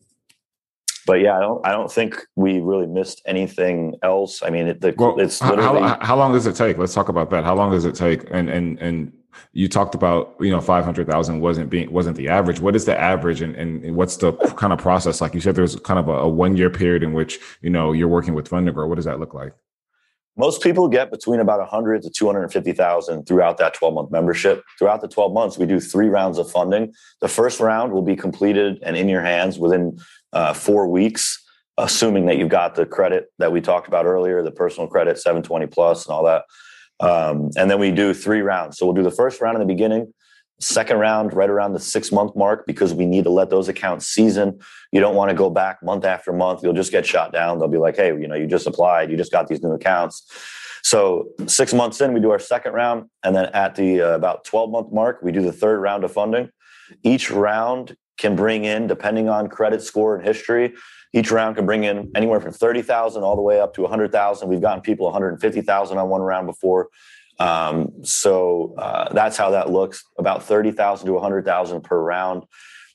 but 1.06 1.20
yeah, 1.20 1.36
I 1.36 1.40
don't. 1.40 1.66
I 1.66 1.72
don't 1.72 1.90
think 1.90 2.20
we 2.36 2.60
really 2.60 2.86
missed 2.86 3.22
anything 3.26 3.96
else. 4.02 4.42
I 4.42 4.50
mean, 4.50 4.68
it, 4.68 4.80
the, 4.80 4.94
well, 4.96 5.18
it's 5.20 5.42
literally. 5.42 5.82
How, 5.82 5.98
how, 6.00 6.16
long 6.16 6.32
does 6.32 6.46
it 6.46 6.56
take? 6.56 6.78
Let's 6.78 6.94
talk 6.94 7.08
about 7.08 7.30
that. 7.30 7.44
How 7.44 7.54
long 7.54 7.70
does 7.70 7.84
it 7.84 7.94
take? 7.94 8.24
And 8.30 8.48
and 8.48 8.78
and 8.78 9.12
you 9.52 9.68
talked 9.68 9.94
about 9.94 10.34
you 10.40 10.50
know 10.50 10.60
five 10.60 10.84
hundred 10.84 11.06
thousand 11.06 11.40
wasn't 11.40 11.70
being 11.70 11.92
wasn't 11.92 12.16
the 12.16 12.28
average. 12.28 12.60
What 12.60 12.74
is 12.74 12.84
the 12.84 12.98
average, 12.98 13.42
and, 13.42 13.54
and 13.56 13.96
what's 13.96 14.16
the 14.16 14.32
kind 14.56 14.72
of 14.72 14.78
process? 14.78 15.20
Like 15.20 15.34
you 15.34 15.40
said, 15.40 15.56
there's 15.56 15.76
kind 15.76 15.98
of 15.98 16.08
a, 16.08 16.12
a 16.12 16.28
one 16.28 16.56
year 16.56 16.70
period 16.70 17.02
in 17.02 17.12
which 17.12 17.38
you 17.60 17.70
know 17.70 17.92
you're 17.92 18.08
working 18.08 18.34
with 18.34 18.48
Fund 18.48 18.66
and 18.66 18.74
Grow. 18.74 18.86
What 18.86 18.96
does 18.96 19.04
that 19.04 19.20
look 19.20 19.34
like? 19.34 19.52
Most 20.36 20.62
people 20.62 20.88
get 20.88 21.12
between 21.12 21.38
about 21.38 21.60
100 21.60 22.02
to 22.02 22.10
250,000 22.10 23.24
throughout 23.24 23.56
that 23.58 23.74
12 23.74 23.94
month 23.94 24.10
membership. 24.10 24.64
Throughout 24.78 25.00
the 25.00 25.06
12 25.06 25.32
months, 25.32 25.58
we 25.58 25.66
do 25.66 25.78
three 25.78 26.08
rounds 26.08 26.38
of 26.38 26.50
funding. 26.50 26.92
The 27.20 27.28
first 27.28 27.60
round 27.60 27.92
will 27.92 28.02
be 28.02 28.16
completed 28.16 28.80
and 28.82 28.96
in 28.96 29.08
your 29.08 29.22
hands 29.22 29.60
within 29.60 29.96
uh, 30.34 30.52
four 30.52 30.88
weeks, 30.88 31.42
assuming 31.78 32.26
that 32.26 32.36
you've 32.36 32.48
got 32.48 32.74
the 32.74 32.84
credit 32.84 33.26
that 33.38 33.52
we 33.52 33.60
talked 33.60 33.88
about 33.88 34.04
earlier, 34.04 34.42
the 34.42 34.50
personal 34.50 34.88
credit 34.88 35.18
720 35.18 35.66
plus 35.66 36.06
and 36.06 36.12
all 36.12 36.24
that. 36.24 36.44
Um, 37.00 37.50
and 37.56 37.70
then 37.70 37.78
we 37.78 37.90
do 37.90 38.12
three 38.14 38.40
rounds. 38.40 38.78
So 38.78 38.86
we'll 38.86 38.94
do 38.94 39.02
the 39.02 39.10
first 39.10 39.40
round 39.40 39.56
in 39.56 39.60
the 39.60 39.72
beginning, 39.72 40.12
second 40.60 40.98
round 40.98 41.32
right 41.34 41.50
around 41.50 41.72
the 41.72 41.80
six 41.80 42.12
month 42.12 42.36
mark 42.36 42.66
because 42.66 42.94
we 42.94 43.06
need 43.06 43.24
to 43.24 43.30
let 43.30 43.50
those 43.50 43.68
accounts 43.68 44.06
season. 44.06 44.60
You 44.92 45.00
don't 45.00 45.16
want 45.16 45.30
to 45.30 45.34
go 45.34 45.50
back 45.50 45.82
month 45.82 46.04
after 46.04 46.32
month. 46.32 46.62
You'll 46.62 46.74
just 46.74 46.92
get 46.92 47.04
shot 47.06 47.32
down. 47.32 47.58
They'll 47.58 47.68
be 47.68 47.78
like, 47.78 47.96
hey, 47.96 48.08
you 48.08 48.28
know, 48.28 48.36
you 48.36 48.46
just 48.46 48.66
applied, 48.66 49.10
you 49.10 49.16
just 49.16 49.32
got 49.32 49.48
these 49.48 49.62
new 49.62 49.72
accounts. 49.72 50.30
So 50.82 51.28
six 51.46 51.72
months 51.72 52.00
in, 52.00 52.12
we 52.12 52.20
do 52.20 52.30
our 52.30 52.38
second 52.38 52.74
round. 52.74 53.08
And 53.24 53.34
then 53.34 53.46
at 53.46 53.74
the 53.74 54.02
uh, 54.02 54.14
about 54.14 54.44
12 54.44 54.70
month 54.70 54.92
mark, 54.92 55.20
we 55.22 55.32
do 55.32 55.42
the 55.42 55.52
third 55.52 55.80
round 55.80 56.04
of 56.04 56.12
funding. 56.12 56.50
Each 57.02 57.30
round 57.30 57.96
can 58.16 58.36
bring 58.36 58.64
in, 58.64 58.86
depending 58.86 59.28
on 59.28 59.48
credit 59.48 59.82
score 59.82 60.16
and 60.16 60.24
history, 60.24 60.74
each 61.12 61.30
round 61.30 61.56
can 61.56 61.66
bring 61.66 61.84
in 61.84 62.10
anywhere 62.14 62.40
from 62.40 62.52
30,000 62.52 63.22
all 63.22 63.36
the 63.36 63.42
way 63.42 63.60
up 63.60 63.74
to 63.74 63.82
100,000. 63.82 64.48
We've 64.48 64.60
gotten 64.60 64.82
people 64.82 65.06
150,000 65.06 65.98
on 65.98 66.08
one 66.08 66.20
round 66.20 66.46
before. 66.46 66.88
Um, 67.38 67.92
so 68.02 68.74
uh, 68.78 69.12
that's 69.12 69.36
how 69.36 69.50
that 69.50 69.70
looks 69.70 70.04
about 70.18 70.42
30,000 70.42 71.06
to 71.06 71.12
100,000 71.12 71.82
per 71.82 72.00
round. 72.00 72.44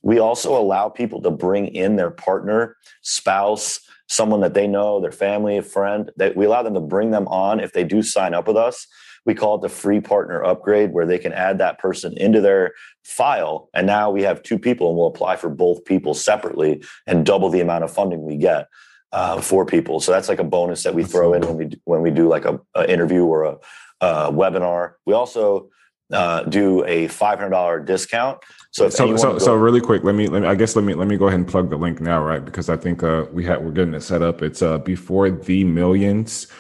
We 0.02 0.20
also 0.20 0.58
allow 0.58 0.90
people 0.90 1.22
to 1.22 1.32
bring 1.32 1.68
in 1.68 1.96
their 1.96 2.12
partner, 2.12 2.78
spouse, 3.02 3.80
someone 4.08 4.42
that 4.42 4.54
they 4.54 4.68
know, 4.68 5.02
their 5.02 5.12
family, 5.12 5.58
a 5.58 5.62
friend. 5.62 6.12
That 6.18 6.36
we 6.36 6.46
allow 6.46 6.64
them 6.64 6.74
to 6.74 6.80
bring 6.80 7.12
them 7.12 7.28
on 7.28 7.60
if 7.60 7.74
they 7.74 7.84
do 7.84 8.02
sign 8.02 8.34
up 8.34 8.48
with 8.48 8.58
us. 8.58 8.88
We 9.26 9.36
call 9.36 9.56
it 9.56 9.62
the 9.62 9.70
free 9.70 10.02
partner 10.02 10.44
upgrade, 10.44 10.92
where 10.92 11.06
they 11.06 11.20
can 11.20 11.34
add 11.34 11.58
that 11.60 11.80
person 11.80 12.18
into 12.18 12.42
their 12.42 12.74
file. 13.04 13.70
And 13.74 13.88
now 13.88 14.12
we 14.12 14.24
have 14.24 14.44
two 14.44 14.60
people, 14.60 14.90
and 14.90 14.98
we'll 14.98 15.08
apply 15.08 15.36
for 15.36 15.50
both 15.50 15.86
people 15.86 16.14
separately 16.14 16.84
and 17.08 17.26
double 17.26 17.50
the 17.50 17.62
amount 17.62 17.84
of 17.84 17.92
funding 17.92 18.24
we 18.24 18.38
get 18.38 18.68
uh, 19.12 19.42
for 19.42 19.66
people. 19.66 20.00
So 20.00 20.12
that's 20.12 20.30
like 20.30 20.40
a 20.40 20.44
bonus 20.44 20.84
that 20.84 20.94
we 20.94 21.04
throw 21.04 21.34
in 21.34 21.42
when 21.42 21.58
we 21.58 21.72
when 21.86 22.02
we 22.02 22.12
do 22.12 22.28
like 22.28 22.46
a, 22.46 22.60
a 22.76 22.90
interview 22.90 23.26
or 23.26 23.44
a, 23.44 23.58
a, 24.02 24.32
webinar. 24.32 24.94
We 25.06 25.14
also 25.14 25.70
uh, 26.14 26.44
do 26.44 26.86
a 26.86 27.08
five 27.08 27.40
hundred 27.40 27.52
dollar 27.52 27.80
discount. 27.80 28.38
So 28.72 28.90
so 28.90 29.16
so, 29.18 29.40
so, 29.40 29.56
really 29.56 29.82
quick, 29.82 30.04
let 30.04 30.14
me 30.14 30.28
let 30.28 30.44
me 30.44 30.48
I 30.48 30.54
guess 30.54 30.76
let 30.76 30.86
me 30.86 30.94
let 30.94 31.08
me 31.08 31.18
go 31.18 31.28
ahead 31.28 31.40
and 31.40 31.48
plug 31.48 31.72
the 31.72 31.78
link 31.78 32.02
now, 32.02 32.24
right? 32.24 32.44
Because 32.44 32.70
I 32.70 32.78
think 32.78 33.02
uh, 33.02 33.26
we 33.32 33.44
have 33.46 33.62
we're 33.62 33.72
getting 33.72 33.96
it 33.96 34.02
set 34.02 34.22
up. 34.22 34.44
It's 34.44 34.62
uh 34.62 34.78
before 34.78 35.32
the 35.32 35.64
millions.com 35.64 36.52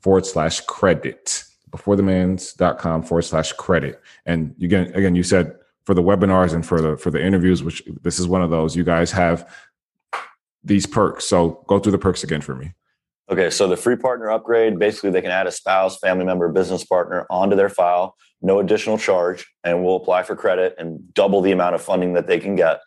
forward 0.00 0.26
slash 0.26 0.60
credit 0.62 1.44
before 1.70 1.96
the 1.96 2.02
millions.com 2.02 3.02
forward 3.02 3.22
slash 3.22 3.52
credit. 3.52 4.00
And 4.26 4.54
again, 4.62 4.92
again, 4.94 5.14
you 5.14 5.22
said 5.22 5.56
for 5.84 5.94
the 5.94 6.02
webinars 6.02 6.52
and 6.52 6.64
for 6.64 6.80
the 6.80 6.96
for 6.96 7.10
the 7.10 7.24
interviews, 7.24 7.62
which 7.62 7.82
this 8.02 8.18
is 8.18 8.26
one 8.26 8.42
of 8.42 8.50
those, 8.50 8.76
you 8.76 8.84
guys 8.84 9.12
have 9.12 9.48
these 10.62 10.86
perks. 10.86 11.24
So 11.24 11.64
go 11.66 11.78
through 11.78 11.92
the 11.92 11.98
perks 11.98 12.22
again 12.24 12.40
for 12.40 12.54
me. 12.54 12.72
Okay, 13.30 13.48
so 13.48 13.68
the 13.68 13.76
free 13.76 13.96
partner 13.96 14.28
upgrade, 14.28 14.78
basically 14.78 15.10
they 15.10 15.22
can 15.22 15.30
add 15.30 15.46
a 15.46 15.52
spouse, 15.52 15.98
family 15.98 16.24
member, 16.24 16.48
business 16.48 16.84
partner 16.84 17.26
onto 17.30 17.54
their 17.54 17.68
file, 17.68 18.16
no 18.42 18.58
additional 18.58 18.98
charge, 18.98 19.46
and 19.62 19.84
we'll 19.84 19.94
apply 19.94 20.24
for 20.24 20.34
credit 20.34 20.74
and 20.78 21.14
double 21.14 21.40
the 21.40 21.52
amount 21.52 21.76
of 21.76 21.82
funding 21.82 22.14
that 22.14 22.26
they 22.26 22.40
can 22.40 22.56
get. 22.56 22.80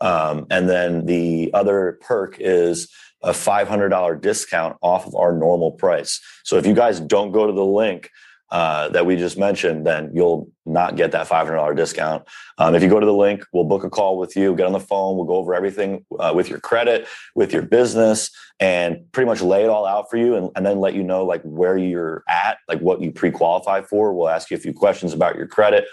Um, 0.00 0.46
and 0.50 0.68
then 0.68 1.04
the 1.04 1.50
other 1.52 1.98
perk 2.00 2.36
is 2.40 2.88
a 3.22 3.30
$500 3.30 4.20
discount 4.20 4.76
off 4.82 5.06
of 5.06 5.14
our 5.14 5.32
normal 5.32 5.72
price. 5.72 6.20
So 6.44 6.56
if 6.56 6.66
you 6.66 6.74
guys 6.74 7.00
don't 7.00 7.32
go 7.32 7.46
to 7.46 7.52
the 7.52 7.64
link 7.64 8.10
uh, 8.50 8.90
that 8.90 9.06
we 9.06 9.16
just 9.16 9.38
mentioned, 9.38 9.86
then 9.86 10.10
you'll 10.12 10.50
not 10.66 10.94
get 10.94 11.12
that 11.12 11.26
$500 11.26 11.74
discount. 11.74 12.28
Um, 12.58 12.74
if 12.74 12.82
you 12.82 12.88
go 12.90 13.00
to 13.00 13.06
the 13.06 13.14
link, 13.14 13.42
we'll 13.52 13.64
book 13.64 13.82
a 13.82 13.88
call 13.88 14.18
with 14.18 14.36
you, 14.36 14.54
get 14.54 14.66
on 14.66 14.72
the 14.72 14.80
phone, 14.80 15.16
we'll 15.16 15.24
go 15.24 15.36
over 15.36 15.54
everything 15.54 16.04
uh, 16.18 16.32
with 16.34 16.50
your 16.50 16.60
credit, 16.60 17.08
with 17.34 17.52
your 17.52 17.62
business, 17.62 18.30
and 18.60 19.10
pretty 19.12 19.26
much 19.26 19.40
lay 19.40 19.64
it 19.64 19.70
all 19.70 19.86
out 19.86 20.10
for 20.10 20.18
you 20.18 20.36
and, 20.36 20.50
and 20.54 20.66
then 20.66 20.80
let 20.80 20.94
you 20.94 21.02
know 21.02 21.24
like 21.24 21.40
where 21.42 21.78
you're 21.78 22.24
at, 22.28 22.58
like 22.68 22.80
what 22.80 23.00
you 23.00 23.10
pre-qualify 23.10 23.80
for. 23.82 24.12
We'll 24.12 24.28
ask 24.28 24.50
you 24.50 24.56
a 24.56 24.60
few 24.60 24.74
questions 24.74 25.14
about 25.14 25.34
your 25.36 25.46
credit. 25.46 25.86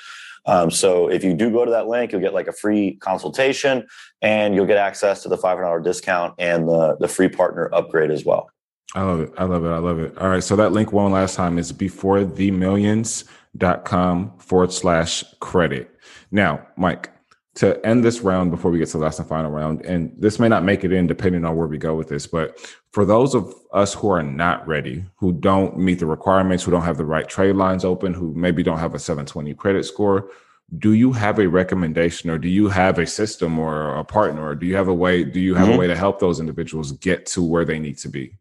Um, 0.45 0.71
so 0.71 1.09
if 1.09 1.23
you 1.23 1.33
do 1.33 1.51
go 1.51 1.65
to 1.65 1.71
that 1.71 1.87
link, 1.87 2.11
you'll 2.11 2.21
get 2.21 2.33
like 2.33 2.47
a 2.47 2.53
free 2.53 2.95
consultation 2.95 3.87
and 4.21 4.55
you'll 4.55 4.65
get 4.65 4.77
access 4.77 5.23
to 5.23 5.29
the 5.29 5.37
$500 5.37 5.83
discount 5.83 6.33
and 6.37 6.67
the, 6.67 6.97
the 6.99 7.07
free 7.07 7.29
partner 7.29 7.69
upgrade 7.73 8.11
as 8.11 8.25
well. 8.25 8.49
I 8.95 9.03
love 9.03 9.19
it. 9.19 9.31
I 9.37 9.43
love 9.43 9.63
it. 9.65 9.69
I 9.69 9.77
love 9.77 9.99
it. 9.99 10.17
All 10.17 10.29
right. 10.29 10.43
So 10.43 10.55
that 10.55 10.71
link 10.71 10.91
one 10.91 11.11
last 11.11 11.35
time 11.35 11.59
is 11.59 11.71
before 11.71 12.23
the 12.23 12.49
millions.com 12.51 14.37
forward 14.39 14.73
slash 14.73 15.23
credit. 15.39 15.95
Now, 16.31 16.67
Mike, 16.75 17.11
to 17.59 17.85
end 17.85 18.05
this 18.05 18.21
round 18.21 18.51
before 18.51 18.71
we 18.71 18.77
get 18.77 18.87
to 18.87 18.97
the 18.97 19.03
last 19.03 19.19
and 19.19 19.27
final 19.27 19.51
round, 19.51 19.81
and 19.85 20.13
this 20.17 20.39
may 20.39 20.47
not 20.47 20.63
make 20.63 20.85
it 20.85 20.93
in 20.93 21.07
depending 21.07 21.43
on 21.43 21.57
where 21.57 21.67
we 21.67 21.77
go 21.77 21.93
with 21.93 22.07
this, 22.07 22.25
but 22.25 22.57
for 22.93 23.03
those 23.03 23.35
of 23.35 23.53
us 23.73 23.93
who 23.93 24.09
are 24.09 24.23
not 24.23 24.65
ready, 24.65 25.03
who 25.17 25.33
don't 25.33 25.77
meet 25.77 25.99
the 25.99 26.05
requirements, 26.05 26.63
who 26.63 26.71
don't 26.71 26.83
have 26.83 26.97
the 26.97 27.03
right 27.03 27.27
trade 27.27 27.57
lines 27.57 27.83
open, 27.83 28.13
who 28.13 28.33
maybe 28.33 28.63
don't 28.63 28.79
have 28.79 28.95
a 28.95 28.99
720 28.99 29.53
credit 29.55 29.83
score, 29.83 30.29
do 30.77 30.93
you 30.93 31.11
have 31.11 31.37
a 31.39 31.47
recommendation 31.49 32.29
or 32.29 32.37
do 32.37 32.47
you 32.47 32.69
have 32.69 32.97
a 32.97 33.05
system 33.05 33.59
or 33.59 33.95
a 33.97 34.05
partner 34.05 34.47
or 34.47 34.55
do 34.55 34.65
you 34.65 34.75
have 34.75 34.87
a 34.87 34.93
way 34.93 35.23
do 35.23 35.39
you 35.39 35.55
have 35.55 35.67
mm-hmm. 35.67 35.75
a 35.75 35.79
way 35.79 35.87
to 35.87 35.95
help 35.95 36.19
those 36.19 36.39
individuals 36.39 36.91
get 36.93 37.25
to 37.25 37.41
where 37.41 37.65
they 37.65 37.79
need 37.79 37.97
to 37.97 38.07
be 38.07 38.37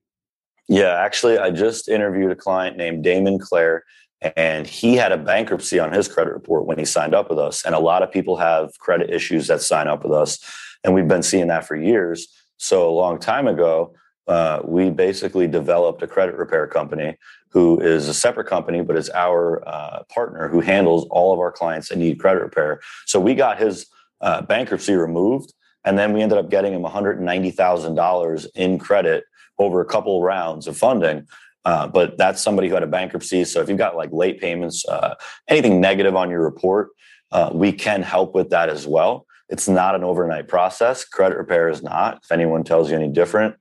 yeah 0.69 1.01
actually 1.01 1.39
i 1.39 1.51
just 1.51 1.89
interviewed 1.89 2.31
a 2.31 2.37
client 2.37 2.77
named 2.77 3.03
damon 3.03 3.39
clare 3.39 3.83
and 4.21 4.67
he 4.67 4.97
had 4.97 5.13
a 5.13 5.17
bankruptcy 5.17 5.79
on 5.79 5.93
his 5.93 6.09
credit 6.09 6.33
report 6.33 6.67
when 6.67 6.79
he 6.79 6.85
signed 6.85 7.15
up 7.15 7.31
with 7.31 7.39
us. 7.39 7.65
And 7.65 7.75
a 7.75 7.79
lot 7.79 8.03
of 8.03 8.11
people 8.11 8.37
have 8.37 8.77
credit 8.79 9.11
issues 9.11 9.47
that 9.47 9.63
sign 9.63 9.87
up 9.87 10.03
with 10.03 10.13
us. 10.13 10.39
And 10.83 10.95
we've 10.95 11.09
been 11.09 11.23
seeing 11.23 11.49
that 11.49 11.67
for 11.67 11.77
years. 11.77 12.29
So 12.57 12.89
a 12.89 12.91
long 12.91 13.19
time 13.19 13.47
ago, 13.47 13.95
uh, 14.27 14.61
we 14.65 14.91
basically 14.91 15.47
developed 15.47 16.03
a 16.03 16.07
credit 16.07 16.35
repair 16.37 16.67
company 16.67 17.17
who 17.51 17.81
is 17.81 18.09
a 18.09 18.15
separate 18.15 18.47
company, 18.47 18.83
but 18.83 18.97
is 18.97 19.09
our 19.11 19.67
uh, 19.67 20.03
partner 20.13 20.49
who 20.49 20.61
handles 20.61 21.07
all 21.11 21.33
of 21.33 21.39
our 21.39 21.53
clients 21.53 21.89
that 21.89 21.97
need 21.97 22.19
credit 22.19 22.43
repair. 22.43 22.81
So 23.07 23.19
we 23.21 23.35
got 23.35 23.59
his 23.59 23.87
uh, 24.21 24.43
bankruptcy 24.43 24.95
removed 24.95 25.55
And 25.85 25.97
then 25.97 26.13
we 26.13 26.23
ended 26.23 26.39
up 26.39 26.51
getting 26.51 26.75
him 26.75 26.83
$190,000 26.83 28.47
in 28.55 28.79
credit 28.79 29.25
over 29.59 29.81
a 29.81 29.87
couple 29.87 30.23
rounds 30.23 30.67
of 30.67 30.77
funding. 30.77 31.27
Uh, 31.65 31.87
but 31.87 32.17
that's 32.17 32.41
somebody 32.41 32.69
who 32.69 32.75
had 32.75 32.83
a 32.83 32.89
bankruptcy. 32.89 33.45
So 33.45 33.61
if 33.61 33.69
you've 33.69 33.79
got 33.79 33.97
like 33.97 34.11
late 34.13 34.41
payments, 34.41 34.87
uh, 34.87 35.15
anything 35.49 35.81
negative 35.81 36.17
on 36.17 36.31
your 36.31 36.43
report, 36.43 36.91
uh, 37.31 37.51
we 37.53 37.73
can 37.73 38.03
help 38.03 38.35
with 38.35 38.51
that 38.51 38.69
as 38.69 38.87
well. 38.87 39.27
It's 39.49 39.69
not 39.69 39.95
an 39.95 40.05
overnight 40.05 40.49
process. 40.49 41.05
Credit 41.05 41.37
repair 41.37 41.69
is 41.69 41.83
not. 41.83 42.21
If 42.23 42.33
anyone 42.33 42.65
tells 42.65 42.91
you 42.91 42.97
any 42.97 43.09
different, 43.09 43.57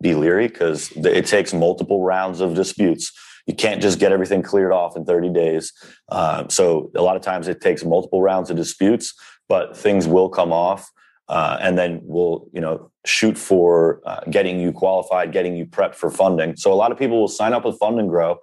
be 0.00 0.14
leery 0.14 0.48
because 0.48 0.90
it 0.96 1.26
takes 1.26 1.52
multiple 1.52 2.02
rounds 2.02 2.40
of 2.40 2.54
disputes. 2.54 3.12
You 3.46 3.54
can't 3.54 3.82
just 3.82 3.98
get 3.98 4.12
everything 4.12 4.42
cleared 4.42 4.72
off 4.72 4.96
in 4.96 5.04
30 5.04 5.30
days. 5.30 5.72
Uh, 6.08 6.46
so 6.48 6.90
a 6.94 7.02
lot 7.02 7.16
of 7.16 7.22
times 7.22 7.48
it 7.48 7.60
takes 7.60 7.84
multiple 7.84 8.22
rounds 8.22 8.50
of 8.50 8.56
disputes, 8.56 9.14
but 9.48 9.76
things 9.76 10.06
will 10.06 10.28
come 10.28 10.52
off. 10.52 10.90
Uh, 11.28 11.58
and 11.60 11.78
then 11.78 12.00
we'll 12.02 12.46
you 12.52 12.60
know 12.60 12.91
shoot 13.04 13.36
for 13.36 14.00
uh, 14.06 14.20
getting 14.30 14.60
you 14.60 14.72
qualified 14.72 15.32
getting 15.32 15.56
you 15.56 15.66
prepped 15.66 15.94
for 15.94 16.10
funding. 16.10 16.56
So 16.56 16.72
a 16.72 16.74
lot 16.74 16.92
of 16.92 16.98
people 16.98 17.20
will 17.20 17.28
sign 17.28 17.52
up 17.52 17.64
with 17.64 17.78
fund 17.78 17.98
and 17.98 18.08
grow. 18.08 18.38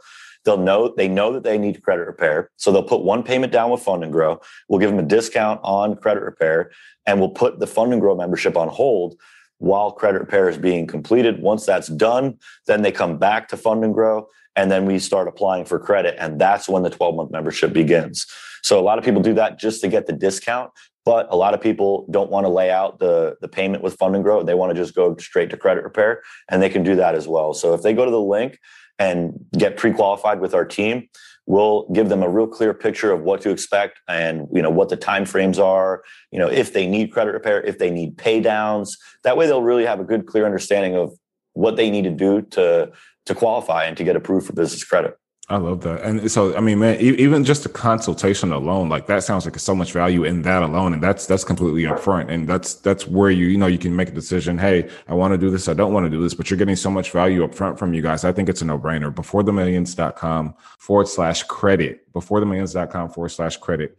They'll 0.46 0.58
know 0.58 0.94
they 0.96 1.08
know 1.08 1.34
that 1.34 1.44
they 1.44 1.58
need 1.58 1.84
credit 1.84 2.08
repair. 2.08 2.50
So 2.58 2.72
they'll 2.72 2.84
put 2.84 3.04
one 3.04 3.24
payment 3.24 3.52
down 3.52 3.72
with 3.72 3.82
fund 3.82 4.04
and 4.04 4.12
grow. 4.12 4.42
We'll 4.68 4.80
give 4.80 4.90
them 4.90 5.00
a 5.00 5.08
discount 5.08 5.60
on 5.64 5.96
credit 5.96 6.24
repair 6.24 6.72
and 7.06 7.20
we'll 7.20 7.30
put 7.30 7.60
the 7.60 7.68
fund 7.68 7.92
and 7.92 8.02
grow 8.02 8.16
membership 8.16 8.58
on 8.58 8.68
hold 8.68 9.16
while 9.58 9.92
credit 9.92 10.20
repair 10.20 10.50
is 10.50 10.58
being 10.58 10.88
completed. 10.88 11.42
Once 11.42 11.66
that's 11.66 11.88
done 11.88 12.38
then 12.68 12.82
they 12.82 12.92
come 12.92 13.18
back 13.18 13.48
to 13.50 13.58
fund 13.58 13.84
and 13.84 13.94
grow 13.94 14.28
and 14.56 14.72
then 14.72 14.86
we 14.86 15.00
start 15.00 15.28
applying 15.28 15.66
for 15.66 15.80
credit 15.80 16.16
and 16.20 16.40
that's 16.40 16.68
when 16.68 16.84
the 16.84 16.90
12 16.90 17.16
month 17.16 17.32
membership 17.32 17.72
begins. 17.74 18.26
So 18.62 18.80
a 18.80 18.82
lot 18.82 18.98
of 18.98 19.06
people 19.06 19.22
do 19.22 19.34
that 19.36 19.58
just 19.58 19.82
to 19.82 19.88
get 19.88 20.06
the 20.06 20.14
discount 20.14 20.72
but 21.06 21.28
a 21.32 21.36
lot 21.36 21.54
of 21.54 21.62
people 21.62 22.06
don't 22.12 22.30
want 22.30 22.46
to 22.46 22.50
lay 22.50 22.72
out 22.72 23.00
the, 23.00 23.38
the 23.42 23.48
payment 23.48 23.84
with 23.84 23.96
Fund 23.96 24.16
and 24.16 24.24
Grow. 24.24 24.44
They 24.44 24.54
want 24.54 24.76
to 24.76 24.82
just 24.82 24.96
go 24.96 25.16
straight 25.18 25.50
to 25.52 25.58
credit 25.58 25.84
repair, 25.84 26.22
and 26.50 26.62
they 26.62 26.70
can 26.70 26.84
do 26.84 26.96
that 26.96 27.16
as 27.16 27.28
well. 27.28 27.54
So 27.54 27.74
if 27.74 27.82
they 27.82 27.94
go 27.94 28.06
to 28.06 28.12
the 28.12 28.22
link 28.22 28.60
and 28.98 29.46
get 29.58 29.78
pre-qualified 29.78 30.42
with 30.42 30.54
our 30.54 30.66
team, 30.66 31.08
we'll 31.50 31.90
give 31.90 32.10
them 32.10 32.22
a 32.22 32.30
real 32.30 32.48
clear 32.48 32.74
picture 32.74 33.12
of 33.12 33.22
what 33.22 33.42
to 33.42 33.50
expect 33.50 34.00
and 34.08 34.48
you 34.54 34.62
know 34.62 34.70
what 34.70 34.88
the 34.88 34.96
time 34.96 35.26
frames 35.26 35.58
are 35.58 36.04
you 36.32 36.38
know 36.38 36.48
if 36.48 36.74
they 36.74 36.88
need 36.88 37.12
credit 37.12 37.34
repair 37.34 37.60
if 37.64 37.80
they 37.80 37.90
need 37.90 38.16
pay 38.18 38.40
downs 38.40 38.96
that 39.24 39.36
way 39.36 39.48
they'll 39.48 39.64
really 39.64 39.86
have 39.86 40.00
a 40.00 40.04
good 40.04 40.28
clear 40.28 40.46
understanding 40.46 40.96
of 40.96 41.12
what 41.54 41.76
they 41.76 41.90
need 41.90 42.04
to 42.04 42.12
do 42.12 42.42
to 42.44 42.92
to 43.26 43.36
qualify 43.36 43.84
and 43.84 43.98
to 43.98 44.04
get 44.04 44.16
approved 44.16 44.46
for 44.46 44.54
business 44.54 44.84
credit 44.84 45.16
I 45.52 45.58
love 45.58 45.82
that. 45.82 46.04
And 46.04 46.32
so, 46.32 46.56
I 46.56 46.60
mean, 46.60 46.78
man, 46.78 47.00
even 47.02 47.44
just 47.44 47.64
the 47.64 47.70
consultation 47.70 48.52
alone, 48.52 48.88
like 48.88 49.08
that 49.08 49.24
sounds 49.24 49.46
like 49.46 49.58
so 49.58 49.74
much 49.74 49.94
value 49.94 50.24
in 50.24 50.44
that 50.44 50.62
alone. 50.62 50.94
And 50.94 51.02
that's, 51.02 51.26
that's 51.26 51.44
completely 51.44 51.84
upfront. 51.84 52.30
And 52.30 52.48
that's, 52.48 52.76
that's 52.76 53.08
where 53.08 53.32
you, 53.32 53.48
you 53.48 53.58
know, 53.58 53.66
you 53.66 53.80
can 53.80 53.96
make 53.96 54.10
a 54.10 54.12
decision. 54.12 54.60
Hey, 54.60 54.88
I 55.08 55.16
want 55.16 55.32
to 55.32 55.40
do 55.40 55.50
this. 55.50 55.68
I 55.68 55.74
don't 55.74 55.92
want 55.92 56.06
to 56.06 56.10
do 56.12 56.22
this, 56.22 56.36
but 56.36 56.52
you're 56.52 56.58
getting 56.60 56.76
so 56.76 56.92
much 56.92 57.10
value 57.10 57.48
upfront 57.48 57.80
from 57.80 57.96
you 57.96 58.04
guys. 58.04 58.24
I 58.24 58.32
think 58.32 58.48
it's 58.48 58.62
a 58.62 58.66
no 58.66 58.78
brainer. 58.78 59.14
Before 59.14 59.42
the 59.42 59.52
millions.com 59.52 60.54
forward 60.78 61.08
slash 61.08 61.42
credit, 61.44 62.14
before 62.14 62.40
the 62.40 62.46
millions.com 62.46 63.10
forward 63.10 63.30
slash 63.30 63.58
credit. 63.58 63.98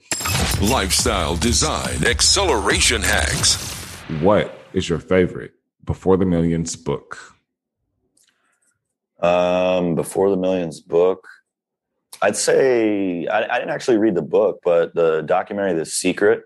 Lifestyle 0.62 1.34
design, 1.34 2.06
acceleration 2.06 3.02
hacks. 3.02 3.56
What 4.20 4.56
is 4.72 4.88
your 4.88 5.00
favorite 5.00 5.54
before 5.84 6.16
the 6.16 6.26
millions 6.26 6.76
book? 6.76 7.18
Um, 9.18 9.96
before 9.96 10.30
the 10.30 10.36
millions 10.36 10.80
book. 10.80 11.26
I'd 12.22 12.36
say 12.36 13.26
I, 13.26 13.44
I, 13.54 13.58
didn't 13.58 13.70
actually 13.70 13.98
read 13.98 14.14
the 14.14 14.22
book, 14.22 14.60
but 14.64 14.94
the 14.94 15.22
documentary, 15.22 15.74
The 15.74 15.86
Secret. 15.86 16.44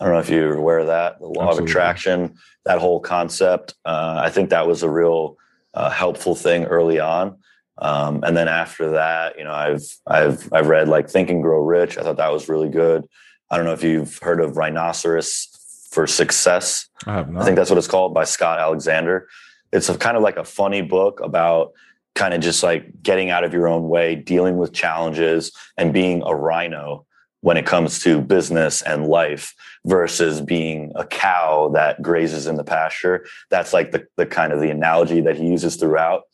I 0.00 0.04
don't 0.04 0.14
know 0.14 0.20
if 0.20 0.28
you're 0.28 0.54
aware 0.54 0.78
of 0.78 0.86
that. 0.88 1.18
The 1.18 1.26
law 1.26 1.48
Absolutely. 1.48 1.64
of 1.64 1.70
attraction, 1.70 2.34
that 2.64 2.78
whole 2.78 3.00
concept. 3.00 3.74
Uh, 3.84 4.20
I 4.22 4.30
think 4.30 4.50
that 4.50 4.66
was 4.66 4.82
a 4.82 4.90
real 4.90 5.36
uh, 5.74 5.90
helpful 5.90 6.34
thing 6.34 6.64
early 6.64 7.00
on. 7.00 7.38
Um, 7.78 8.22
and 8.24 8.36
then 8.36 8.48
after 8.48 8.92
that, 8.92 9.38
you 9.38 9.44
know, 9.44 9.52
I've 9.52 9.84
I've 10.06 10.52
I've 10.52 10.66
read 10.66 10.88
like 10.88 11.08
Think 11.08 11.30
and 11.30 11.42
Grow 11.42 11.62
Rich. 11.62 11.96
I 11.96 12.02
thought 12.02 12.16
that 12.16 12.32
was 12.32 12.48
really 12.48 12.68
good. 12.68 13.08
I 13.50 13.56
don't 13.56 13.66
know 13.66 13.72
if 13.72 13.84
you've 13.84 14.18
heard 14.18 14.40
of 14.40 14.56
Rhinoceros 14.56 15.86
for 15.90 16.06
Success. 16.06 16.88
I 17.06 17.14
have 17.14 17.30
not. 17.30 17.42
I 17.42 17.44
think 17.44 17.56
that's 17.56 17.70
what 17.70 17.78
it's 17.78 17.88
called 17.88 18.14
by 18.14 18.24
Scott 18.24 18.58
Alexander. 18.58 19.28
It's 19.72 19.88
a 19.88 19.96
kind 19.96 20.16
of 20.16 20.22
like 20.22 20.36
a 20.36 20.44
funny 20.44 20.82
book 20.82 21.20
about 21.22 21.72
kind 22.18 22.34
of 22.34 22.40
just 22.40 22.64
like 22.64 23.00
getting 23.00 23.30
out 23.30 23.44
of 23.44 23.52
your 23.52 23.68
own 23.68 23.88
way, 23.88 24.16
dealing 24.16 24.58
with 24.58 24.72
challenges, 24.72 25.52
and 25.76 25.92
being 25.92 26.20
a 26.26 26.34
rhino 26.34 27.06
when 27.42 27.56
it 27.56 27.64
comes 27.64 28.00
to 28.00 28.20
business 28.20 28.82
and 28.82 29.06
life 29.06 29.54
versus 29.86 30.40
being 30.40 30.90
a 30.96 31.06
cow 31.06 31.70
that 31.72 32.02
grazes 32.02 32.48
in 32.48 32.56
the 32.56 32.64
pasture. 32.64 33.24
That's 33.50 33.72
like 33.72 33.92
the, 33.92 34.04
the 34.16 34.26
kind 34.26 34.52
of 34.52 34.60
the 34.60 34.70
analogy 34.70 35.20
that 35.20 35.36
he 35.36 35.46
uses 35.46 35.76
throughout. 35.76 36.24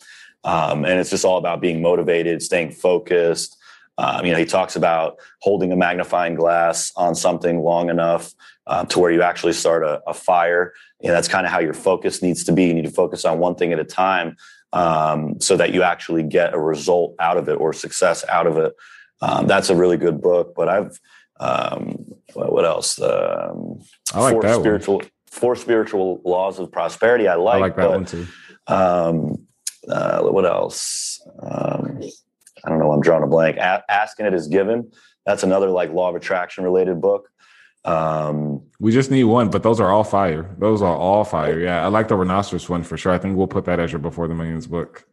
Um, 0.42 0.86
and 0.86 0.98
it's 0.98 1.10
just 1.10 1.26
all 1.26 1.36
about 1.36 1.60
being 1.60 1.82
motivated, 1.82 2.42
staying 2.42 2.72
focused. 2.72 3.58
Um, 3.98 4.24
you 4.24 4.32
know, 4.32 4.38
he 4.38 4.46
talks 4.46 4.76
about 4.76 5.18
holding 5.42 5.70
a 5.70 5.76
magnifying 5.76 6.34
glass 6.34 6.92
on 6.96 7.14
something 7.14 7.60
long 7.60 7.90
enough 7.90 8.32
uh, 8.66 8.86
to 8.86 8.98
where 8.98 9.12
you 9.12 9.20
actually 9.20 9.52
start 9.52 9.84
a, 9.84 10.02
a 10.06 10.14
fire. 10.14 10.72
You 11.02 11.08
know, 11.08 11.14
that's 11.14 11.28
kind 11.28 11.44
of 11.44 11.52
how 11.52 11.60
your 11.60 11.74
focus 11.74 12.22
needs 12.22 12.42
to 12.44 12.52
be. 12.52 12.64
You 12.64 12.74
need 12.74 12.86
to 12.86 12.90
focus 12.90 13.26
on 13.26 13.38
one 13.38 13.54
thing 13.54 13.74
at 13.74 13.78
a 13.78 13.84
time 13.84 14.36
um, 14.74 15.40
so 15.40 15.56
that 15.56 15.72
you 15.72 15.82
actually 15.82 16.24
get 16.24 16.52
a 16.52 16.58
result 16.58 17.14
out 17.20 17.36
of 17.36 17.48
it 17.48 17.54
or 17.54 17.72
success 17.72 18.24
out 18.28 18.46
of 18.46 18.58
it. 18.58 18.74
Um, 19.22 19.46
that's 19.46 19.70
a 19.70 19.76
really 19.76 19.96
good 19.96 20.20
book. 20.20 20.54
But 20.54 20.68
I've 20.68 20.98
um, 21.40 22.04
what 22.34 22.64
else? 22.64 23.00
Um, 23.00 23.80
I 24.12 24.20
like 24.20 24.32
four 24.34 24.42
that 24.42 24.60
spiritual 24.60 24.96
one. 24.96 25.10
four 25.26 25.56
spiritual 25.56 26.20
laws 26.24 26.58
of 26.58 26.70
prosperity. 26.70 27.28
I 27.28 27.36
like. 27.36 27.56
I 27.56 27.60
like 27.60 27.76
that 27.76 27.82
but, 27.82 27.90
one 27.90 28.04
too. 28.04 28.26
Um, 28.66 29.46
uh, 29.88 30.22
what 30.22 30.44
else? 30.44 31.20
Um, 31.40 32.02
I 32.64 32.68
don't 32.68 32.78
know. 32.78 32.92
I'm 32.92 33.00
drawing 33.00 33.22
a 33.22 33.26
blank. 33.26 33.56
A- 33.58 33.84
ask 33.88 34.18
and 34.18 34.26
it 34.26 34.34
is 34.34 34.48
given. 34.48 34.90
That's 35.26 35.42
another 35.42 35.70
like 35.70 35.92
law 35.92 36.10
of 36.10 36.16
attraction 36.16 36.64
related 36.64 37.00
book. 37.00 37.28
Um, 37.84 38.62
we 38.80 38.92
just 38.92 39.10
need 39.10 39.24
one, 39.24 39.50
but 39.50 39.62
those 39.62 39.78
are 39.78 39.90
all 39.90 40.04
fire. 40.04 40.54
Those 40.58 40.80
are 40.80 40.96
all 40.96 41.24
fire. 41.24 41.58
Yeah, 41.60 41.84
I 41.84 41.88
like 41.88 42.08
the 42.08 42.16
rhinoceros 42.16 42.68
one 42.68 42.82
for 42.82 42.96
sure. 42.96 43.12
I 43.12 43.18
think 43.18 43.36
we'll 43.36 43.46
put 43.46 43.66
that 43.66 43.78
as 43.78 43.92
your 43.92 43.98
before 43.98 44.26
the 44.26 44.34
millions 44.34 44.66
book. 44.66 45.06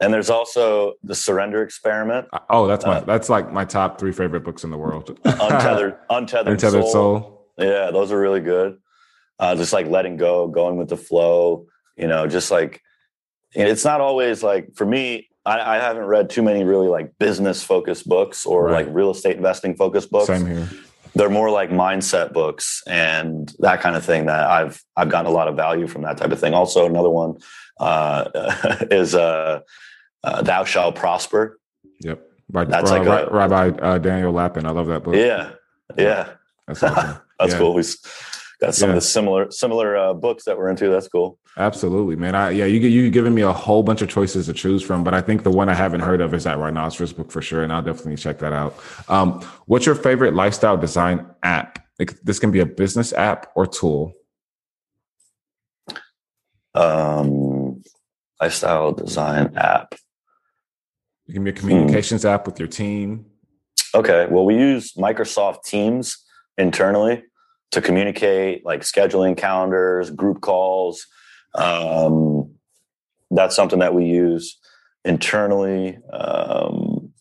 And 0.00 0.14
there's 0.14 0.30
also 0.30 0.94
the 1.02 1.14
Surrender 1.14 1.62
Experiment. 1.62 2.28
Uh, 2.32 2.38
oh, 2.48 2.66
that's 2.66 2.86
my 2.86 2.98
uh, 2.98 3.00
that's 3.00 3.28
like 3.28 3.52
my 3.52 3.64
top 3.64 3.98
three 3.98 4.12
favorite 4.12 4.44
books 4.44 4.64
in 4.64 4.70
the 4.70 4.78
world. 4.78 5.18
untethered, 5.24 5.98
untethered, 6.08 6.52
untethered 6.52 6.84
soul. 6.84 6.92
soul. 6.92 7.46
Yeah, 7.58 7.90
those 7.90 8.12
are 8.12 8.18
really 8.18 8.40
good. 8.40 8.78
Uh, 9.38 9.56
just 9.56 9.72
like 9.72 9.86
letting 9.86 10.16
go, 10.16 10.46
going 10.46 10.76
with 10.76 10.88
the 10.88 10.96
flow. 10.96 11.66
You 11.96 12.06
know, 12.06 12.26
just 12.26 12.50
like 12.50 12.80
it's 13.52 13.84
not 13.84 14.00
always 14.00 14.42
like 14.42 14.74
for 14.74 14.86
me. 14.86 15.26
I, 15.44 15.76
I 15.76 15.80
haven't 15.80 16.04
read 16.04 16.28
too 16.28 16.42
many 16.42 16.64
really 16.64 16.88
like 16.88 17.18
business 17.18 17.62
focused 17.62 18.06
books 18.06 18.44
or 18.44 18.64
right. 18.66 18.86
like 18.86 18.94
real 18.94 19.10
estate 19.10 19.36
investing 19.36 19.74
focused 19.74 20.10
books. 20.10 20.26
Same 20.26 20.46
here 20.46 20.68
they're 21.20 21.28
more 21.28 21.50
like 21.50 21.68
mindset 21.68 22.32
books 22.32 22.82
and 22.86 23.54
that 23.58 23.82
kind 23.82 23.94
of 23.94 24.02
thing 24.02 24.24
that 24.24 24.48
I've 24.48 24.82
I've 24.96 25.10
gotten 25.10 25.30
a 25.30 25.34
lot 25.34 25.48
of 25.48 25.56
value 25.56 25.86
from 25.86 26.00
that 26.02 26.16
type 26.16 26.32
of 26.32 26.40
thing. 26.40 26.54
Also, 26.54 26.86
another 26.86 27.10
one 27.10 27.36
uh, 27.78 28.24
is 28.90 29.14
uh, 29.14 29.60
uh, 30.24 30.42
"Thou 30.42 30.64
Shall 30.64 30.92
Prosper." 30.92 31.60
Yep, 32.00 32.22
by, 32.48 32.64
that's 32.64 32.90
like 32.90 33.06
a, 33.06 33.28
Rabbi 33.30 33.68
uh, 33.68 33.98
Daniel 33.98 34.32
Lapin. 34.32 34.64
I 34.64 34.70
love 34.70 34.86
that 34.86 35.04
book. 35.04 35.14
Yeah, 35.14 35.52
yeah, 35.98 36.32
that's, 36.66 36.82
awesome. 36.82 37.20
that's 37.38 37.52
yeah. 37.52 37.58
cool. 37.58 37.74
We 37.74 37.82
got 38.60 38.74
some 38.74 38.88
yeah. 38.88 38.96
of 38.96 39.02
the 39.02 39.06
similar 39.06 39.50
similar 39.50 39.96
uh, 39.96 40.14
books 40.14 40.44
that 40.44 40.56
we're 40.56 40.68
into. 40.68 40.88
That's 40.90 41.08
cool. 41.08 41.38
Absolutely, 41.56 42.16
man. 42.16 42.34
I 42.34 42.50
yeah, 42.50 42.66
you 42.66 42.80
you 42.80 43.10
giving 43.10 43.34
me 43.34 43.42
a 43.42 43.52
whole 43.52 43.82
bunch 43.82 44.02
of 44.02 44.08
choices 44.08 44.46
to 44.46 44.52
choose 44.52 44.82
from, 44.82 45.02
but 45.02 45.14
I 45.14 45.20
think 45.20 45.42
the 45.42 45.50
one 45.50 45.68
I 45.68 45.74
haven't 45.74 46.00
heard 46.00 46.20
of 46.20 46.34
is 46.34 46.44
that 46.44 46.58
Rhinoceros 46.58 47.12
book 47.12 47.30
for 47.30 47.42
sure, 47.42 47.62
and 47.62 47.72
I'll 47.72 47.82
definitely 47.82 48.16
check 48.16 48.38
that 48.40 48.52
out. 48.52 48.78
Um, 49.08 49.40
what's 49.66 49.86
your 49.86 49.94
favorite 49.94 50.34
lifestyle 50.34 50.76
design 50.76 51.26
app? 51.42 51.84
Like, 51.98 52.18
this 52.22 52.38
can 52.38 52.50
be 52.50 52.60
a 52.60 52.66
business 52.66 53.12
app 53.12 53.50
or 53.54 53.66
tool. 53.66 54.14
Um, 56.74 57.82
lifestyle 58.40 58.92
design 58.92 59.54
app. 59.56 59.94
It 61.28 61.34
can 61.34 61.44
be 61.44 61.50
a 61.50 61.52
communications 61.52 62.22
hmm. 62.22 62.28
app 62.28 62.46
with 62.46 62.58
your 62.58 62.68
team. 62.68 63.26
Okay. 63.94 64.26
Well, 64.30 64.44
we 64.44 64.56
use 64.56 64.94
Microsoft 64.94 65.64
Teams 65.64 66.24
internally 66.56 67.24
to 67.70 67.80
communicate, 67.80 68.64
like 68.64 68.80
scheduling 68.80 69.36
calendars, 69.36 70.10
group 70.10 70.40
calls 70.40 71.06
um, 71.54 72.52
that's 73.30 73.54
something 73.54 73.78
that 73.78 73.94
we 73.94 74.04
use 74.06 74.58
internally. 75.04 75.98
Um, 76.12 77.12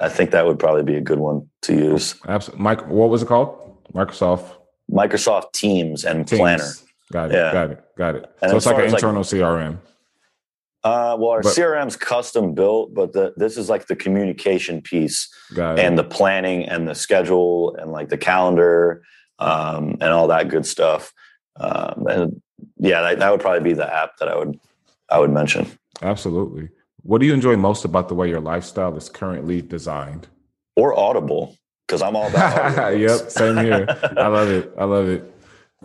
I 0.00 0.08
think 0.08 0.30
that 0.30 0.46
would 0.46 0.58
probably 0.58 0.82
be 0.82 0.96
a 0.96 1.00
good 1.00 1.18
one 1.18 1.48
to 1.62 1.74
use. 1.74 2.14
Absolutely. 2.28 2.62
Mike, 2.62 2.86
what 2.88 3.08
was 3.08 3.22
it 3.22 3.28
called? 3.28 3.76
Microsoft. 3.94 4.52
Microsoft 4.90 5.52
Teams 5.52 6.04
and 6.04 6.26
Teams. 6.28 6.38
Planner. 6.38 6.72
Got 7.12 7.30
it. 7.30 7.34
Yeah. 7.34 7.52
Got 7.52 7.70
it. 7.70 7.84
Got 7.96 8.14
it. 8.16 8.30
And 8.42 8.50
so 8.50 8.56
it's 8.56 8.66
like 8.66 8.78
an 8.78 8.94
internal 8.94 9.22
like, 9.22 9.26
CRM. 9.26 9.78
Uh, 10.84 11.16
well, 11.18 11.30
our 11.30 11.42
but, 11.42 11.56
CRM's 11.56 11.96
custom 11.96 12.54
built, 12.54 12.94
but 12.94 13.12
the, 13.12 13.32
this 13.36 13.56
is 13.56 13.68
like 13.68 13.86
the 13.86 13.96
communication 13.96 14.80
piece 14.80 15.28
and 15.56 15.98
the 15.98 16.04
planning 16.04 16.64
and 16.64 16.86
the 16.86 16.94
schedule 16.94 17.74
and 17.76 17.90
like 17.90 18.08
the 18.08 18.18
calendar 18.18 19.02
um, 19.38 19.96
and 20.00 20.10
all 20.10 20.28
that 20.28 20.48
good 20.48 20.66
stuff. 20.66 21.12
Um, 21.58 22.06
and 22.08 22.42
yeah, 22.78 23.02
that, 23.02 23.18
that 23.18 23.30
would 23.30 23.40
probably 23.40 23.60
be 23.60 23.74
the 23.74 23.92
app 23.92 24.16
that 24.18 24.28
I 24.28 24.36
would 24.36 24.58
I 25.10 25.18
would 25.18 25.30
mention. 25.30 25.66
Absolutely. 26.02 26.68
What 27.02 27.20
do 27.20 27.26
you 27.26 27.34
enjoy 27.34 27.56
most 27.56 27.84
about 27.84 28.08
the 28.08 28.14
way 28.14 28.28
your 28.28 28.40
lifestyle 28.40 28.96
is 28.96 29.08
currently 29.08 29.62
designed? 29.62 30.26
Or 30.74 30.98
Audible, 30.98 31.56
because 31.86 32.02
I'm 32.02 32.16
all 32.16 32.28
about. 32.28 32.98
yep, 32.98 33.30
same 33.30 33.56
here. 33.58 33.86
I 34.16 34.26
love 34.26 34.48
it. 34.48 34.72
I 34.76 34.84
love 34.84 35.08
it. 35.08 35.32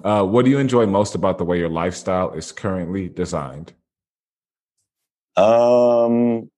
Uh, 0.03 0.23
what 0.23 0.45
do 0.45 0.51
you 0.51 0.57
enjoy 0.57 0.85
most 0.85 1.15
about 1.15 1.37
the 1.37 1.45
way 1.45 1.59
your 1.59 1.69
lifestyle 1.69 2.31
is 2.33 2.51
currently 2.51 3.07
designed? 3.07 3.73
Um, 5.37 6.49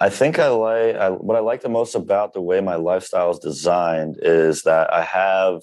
I 0.00 0.10
think 0.10 0.38
I 0.38 0.48
like 0.48 0.96
I, 0.96 1.10
what 1.10 1.36
I 1.36 1.40
like 1.40 1.62
the 1.62 1.68
most 1.68 1.94
about 1.94 2.32
the 2.32 2.40
way 2.40 2.60
my 2.60 2.76
lifestyle 2.76 3.30
is 3.30 3.38
designed 3.38 4.18
is 4.22 4.62
that 4.62 4.92
I 4.92 5.02
have 5.02 5.62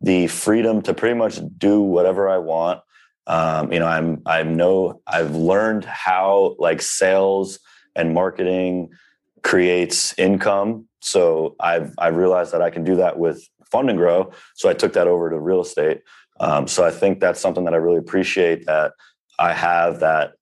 the 0.00 0.26
freedom 0.26 0.82
to 0.82 0.94
pretty 0.94 1.14
much 1.14 1.40
do 1.56 1.80
whatever 1.80 2.28
I 2.28 2.38
want. 2.38 2.80
Um, 3.26 3.72
you 3.72 3.78
know, 3.78 3.86
I'm 3.86 4.22
I 4.26 4.42
know 4.42 5.00
I've 5.06 5.34
learned 5.34 5.84
how 5.84 6.56
like 6.58 6.82
sales 6.82 7.58
and 7.96 8.12
marketing 8.12 8.90
creates 9.42 10.18
income. 10.18 10.86
So 11.00 11.56
I've 11.60 11.94
I 11.98 12.08
realized 12.08 12.52
that 12.52 12.62
I 12.62 12.70
can 12.70 12.84
do 12.84 12.96
that 12.96 13.18
with 13.18 13.42
Fund 13.70 13.88
and 13.88 13.98
Grow. 13.98 14.32
So 14.54 14.68
I 14.68 14.74
took 14.74 14.92
that 14.92 15.06
over 15.06 15.30
to 15.30 15.38
real 15.38 15.62
estate. 15.62 16.02
Um, 16.38 16.66
so 16.66 16.84
I 16.84 16.90
think 16.90 17.20
that's 17.20 17.40
something 17.40 17.64
that 17.64 17.74
I 17.74 17.78
really 17.78 17.98
appreciate 17.98 18.66
that 18.66 18.92
I 19.38 19.52
have 19.52 20.00
that 20.00 20.32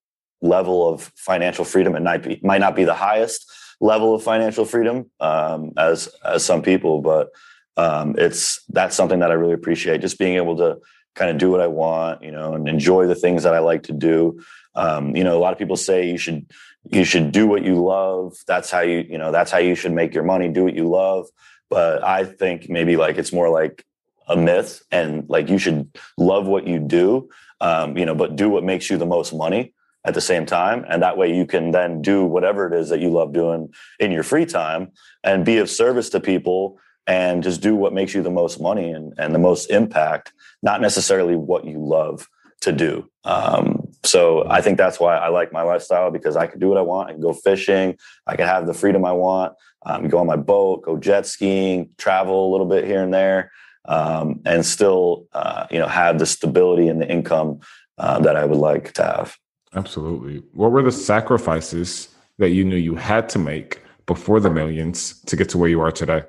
level 0.40 0.88
of 0.88 1.12
financial 1.16 1.64
freedom. 1.64 1.94
It 1.94 2.02
might 2.02 2.22
be 2.22 2.40
might 2.42 2.60
not 2.60 2.76
be 2.76 2.84
the 2.84 2.94
highest 2.94 3.50
level 3.80 4.14
of 4.14 4.22
financial 4.22 4.64
freedom 4.64 5.10
um, 5.20 5.72
as 5.76 6.08
as 6.24 6.44
some 6.44 6.62
people, 6.62 7.00
but 7.00 7.30
um, 7.76 8.14
it's 8.18 8.62
that's 8.68 8.96
something 8.96 9.20
that 9.20 9.30
I 9.30 9.34
really 9.34 9.54
appreciate. 9.54 10.00
Just 10.00 10.18
being 10.18 10.36
able 10.36 10.56
to 10.56 10.78
kind 11.14 11.30
of 11.30 11.38
do 11.38 11.50
what 11.50 11.60
I 11.60 11.66
want, 11.66 12.22
you 12.22 12.30
know, 12.30 12.54
and 12.54 12.68
enjoy 12.68 13.06
the 13.06 13.14
things 13.14 13.42
that 13.42 13.54
I 13.54 13.58
like 13.58 13.84
to 13.84 13.92
do. 13.92 14.40
Um, 14.74 15.16
you 15.16 15.24
know, 15.24 15.36
a 15.36 15.40
lot 15.40 15.52
of 15.52 15.58
people 15.58 15.76
say 15.76 16.08
you 16.08 16.18
should 16.18 16.46
you 16.90 17.04
should 17.04 17.32
do 17.32 17.46
what 17.46 17.64
you 17.64 17.82
love. 17.82 18.36
That's 18.46 18.70
how 18.70 18.80
you 18.80 19.04
you 19.08 19.18
know 19.18 19.32
that's 19.32 19.50
how 19.50 19.58
you 19.58 19.74
should 19.74 19.92
make 19.92 20.14
your 20.14 20.24
money. 20.24 20.48
Do 20.48 20.64
what 20.64 20.74
you 20.74 20.88
love. 20.88 21.26
But 21.70 22.02
I 22.02 22.24
think 22.24 22.70
maybe 22.70 22.96
like 22.96 23.18
it's 23.18 23.32
more 23.32 23.50
like 23.50 23.84
a 24.26 24.36
myth, 24.36 24.82
and 24.90 25.28
like 25.28 25.48
you 25.48 25.58
should 25.58 25.98
love 26.16 26.46
what 26.46 26.66
you 26.66 26.78
do. 26.78 27.28
Um, 27.60 27.98
you 27.98 28.06
know, 28.06 28.14
but 28.14 28.36
do 28.36 28.48
what 28.48 28.62
makes 28.62 28.88
you 28.88 28.98
the 28.98 29.06
most 29.06 29.34
money 29.34 29.74
at 30.04 30.14
the 30.14 30.20
same 30.20 30.46
time. 30.46 30.84
And 30.88 31.02
that 31.02 31.16
way 31.16 31.34
you 31.34 31.46
can 31.46 31.70
then 31.70 32.02
do 32.02 32.24
whatever 32.24 32.66
it 32.66 32.78
is 32.78 32.88
that 32.88 33.00
you 33.00 33.10
love 33.10 33.32
doing 33.32 33.72
in 33.98 34.10
your 34.10 34.22
free 34.22 34.46
time 34.46 34.92
and 35.22 35.44
be 35.44 35.58
of 35.58 35.68
service 35.68 36.08
to 36.10 36.20
people 36.20 36.78
and 37.06 37.42
just 37.42 37.60
do 37.60 37.74
what 37.74 37.92
makes 37.92 38.14
you 38.14 38.22
the 38.22 38.30
most 38.30 38.60
money 38.60 38.90
and, 38.90 39.14
and 39.18 39.34
the 39.34 39.38
most 39.38 39.70
impact, 39.70 40.32
not 40.62 40.80
necessarily 40.80 41.36
what 41.36 41.64
you 41.64 41.78
love 41.78 42.28
to 42.60 42.72
do. 42.72 43.08
Um, 43.24 43.88
so 44.04 44.46
I 44.48 44.60
think 44.60 44.78
that's 44.78 45.00
why 45.00 45.16
I 45.16 45.28
like 45.28 45.52
my 45.52 45.62
lifestyle 45.62 46.10
because 46.10 46.36
I 46.36 46.46
can 46.46 46.58
do 46.60 46.68
what 46.68 46.78
I 46.78 46.82
want. 46.82 47.08
I 47.08 47.12
can 47.12 47.20
go 47.20 47.32
fishing. 47.32 47.96
I 48.26 48.36
can 48.36 48.46
have 48.46 48.66
the 48.66 48.74
freedom 48.74 49.04
I 49.04 49.12
want. 49.12 49.54
Um, 49.84 50.08
go 50.08 50.18
on 50.18 50.26
my 50.26 50.36
boat, 50.36 50.82
go 50.82 50.98
jet 50.98 51.26
skiing, 51.26 51.90
travel 51.98 52.48
a 52.48 52.50
little 52.50 52.66
bit 52.66 52.84
here 52.84 53.02
and 53.02 53.14
there, 53.14 53.52
um, 53.84 54.40
and 54.44 54.66
still, 54.66 55.26
uh, 55.32 55.66
you 55.70 55.78
know, 55.78 55.86
have 55.86 56.18
the 56.18 56.26
stability 56.26 56.88
and 56.88 57.00
the 57.00 57.08
income 57.08 57.60
uh, 57.96 58.18
that 58.20 58.36
I 58.36 58.44
would 58.44 58.58
like 58.58 58.92
to 58.94 59.02
have. 59.02 59.36
Absolutely. 59.74 60.42
What 60.52 60.72
were 60.72 60.82
the 60.82 60.92
sacrifices 60.92 62.08
that 62.38 62.50
you 62.50 62.64
knew 62.64 62.76
you 62.76 62.94
had 62.94 63.28
to 63.30 63.38
make 63.38 63.82
before 64.06 64.40
the 64.40 64.50
millions 64.50 65.20
to 65.24 65.36
get 65.36 65.48
to 65.50 65.58
where 65.58 65.68
you 65.68 65.80
are 65.80 65.92
today? 65.92 66.22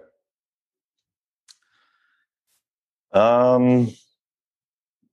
Um, 3.13 3.91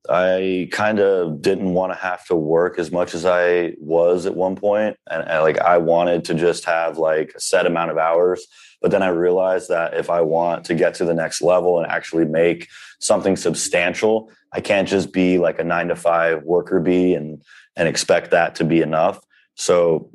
I 0.09 0.69
kind 0.71 1.01
of 1.01 1.41
didn't 1.41 1.73
want 1.73 1.93
to 1.93 1.99
have 1.99 2.27
to 2.27 2.37
work 2.37 2.79
as 2.79 2.91
much 2.91 3.15
as 3.15 3.25
I 3.25 3.75
was 3.79 4.27
at 4.27 4.37
one 4.37 4.57
point, 4.57 4.97
and, 5.11 5.27
and 5.27 5.43
like 5.43 5.59
I 5.59 5.79
wanted 5.79 6.25
to 6.27 6.35
just 6.35 6.65
have 6.65 6.99
like 6.99 7.33
a 7.35 7.41
set 7.41 7.67
amount 7.67 7.91
of 7.91 7.99
hours. 7.99 8.47
But 8.83 8.91
then 8.91 9.03
I 9.03 9.09
realized 9.09 9.69
that 9.71 9.95
if 9.95 10.11
I 10.11 10.21
want 10.21 10.65
to 10.67 10.75
get 10.75 10.95
to 10.95 11.05
the 11.05 11.15
next 11.15 11.41
level 11.43 11.81
and 11.81 11.91
actually 11.91 12.27
make 12.27 12.69
something 13.01 13.37
substantial, 13.37 14.31
I 14.53 14.61
can't 14.61 14.87
just 14.87 15.13
be 15.13 15.39
like 15.39 15.59
a 15.59 15.65
nine 15.65 15.89
to 15.89 15.97
five 15.97 16.43
worker 16.45 16.79
bee 16.81 17.15
and 17.15 17.43
and 17.77 17.89
expect 17.89 18.31
that 18.31 18.55
to 18.57 18.65
be 18.65 18.81
enough. 18.81 19.21
So 19.55 20.11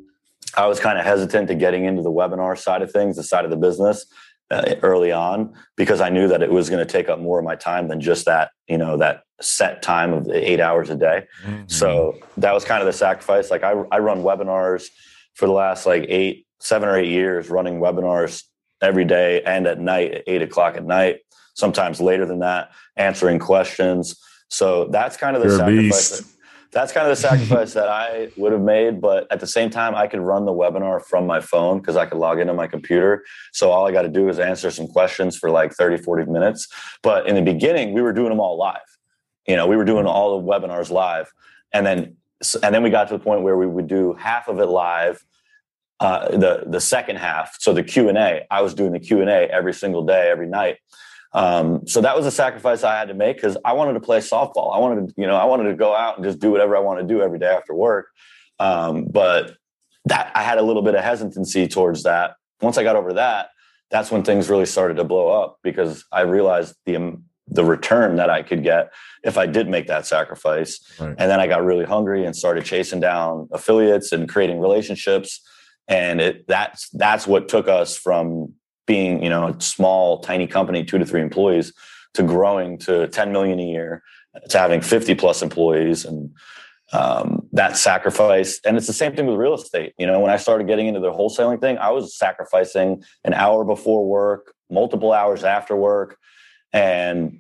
I 0.56 0.68
was 0.68 0.80
kind 0.80 0.98
of 0.98 1.06
hesitant 1.06 1.48
to 1.48 1.56
getting 1.56 1.86
into 1.86 2.02
the 2.02 2.12
webinar 2.12 2.58
side 2.58 2.82
of 2.82 2.92
things, 2.92 3.16
the 3.16 3.24
side 3.24 3.46
of 3.46 3.52
the 3.52 3.58
business 3.58 4.06
uh, 4.50 4.76
early 4.82 5.12
on, 5.12 5.54
because 5.78 6.02
I 6.02 6.10
knew 6.10 6.28
that 6.28 6.44
it 6.44 6.52
was 6.52 6.70
going 6.70 6.86
to 6.86 6.92
take 6.92 7.08
up 7.08 7.20
more 7.20 7.40
of 7.40 7.46
my 7.46 7.56
time 7.56 7.88
than 7.88 8.02
just 8.02 8.26
that, 8.26 8.52
you 8.68 8.78
know, 8.78 8.98
that 8.98 9.24
set 9.40 9.82
time 9.82 10.14
of 10.14 10.30
eight 10.30 10.60
hours 10.60 10.90
a 10.90 10.96
day. 10.96 11.26
Mm-hmm. 11.46 11.64
So 11.68 12.18
that 12.38 12.54
was 12.54 12.66
kind 12.66 12.82
of 12.82 12.88
the 12.88 12.94
sacrifice. 12.94 13.50
Like 13.50 13.64
I, 13.64 13.72
I 13.92 14.00
run 14.00 14.24
webinars 14.24 14.88
for 15.36 15.46
the 15.46 15.54
last 15.54 15.86
like 15.86 16.06
eight, 16.10 16.46
seven 16.60 16.90
or 16.90 16.98
eight 16.98 17.10
years, 17.10 17.50
running 17.50 17.80
webinars 17.80 18.44
every 18.82 19.06
day 19.06 19.42
and 19.44 19.68
at 19.68 19.80
night 19.80 20.12
at 20.12 20.24
eight 20.28 20.42
o'clock 20.42 20.76
at 20.76 20.86
night, 20.86 21.20
sometimes 21.54 22.02
later 22.02 22.26
than 22.26 22.40
that, 22.40 22.72
answering 22.98 23.40
questions. 23.40 24.20
So 24.50 24.88
that's 24.88 25.16
kind 25.16 25.36
of 25.36 25.42
the 25.42 25.48
You're 25.48 25.58
sacrifice 25.58 26.31
that's 26.72 26.92
kind 26.92 27.08
of 27.08 27.16
the 27.16 27.22
sacrifice 27.30 27.74
that 27.74 27.88
I 27.88 28.30
would 28.38 28.52
have 28.52 28.62
made. 28.62 29.02
But 29.02 29.32
at 29.32 29.40
the 29.40 29.48
same 29.48 29.70
time, 29.70 29.96
I 29.96 30.08
could 30.08 30.20
run 30.20 30.46
the 30.46 30.54
webinar 30.54 31.04
from 31.04 31.28
my 31.28 31.40
phone 31.42 31.80
because 31.80 31.96
I 31.96 32.06
could 32.06 32.18
log 32.18 32.40
into 32.40 32.54
my 32.54 32.68
computer. 32.68 33.24
So 33.54 33.72
all 33.72 33.88
I 33.88 33.92
got 33.92 34.04
to 34.04 34.10
do 34.10 34.30
is 34.30 34.40
answer 34.40 34.72
some 34.72 34.88
questions 34.88 35.38
for 35.38 35.50
like 35.50 35.74
30, 35.74 35.98
40 35.98 36.32
minutes. 36.32 36.68
But 37.04 37.28
in 37.28 37.36
the 37.36 37.42
beginning, 37.42 37.94
we 37.94 38.02
were 38.02 38.14
doing 38.14 38.30
them 38.30 38.40
all 38.40 38.58
live. 38.58 38.80
You 39.48 39.56
know, 39.56 39.68
we 39.68 39.76
were 39.76 39.86
doing 39.86 40.06
all 40.06 40.40
the 40.40 40.48
webinars 40.48 40.90
live. 40.90 41.32
And 41.74 41.86
then 41.86 42.18
and 42.64 42.74
then 42.74 42.84
we 42.84 42.90
got 42.90 43.08
to 43.08 43.14
the 43.18 43.24
point 43.24 43.44
where 43.44 43.58
we 43.58 43.68
would 43.68 43.88
do 43.88 44.14
half 44.14 44.48
of 44.48 44.60
it 44.60 44.66
live 44.66 45.24
uh, 46.00 46.30
the 46.30 46.64
the 46.66 46.82
second 46.82 47.18
half 47.18 47.56
so 47.60 47.74
the 47.74 47.84
q&a 47.84 48.46
i 48.50 48.62
was 48.62 48.74
doing 48.74 48.92
the 48.92 49.00
q&a 49.00 49.48
every 49.48 49.74
single 49.74 50.04
day 50.04 50.30
every 50.30 50.48
night 50.48 50.78
um, 51.34 51.88
so 51.88 52.02
that 52.02 52.16
was 52.16 52.26
a 52.26 52.32
sacrifice 52.32 52.84
I 52.84 52.98
had 52.98 53.08
to 53.08 53.14
make 53.14 53.38
because 53.38 53.58
I 53.64 53.74
wanted 53.74 53.94
to 53.94 54.00
play 54.02 54.20
softball. 54.20 54.76
I 54.76 54.80
wanted 54.80 55.08
to, 55.08 55.14
you 55.18 55.28
know, 55.28 55.36
I 55.36 55.46
wanted 55.46 55.70
to 55.70 55.76
go 55.76 55.96
out 55.96 56.18
and 56.18 56.26
just 56.26 56.40
do 56.40 56.52
whatever 56.52 56.76
I 56.76 56.80
want 56.80 57.00
to 57.00 57.06
do 57.06 57.22
every 57.22 57.40
day 57.40 57.48
after 57.48 57.74
work. 57.74 58.08
Um, 58.60 59.06
but 59.06 59.56
that 60.06 60.32
I 60.36 60.44
had 60.44 60.58
a 60.58 60.62
little 60.62 60.82
bit 60.82 60.96
of 60.96 61.04
hesitancy 61.04 61.68
towards 61.68 62.04
that. 62.04 62.36
Once 62.62 62.78
I 62.78 62.84
got 62.84 62.96
over 62.96 63.14
that, 63.14 63.50
that's 63.90 64.12
when 64.12 64.24
things 64.24 64.50
really 64.50 64.66
started 64.66 64.96
to 64.96 65.04
blow 65.04 65.30
up 65.30 65.60
because 65.64 66.06
I 66.12 66.22
realized 66.22 66.76
the 66.86 66.98
um, 66.98 67.24
the 67.48 67.66
return 67.66 68.16
that 68.16 68.30
I 68.30 68.44
could 68.44 68.64
get 68.64 68.94
if 69.24 69.38
I 69.38 69.46
did 69.46 69.68
make 69.68 69.88
that 69.88 70.06
sacrifice. 70.06 70.80
Right. 71.00 71.10
And 71.18 71.30
then 71.30 71.40
I 71.40 71.48
got 71.48 71.66
really 71.66 71.84
hungry 71.84 72.26
and 72.26 72.36
started 72.36 72.64
chasing 72.64 73.02
down 73.02 73.50
affiliates 73.52 74.14
and 74.14 74.30
creating 74.30 74.60
relationships. 74.60 75.42
And 75.88 76.22
it 76.22 76.48
that's 76.48 76.90
that's 76.90 77.28
what 77.28 77.50
took 77.50 77.68
us 77.68 77.98
from 77.98 78.54
being 78.92 79.24
you 79.24 79.30
know 79.30 79.48
a 79.48 79.62
small 79.62 80.20
tiny 80.20 80.46
company 80.46 80.84
two 80.84 80.98
to 80.98 81.06
three 81.06 81.22
employees 81.22 81.72
to 82.14 82.24
growing 82.24 82.78
to 82.78 83.08
10 83.08 83.32
million 83.32 83.58
a 83.58 83.64
year 83.66 84.04
to 84.50 84.58
having 84.58 84.82
50 84.82 85.16
plus 85.16 85.42
employees 85.42 86.04
and 86.04 86.30
um, 86.92 87.48
that 87.54 87.78
sacrifice. 87.78 88.60
And 88.66 88.76
it's 88.76 88.88
the 88.88 89.00
same 89.02 89.16
thing 89.16 89.28
with 89.28 89.38
real 89.38 89.54
estate. 89.54 89.94
You 89.98 90.08
know 90.08 90.20
when 90.20 90.30
i 90.30 90.36
started 90.36 90.68
getting 90.68 90.88
into 90.88 91.00
the 91.00 91.12
wholesaling 91.12 91.62
thing 91.62 91.78
i 91.78 91.90
was 91.90 92.18
sacrificing 92.18 93.02
an 93.24 93.34
hour 93.34 93.64
before 93.64 94.06
work 94.06 94.54
multiple 94.70 95.14
hours 95.14 95.46
after 95.46 95.74
work. 95.74 96.18
And 96.74 97.40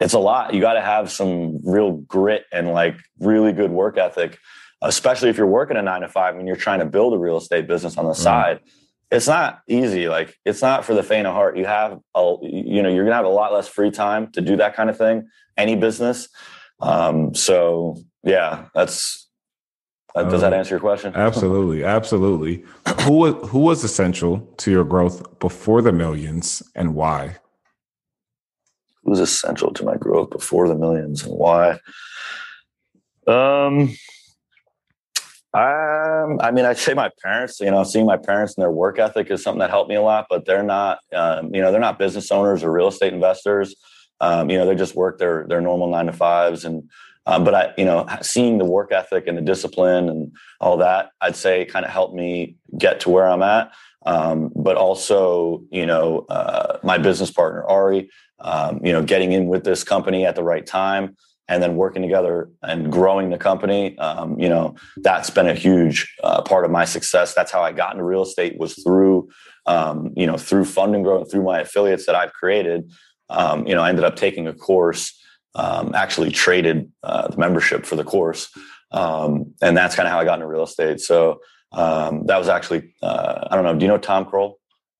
it's 0.00 0.14
a 0.14 0.18
lot. 0.18 0.54
You 0.54 0.60
got 0.60 0.74
to 0.74 0.80
have 0.80 1.10
some 1.10 1.60
real 1.62 1.92
grit 1.92 2.44
and 2.52 2.72
like 2.72 2.96
really 3.20 3.52
good 3.52 3.70
work 3.70 3.98
ethic 3.98 4.38
especially 4.82 5.30
if 5.30 5.36
you're 5.38 5.46
working 5.60 5.76
a 5.76 5.82
nine 5.82 6.02
to 6.02 6.08
five 6.08 6.36
and 6.36 6.46
you're 6.46 6.64
trying 6.66 6.80
to 6.80 6.84
build 6.84 7.12
a 7.14 7.18
real 7.18 7.38
estate 7.38 7.66
business 7.66 7.96
on 7.96 8.04
the 8.04 8.12
mm. 8.12 8.26
side 8.28 8.60
it's 9.10 9.28
not 9.28 9.60
easy. 9.68 10.08
Like 10.08 10.36
it's 10.44 10.62
not 10.62 10.84
for 10.84 10.94
the 10.94 11.02
faint 11.02 11.26
of 11.26 11.34
heart. 11.34 11.56
You 11.56 11.64
have 11.64 11.98
a, 12.14 12.36
you 12.42 12.82
know, 12.82 12.88
you're 12.88 13.04
gonna 13.04 13.16
have 13.16 13.24
a 13.24 13.28
lot 13.28 13.52
less 13.52 13.68
free 13.68 13.90
time 13.90 14.30
to 14.32 14.40
do 14.40 14.56
that 14.56 14.74
kind 14.74 14.90
of 14.90 14.96
thing. 14.96 15.28
Any 15.56 15.76
business. 15.76 16.28
Um, 16.80 17.34
so 17.34 17.96
yeah, 18.22 18.66
that's. 18.74 19.24
Uh, 20.14 20.24
does 20.24 20.40
that 20.40 20.54
answer 20.54 20.70
your 20.70 20.80
question? 20.80 21.12
Absolutely, 21.16 21.84
absolutely. 21.84 22.64
who 23.02 23.12
was 23.12 23.50
who 23.50 23.58
was 23.58 23.84
essential 23.84 24.40
to 24.56 24.70
your 24.70 24.84
growth 24.84 25.38
before 25.40 25.82
the 25.82 25.92
millions, 25.92 26.62
and 26.74 26.94
why? 26.94 27.36
Who 29.04 29.10
was 29.10 29.20
essential 29.20 29.74
to 29.74 29.84
my 29.84 29.96
growth 29.96 30.30
before 30.30 30.68
the 30.68 30.74
millions, 30.74 31.22
and 31.22 31.34
why? 31.34 31.80
Um, 33.26 33.94
um, 35.56 36.38
I 36.40 36.50
mean, 36.50 36.66
I'd 36.66 36.76
say 36.76 36.92
my 36.92 37.10
parents. 37.22 37.60
You 37.60 37.70
know, 37.70 37.82
seeing 37.82 38.04
my 38.04 38.18
parents 38.18 38.54
and 38.56 38.62
their 38.62 38.70
work 38.70 38.98
ethic 38.98 39.30
is 39.30 39.42
something 39.42 39.60
that 39.60 39.70
helped 39.70 39.88
me 39.88 39.96
a 39.96 40.02
lot. 40.02 40.26
But 40.28 40.44
they're 40.44 40.62
not, 40.62 40.98
um, 41.14 41.54
you 41.54 41.62
know, 41.62 41.72
they're 41.72 41.80
not 41.80 41.98
business 41.98 42.30
owners 42.30 42.62
or 42.62 42.70
real 42.70 42.88
estate 42.88 43.14
investors. 43.14 43.74
Um, 44.20 44.50
you 44.50 44.58
know, 44.58 44.66
they 44.66 44.74
just 44.74 44.94
work 44.94 45.18
their 45.18 45.46
their 45.48 45.62
normal 45.62 45.90
nine 45.90 46.06
to 46.06 46.12
fives. 46.12 46.66
And 46.66 46.90
um, 47.24 47.42
but 47.42 47.54
I, 47.54 47.74
you 47.78 47.86
know, 47.86 48.06
seeing 48.20 48.58
the 48.58 48.66
work 48.66 48.92
ethic 48.92 49.26
and 49.26 49.36
the 49.36 49.42
discipline 49.42 50.10
and 50.10 50.32
all 50.60 50.76
that, 50.76 51.10
I'd 51.22 51.36
say 51.36 51.64
kind 51.64 51.86
of 51.86 51.90
helped 51.90 52.14
me 52.14 52.56
get 52.76 53.00
to 53.00 53.10
where 53.10 53.26
I'm 53.26 53.42
at. 53.42 53.72
Um, 54.04 54.52
but 54.54 54.76
also, 54.76 55.62
you 55.70 55.86
know, 55.86 56.26
uh, 56.28 56.78
my 56.84 56.98
business 56.98 57.30
partner 57.30 57.64
Ari, 57.64 58.10
um, 58.40 58.80
you 58.84 58.92
know, 58.92 59.02
getting 59.02 59.32
in 59.32 59.46
with 59.46 59.64
this 59.64 59.84
company 59.84 60.26
at 60.26 60.36
the 60.36 60.44
right 60.44 60.66
time 60.66 61.16
and 61.48 61.62
then 61.62 61.76
working 61.76 62.02
together 62.02 62.50
and 62.62 62.90
growing 62.90 63.30
the 63.30 63.38
company. 63.38 63.96
Um, 63.98 64.38
you 64.38 64.48
know, 64.48 64.74
that's 64.98 65.30
been 65.30 65.46
a 65.46 65.54
huge 65.54 66.12
uh, 66.24 66.42
part 66.42 66.64
of 66.64 66.70
my 66.70 66.84
success. 66.84 67.34
That's 67.34 67.52
how 67.52 67.62
I 67.62 67.72
got 67.72 67.92
into 67.92 68.04
real 68.04 68.22
estate 68.22 68.58
was 68.58 68.74
through, 68.82 69.28
um, 69.66 70.12
you 70.16 70.26
know, 70.26 70.36
through 70.36 70.64
fund 70.64 70.94
and 70.94 71.04
grow 71.04 71.24
through 71.24 71.44
my 71.44 71.60
affiliates 71.60 72.06
that 72.06 72.14
I've 72.14 72.32
created. 72.32 72.90
Um, 73.30 73.66
you 73.66 73.74
know, 73.74 73.82
I 73.82 73.88
ended 73.88 74.04
up 74.04 74.16
taking 74.16 74.46
a 74.46 74.52
course, 74.52 75.16
um, 75.54 75.94
actually 75.94 76.30
traded 76.30 76.90
uh, 77.02 77.28
the 77.28 77.36
membership 77.36 77.86
for 77.86 77.96
the 77.96 78.04
course. 78.04 78.48
Um, 78.92 79.54
and 79.62 79.76
that's 79.76 79.94
kind 79.94 80.06
of 80.06 80.12
how 80.12 80.20
I 80.20 80.24
got 80.24 80.34
into 80.34 80.46
real 80.46 80.64
estate. 80.64 81.00
So 81.00 81.40
um, 81.72 82.24
that 82.26 82.38
was 82.38 82.48
actually, 82.48 82.94
uh, 83.02 83.48
I 83.50 83.54
don't 83.54 83.64
know, 83.64 83.74
do 83.74 83.84
you 83.84 83.88
know 83.88 83.98
Tom 83.98 84.24
Krol? 84.24 84.54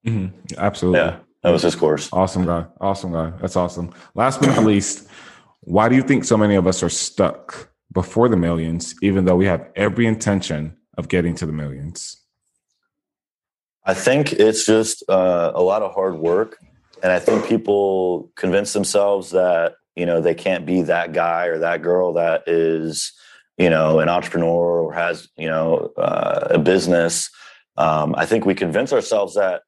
Mm-hmm. 0.06 0.58
Absolutely. 0.58 1.00
Yeah, 1.00 1.18
that 1.42 1.50
was 1.50 1.62
his 1.62 1.74
course. 1.74 2.08
Awesome 2.12 2.44
guy. 2.44 2.66
Awesome 2.80 3.12
guy. 3.12 3.32
That's 3.40 3.56
awesome. 3.56 3.92
Last 4.14 4.40
but 4.40 4.48
not 4.48 4.64
least, 4.64 5.08
why 5.66 5.88
do 5.88 5.96
you 5.96 6.02
think 6.02 6.24
so 6.24 6.36
many 6.36 6.54
of 6.54 6.68
us 6.68 6.82
are 6.84 6.88
stuck 6.88 7.70
before 7.92 8.28
the 8.28 8.36
millions, 8.36 8.94
even 9.02 9.24
though 9.24 9.34
we 9.34 9.46
have 9.46 9.68
every 9.74 10.06
intention 10.06 10.76
of 10.96 11.08
getting 11.08 11.34
to 11.34 11.44
the 11.44 11.52
millions? 11.52 12.22
I 13.84 13.92
think 13.92 14.32
it's 14.32 14.64
just 14.64 15.02
uh, 15.08 15.50
a 15.54 15.62
lot 15.62 15.82
of 15.82 15.92
hard 15.92 16.18
work. 16.18 16.58
And 17.02 17.10
I 17.10 17.18
think 17.18 17.48
people 17.48 18.30
convince 18.36 18.72
themselves 18.72 19.30
that, 19.30 19.74
you 19.96 20.06
know, 20.06 20.20
they 20.20 20.34
can't 20.34 20.66
be 20.66 20.82
that 20.82 21.12
guy 21.12 21.46
or 21.46 21.58
that 21.58 21.82
girl 21.82 22.12
that 22.12 22.44
is, 22.46 23.12
you 23.58 23.68
know, 23.68 23.98
an 23.98 24.08
entrepreneur 24.08 24.80
or 24.80 24.92
has, 24.92 25.28
you 25.36 25.48
know, 25.48 25.92
uh, 25.98 26.46
a 26.50 26.58
business. 26.58 27.28
Um, 27.76 28.14
I 28.16 28.24
think 28.24 28.46
we 28.46 28.54
convince 28.54 28.92
ourselves 28.92 29.34
that 29.34 29.62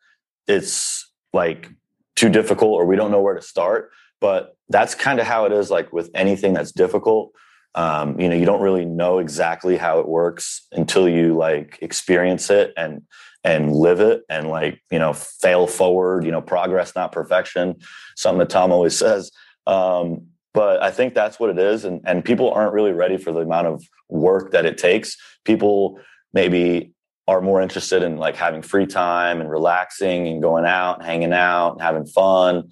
it's 0.46 1.10
like 1.32 1.68
too 2.14 2.28
difficult 2.28 2.74
or 2.74 2.86
we 2.86 2.94
don't 2.94 3.10
know 3.10 3.20
where 3.20 3.34
to 3.34 3.42
start. 3.42 3.90
But 4.20 4.56
that's 4.68 4.94
kind 4.94 5.20
of 5.20 5.26
how 5.26 5.44
it 5.44 5.52
is 5.52 5.70
like 5.70 5.92
with 5.92 6.10
anything 6.14 6.52
that's 6.52 6.72
difficult. 6.72 7.32
Um, 7.74 8.18
you 8.18 8.28
know, 8.28 8.34
you 8.34 8.46
don't 8.46 8.60
really 8.60 8.84
know 8.84 9.18
exactly 9.18 9.76
how 9.76 10.00
it 10.00 10.08
works 10.08 10.66
until 10.72 11.08
you 11.08 11.36
like 11.36 11.78
experience 11.80 12.50
it 12.50 12.72
and 12.76 13.02
and 13.44 13.72
live 13.72 14.00
it 14.00 14.22
and 14.28 14.48
like, 14.48 14.82
you 14.90 14.98
know, 14.98 15.12
fail 15.12 15.66
forward, 15.66 16.24
you 16.24 16.32
know, 16.32 16.42
progress, 16.42 16.94
not 16.96 17.12
perfection, 17.12 17.76
something 18.16 18.40
that 18.40 18.50
Tom 18.50 18.72
always 18.72 18.96
says. 18.98 19.30
Um, 19.66 20.26
but 20.54 20.82
I 20.82 20.90
think 20.90 21.14
that's 21.14 21.38
what 21.38 21.50
it 21.50 21.58
is. 21.58 21.84
And, 21.84 22.00
and 22.04 22.24
people 22.24 22.50
aren't 22.50 22.72
really 22.72 22.92
ready 22.92 23.16
for 23.16 23.32
the 23.32 23.40
amount 23.40 23.68
of 23.68 23.84
work 24.08 24.50
that 24.52 24.66
it 24.66 24.76
takes. 24.76 25.16
People 25.44 26.00
maybe 26.32 26.92
are 27.28 27.40
more 27.40 27.60
interested 27.60 28.02
in 28.02 28.16
like 28.16 28.36
having 28.36 28.62
free 28.62 28.86
time 28.86 29.40
and 29.40 29.50
relaxing 29.50 30.26
and 30.26 30.42
going 30.42 30.64
out 30.64 30.98
and 30.98 31.06
hanging 31.06 31.32
out 31.32 31.72
and 31.72 31.82
having 31.82 32.06
fun. 32.06 32.70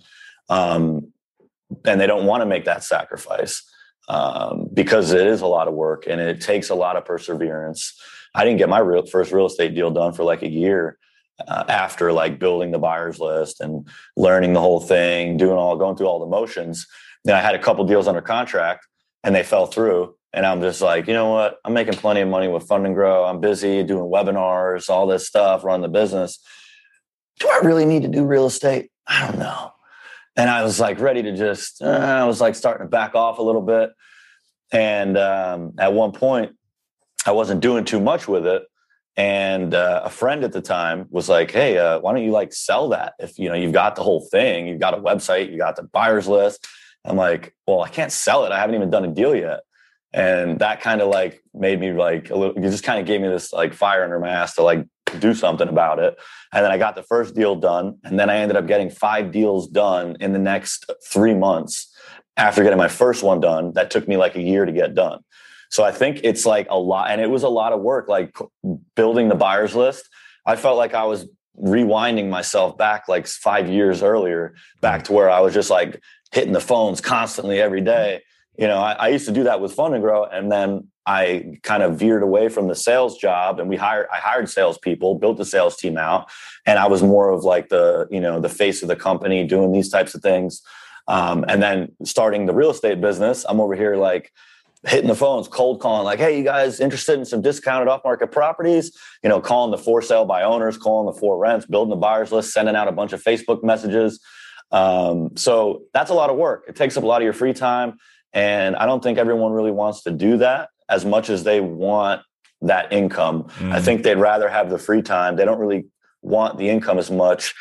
Um, 0.49 1.05
and 1.87 2.01
they 2.01 2.07
don't 2.07 2.26
want 2.26 2.43
to 2.43 2.47
make 2.47 2.64
that 2.64 2.84
sacrifice 2.84 3.62
um, 4.09 4.68
because 4.72 5.12
it 5.12 5.26
is 5.26 5.41
a 5.41 5.47
lot 5.47 5.68
of 5.68 5.74
work 5.74 6.07
and 6.07 6.20
it 6.20 6.41
takes 6.41 6.70
a 6.70 6.74
lot 6.74 6.97
of 6.97 7.05
perseverance. 7.05 7.99
I 8.34 8.45
didn't 8.45 8.59
get 8.59 8.68
my 8.68 8.78
real, 8.78 9.05
first 9.07 9.32
real 9.32 9.47
estate 9.47 9.74
deal 9.74 9.91
done 9.91 10.12
for 10.12 10.24
like 10.24 10.43
a 10.43 10.51
year 10.51 10.99
uh, 11.47 11.64
after 11.68 12.12
like 12.12 12.39
building 12.39 12.70
the 12.70 12.78
buyers 12.78 13.18
list 13.18 13.61
and 13.61 13.89
learning 14.16 14.53
the 14.53 14.61
whole 14.61 14.80
thing, 14.80 15.37
doing 15.37 15.57
all, 15.57 15.76
going 15.76 15.97
through 15.97 16.07
all 16.07 16.20
the 16.20 16.26
motions. 16.26 16.87
Then 17.24 17.34
I 17.34 17.41
had 17.41 17.55
a 17.55 17.59
couple 17.59 17.84
deals 17.84 18.09
under 18.09 18.20
contract 18.20 18.87
and 19.24 19.34
they 19.34 19.43
fell 19.43 19.66
through. 19.66 20.14
And 20.32 20.45
I'm 20.45 20.61
just 20.61 20.82
like, 20.82 21.07
you 21.07 21.14
know 21.14 21.30
what? 21.30 21.57
I'm 21.64 21.72
making 21.72 21.95
plenty 21.95 22.20
of 22.20 22.28
money 22.28 22.47
with 22.47 22.64
Fund 22.64 22.84
and 22.84 22.95
Grow. 22.95 23.24
I'm 23.24 23.41
busy 23.41 23.82
doing 23.82 24.11
webinars, 24.11 24.91
all 24.91 25.07
this 25.07 25.26
stuff, 25.26 25.64
run 25.64 25.80
the 25.80 25.89
business. 25.89 26.39
Do 27.41 27.49
I 27.49 27.61
really 27.64 27.87
need 27.87 28.03
to 28.03 28.09
do 28.09 28.24
real 28.24 28.47
estate? 28.47 28.91
I 29.07 29.26
don't 29.26 29.39
know. 29.39 29.72
And 30.37 30.51
I 30.51 30.62
was 30.62 30.78
like 30.78 31.01
ready 31.01 31.22
to 31.22 31.37
just, 31.37 31.82
uh, 31.82 31.87
I 31.87 32.24
was 32.24 32.41
like 32.41 32.55
starting 32.55 32.87
to 32.87 32.91
back 32.91 33.14
off 33.14 33.39
a 33.39 33.43
little 33.43 33.62
bit. 33.62 33.91
And 34.72 35.16
um, 35.16 35.72
at 35.78 35.93
one 35.93 36.12
point, 36.12 36.57
I 37.24 37.32
wasn't 37.32 37.61
doing 37.61 37.84
too 37.84 38.01
much 38.01 38.28
with 38.28 38.47
it. 38.47 38.62
And 39.16 39.74
uh, 39.74 40.03
a 40.05 40.11
friend 40.11 40.45
at 40.45 40.53
the 40.53 40.61
time 40.61 41.07
was 41.09 41.28
like, 41.28 41.51
"Hey, 41.51 41.78
uh, 41.78 41.99
why 42.01 42.12
don't 42.12 42.22
you 42.22 42.32
like 42.32 42.53
sell 42.53 42.91
that? 42.91 43.14
If 43.18 43.39
you 43.39 43.49
know 43.49 43.55
you've 43.55 43.72
got 43.72 43.97
the 43.97 44.03
whole 44.03 44.20
thing, 44.20 44.66
you've 44.66 44.80
got 44.80 44.93
a 44.93 44.99
website, 44.99 45.51
you 45.51 45.57
got 45.57 45.76
the 45.76 45.84
buyers 45.84 46.28
list." 46.28 46.66
I'm 47.03 47.16
like, 47.16 47.55
"Well, 47.66 47.80
I 47.80 47.89
can't 47.89 48.12
sell 48.12 48.45
it. 48.45 48.53
I 48.53 48.59
haven't 48.59 48.74
even 48.74 48.91
done 48.91 49.07
a 49.07 49.09
deal 49.09 49.34
yet." 49.34 49.61
And 50.12 50.59
that 50.59 50.82
kind 50.82 51.01
of 51.01 51.09
like 51.09 51.43
made 51.55 51.80
me 51.80 51.93
like 51.93 52.28
a 52.28 52.37
little. 52.37 52.57
It 52.57 52.68
just 52.68 52.84
kind 52.84 53.01
of 53.01 53.07
gave 53.07 53.22
me 53.22 53.28
this 53.28 53.55
like 53.55 53.72
fire 53.72 54.05
under 54.05 54.20
my 54.20 54.28
ass 54.28 54.55
to 54.57 54.62
like 54.62 54.87
do 55.18 55.34
something 55.34 55.68
about 55.68 55.98
it. 55.98 56.16
And 56.52 56.64
then 56.64 56.72
I 56.72 56.78
got 56.78 56.94
the 56.94 57.02
first 57.02 57.34
deal 57.34 57.57
done, 57.57 57.98
and 58.04 58.18
then 58.18 58.30
I 58.30 58.36
ended 58.36 58.57
up 58.57 58.66
getting 58.66 58.90
five 58.90 59.32
deals 59.32 59.68
done 59.68 60.16
in 60.20 60.32
the 60.32 60.38
next 60.38 60.90
three 61.07 61.34
months 61.34 61.92
after 62.36 62.62
getting 62.62 62.78
my 62.78 62.88
first 62.88 63.22
one 63.22 63.40
done. 63.40 63.72
That 63.74 63.90
took 63.90 64.07
me 64.09 64.16
like 64.16 64.36
a 64.36 64.42
year 64.42 64.64
to 64.64 64.72
get 64.72 64.94
done. 64.94 65.20
So 65.70 65.84
I 65.84 65.92
think 65.92 66.20
it's 66.22 66.46
like 66.46 66.66
a 66.70 66.78
lot, 66.78 67.11
and 67.11 67.20
it 67.20 67.30
was 67.30 67.42
a 67.42 67.48
lot 67.48 67.72
of 67.72 67.80
work, 67.80 68.09
like 68.09 68.36
building 68.94 69.28
the 69.28 69.34
buyers 69.34 69.74
list. 69.74 70.09
I 70.44 70.57
felt 70.57 70.76
like 70.78 70.94
I 70.94 71.04
was 71.04 71.26
rewinding 71.61 72.28
myself 72.28 72.76
back 72.76 73.09
like 73.09 73.26
five 73.26 73.68
years 73.68 74.02
earlier, 74.02 74.54
back 74.80 75.04
to 75.04 75.12
where 75.12 75.30
I 75.30 75.40
was 75.40 75.54
just 75.54 75.70
like 75.70 76.00
hitting 76.32 76.52
the 76.52 76.61
phones 76.61 77.00
constantly 77.00 77.61
every 77.61 77.80
day. 77.80 78.22
You 78.59 78.66
know, 78.66 78.78
I, 78.78 78.92
I 78.92 79.09
used 79.09 79.26
to 79.26 79.32
do 79.32 79.44
that 79.44 79.61
with 79.61 79.72
Fund 79.72 79.94
and 79.94 80.02
Grow, 80.02 80.24
and 80.24 80.50
then 80.50 80.88
I 81.07 81.59
kind 81.62 81.82
of 81.82 81.98
veered 81.98 82.22
away 82.22 82.48
from 82.48 82.68
the 82.68 82.74
sales 82.74 83.16
job, 83.16 83.61
and 83.61 83.68
we 83.68 83.76
hired 83.76 84.09
I 84.12 84.16
hired 84.16 84.48
salespeople, 84.48 85.18
built 85.18 85.36
the 85.36 85.44
sales 85.44 85.76
team 85.76 85.96
out, 85.96 86.30
and 86.66 86.78
I 86.78 86.86
was 86.88 87.02
more 87.02 87.30
of 87.30 87.44
like 87.44 87.68
the 87.68 88.09
you 88.11 88.20
know 88.20 88.40
the 88.40 88.48
face 88.48 88.82
of 88.82 88.88
the 88.88 88.96
company, 88.96 89.46
doing 89.46 89.72
these 89.72 89.88
types 89.88 90.14
of 90.14 90.22
things. 90.22 90.62
Um, 91.09 91.44
and 91.48 91.62
then 91.62 91.92
starting 92.04 92.46
the 92.46 92.54
real 92.54 92.70
estate 92.70 93.00
business, 93.00 93.44
I'm 93.48 93.61
over 93.61 93.76
here 93.76 93.96
like 93.96 94.32
hitting 94.86 95.09
the 95.09 95.14
phones, 95.14 95.48
cold 95.48 95.80
calling, 95.80 96.04
like, 96.04 96.18
hey, 96.18 96.38
you 96.38 96.44
guys 96.44 96.80
interested 96.80 97.18
in 97.18 97.24
some 97.24 97.42
discounted 97.42 97.88
off 97.88 98.02
market 98.04 98.32
properties? 98.32 98.96
You 99.22 99.28
know, 99.28 99.40
calling 99.40 99.70
the 99.70 99.78
for 99.78 100.02
sale 100.02 100.24
by 100.24 100.42
owners, 100.42 100.76
calling 100.76 101.12
the 101.12 101.18
for 101.18 101.38
rents, 101.38 101.66
building 101.66 101.90
the 101.90 101.96
buyers 101.96 102.32
list, 102.32 102.52
sending 102.52 102.76
out 102.76 102.88
a 102.88 102.92
bunch 102.92 103.12
of 103.12 103.22
Facebook 103.22 103.62
messages. 103.62 104.20
Um, 104.72 105.36
so 105.36 105.82
that's 105.92 106.11
a 106.11 106.14
lot 106.14 106.30
of 106.30 106.36
work. 106.36 106.64
It 106.68 106.76
takes 106.76 106.96
up 106.96 107.04
a 107.04 107.07
lot 107.07 107.20
of 107.20 107.24
your 107.24 107.32
free 107.32 107.52
time. 107.52 107.98
And 108.33 108.77
I 108.77 108.87
don't 108.87 109.03
think 109.03 109.18
everyone 109.18 109.53
really 109.53 109.70
wants 109.70 110.03
to 110.03 110.11
do 110.11 110.39
that 110.39 110.68
as 110.89 111.05
much 111.05 111.31
as 111.31 111.45
they 111.45 111.61
want 111.61 112.22
that 112.62 112.93
income. 112.93 113.45
Mm. 113.59 113.72
I 113.72 113.81
think 113.81 114.03
they'd 114.03 114.16
rather 114.16 114.49
have 114.49 114.70
the 114.70 114.79
free 114.79 115.03
time. 115.03 115.37
They 115.37 115.45
don't 115.45 115.59
really 115.59 115.87
want 116.22 116.59
the 116.59 116.68
income 116.68 116.99
as 116.99 117.11
much 117.11 117.55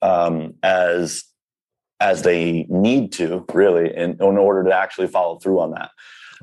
um, 0.00 0.54
as 0.62 1.24
as 2.00 2.22
they 2.22 2.66
need 2.68 3.12
to, 3.12 3.44
really, 3.54 3.96
in, 3.96 4.12
in 4.12 4.36
order 4.36 4.64
to 4.64 4.74
actually 4.74 5.06
follow 5.06 5.38
through 5.38 5.60
on 5.60 5.70
that. 5.70 5.90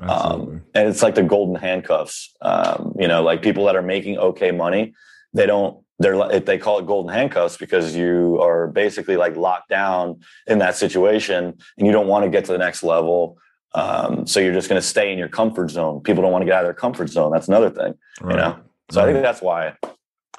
Um, 0.02 0.62
and 0.74 0.88
it's 0.88 1.02
like 1.02 1.14
the 1.14 1.22
golden 1.22 1.56
handcuffs. 1.56 2.34
Um, 2.40 2.94
you 2.98 3.06
know, 3.06 3.22
like 3.22 3.42
people 3.42 3.66
that 3.66 3.76
are 3.76 3.82
making 3.82 4.16
okay 4.18 4.50
money, 4.50 4.94
they 5.34 5.46
don't. 5.46 5.84
They're 5.98 6.16
like, 6.16 6.46
they 6.46 6.56
call 6.56 6.78
it 6.78 6.86
golden 6.86 7.12
handcuffs 7.12 7.58
because 7.58 7.94
you 7.94 8.40
are 8.40 8.68
basically 8.68 9.18
like 9.18 9.36
locked 9.36 9.68
down 9.68 10.20
in 10.46 10.58
that 10.60 10.76
situation, 10.76 11.58
and 11.76 11.86
you 11.86 11.92
don't 11.92 12.06
want 12.06 12.24
to 12.24 12.30
get 12.30 12.46
to 12.46 12.52
the 12.52 12.58
next 12.58 12.82
level. 12.82 13.36
Um, 13.74 14.26
so 14.26 14.40
you're 14.40 14.52
just 14.52 14.68
going 14.68 14.80
to 14.80 14.86
stay 14.86 15.12
in 15.12 15.18
your 15.18 15.28
comfort 15.28 15.70
zone. 15.70 16.00
People 16.00 16.22
don't 16.22 16.32
want 16.32 16.42
to 16.42 16.46
get 16.46 16.54
out 16.54 16.62
of 16.62 16.66
their 16.66 16.74
comfort 16.74 17.08
zone. 17.08 17.30
That's 17.30 17.48
another 17.48 17.70
thing. 17.70 17.94
Right. 18.20 18.32
You 18.32 18.36
know. 18.36 18.58
So 18.90 19.00
right. 19.00 19.08
I 19.08 19.12
think 19.12 19.22
that's 19.22 19.40
why 19.40 19.74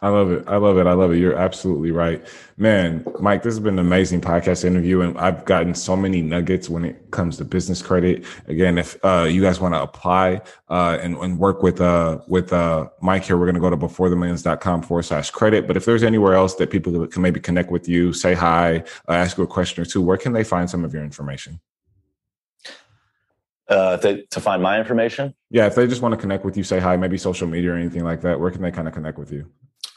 I 0.03 0.09
love 0.09 0.31
it. 0.31 0.43
I 0.47 0.57
love 0.57 0.79
it. 0.79 0.87
I 0.87 0.93
love 0.93 1.11
it. 1.11 1.17
You're 1.17 1.37
absolutely 1.37 1.91
right. 1.91 2.25
Man, 2.57 3.05
Mike, 3.19 3.43
this 3.43 3.53
has 3.53 3.59
been 3.59 3.77
an 3.77 3.85
amazing 3.85 4.19
podcast 4.19 4.65
interview. 4.65 5.01
And 5.01 5.15
I've 5.19 5.45
gotten 5.45 5.75
so 5.75 5.95
many 5.95 6.23
nuggets 6.23 6.69
when 6.69 6.83
it 6.83 7.11
comes 7.11 7.37
to 7.37 7.45
business 7.45 7.83
credit. 7.83 8.25
Again, 8.47 8.79
if 8.79 8.97
uh, 9.05 9.27
you 9.29 9.43
guys 9.43 9.59
want 9.59 9.75
to 9.75 9.81
apply 9.81 10.41
uh, 10.69 10.97
and, 10.99 11.15
and, 11.17 11.37
work 11.37 11.61
with 11.61 11.81
uh, 11.81 12.19
with 12.27 12.51
uh, 12.51 12.89
Mike 12.99 13.25
here, 13.25 13.37
we're 13.37 13.45
going 13.45 13.53
to 13.53 13.61
go 13.61 13.69
to 13.69 13.77
beforethemillions.com 13.77 14.81
forward 14.81 15.03
slash 15.03 15.29
credit. 15.29 15.67
But 15.67 15.77
if 15.77 15.85
there's 15.85 16.03
anywhere 16.03 16.33
else 16.33 16.55
that 16.55 16.71
people 16.71 17.05
can 17.05 17.21
maybe 17.21 17.39
connect 17.39 17.69
with 17.69 17.87
you, 17.87 18.11
say 18.11 18.33
hi, 18.33 18.77
uh, 19.07 19.11
ask 19.11 19.37
you 19.37 19.43
a 19.43 19.47
question 19.47 19.83
or 19.83 19.85
two, 19.85 20.01
where 20.01 20.17
can 20.17 20.33
they 20.33 20.43
find 20.43 20.67
some 20.67 20.83
of 20.83 20.95
your 20.95 21.03
information? 21.03 21.59
Uh, 23.71 23.95
to, 23.95 24.25
to 24.25 24.41
find 24.41 24.61
my 24.61 24.77
information? 24.77 25.33
Yeah, 25.49 25.65
if 25.65 25.75
they 25.75 25.87
just 25.87 26.01
want 26.01 26.13
to 26.13 26.19
connect 26.19 26.43
with 26.43 26.57
you, 26.57 26.63
say 26.63 26.79
hi, 26.79 26.97
maybe 26.97 27.17
social 27.17 27.47
media 27.47 27.71
or 27.71 27.77
anything 27.77 28.03
like 28.03 28.19
that, 28.19 28.37
where 28.37 28.51
can 28.51 28.61
they 28.61 28.69
kind 28.69 28.85
of 28.85 28.93
connect 28.93 29.17
with 29.17 29.31
you? 29.31 29.49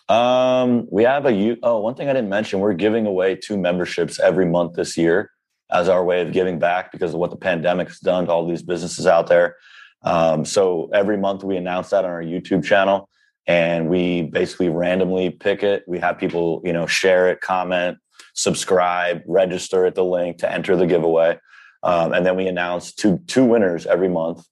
Um, 0.09 0.87
we 0.93 1.03
have 1.03 1.27
a 1.27 1.57
oh 1.65 1.81
one 1.81 1.97
thing 1.97 2.09
I 2.09 2.13
didn't 2.13 2.29
mention. 2.29 2.61
We're 2.61 2.75
giving 2.75 3.05
away 3.05 3.35
two 3.35 3.57
memberships 3.57 4.21
every 4.21 4.47
month 4.47 4.75
this 4.75 4.97
year 4.97 5.33
as 5.73 5.89
our 5.89 6.05
way 6.05 6.21
of 6.21 6.33
giving 6.33 6.61
back 6.61 6.93
because 6.93 7.15
of 7.15 7.19
what 7.19 7.31
the 7.31 7.37
pandemic 7.37 7.89
has 7.89 7.99
done 7.99 8.27
to 8.27 8.33
all 8.33 8.47
these 8.47 8.63
businesses 8.63 9.09
out 9.09 9.27
there. 9.27 9.57
Um, 10.03 10.45
so 10.45 10.89
every 10.95 11.17
month 11.17 11.43
we 11.43 11.57
announce 11.57 11.91
that 11.91 12.05
on 12.05 12.11
our 12.13 12.23
YouTube 12.23 12.63
channel, 12.63 13.09
and 13.49 13.89
we 13.89 14.23
basically 14.23 14.69
randomly 14.69 15.31
pick 15.31 15.65
it. 15.65 15.83
We 15.89 15.99
have 15.99 16.17
people 16.17 16.63
you 16.65 16.73
know 16.73 16.87
share 16.87 17.29
it, 17.29 17.41
comment, 17.41 17.99
subscribe, 18.35 19.23
register 19.27 19.85
at 19.85 19.97
the 19.97 20.05
link 20.05 20.39
to 20.39 20.53
enter 20.53 20.77
the 20.77 20.87
giveaway, 20.87 21.41
um, 21.85 22.13
and 22.13 22.27
then 22.27 22.35
we 22.35 22.49
announce 22.49 22.93
two 22.93 23.21
two 23.27 23.45
winners 23.45 23.87
every 23.87 24.09
month. 24.09 24.47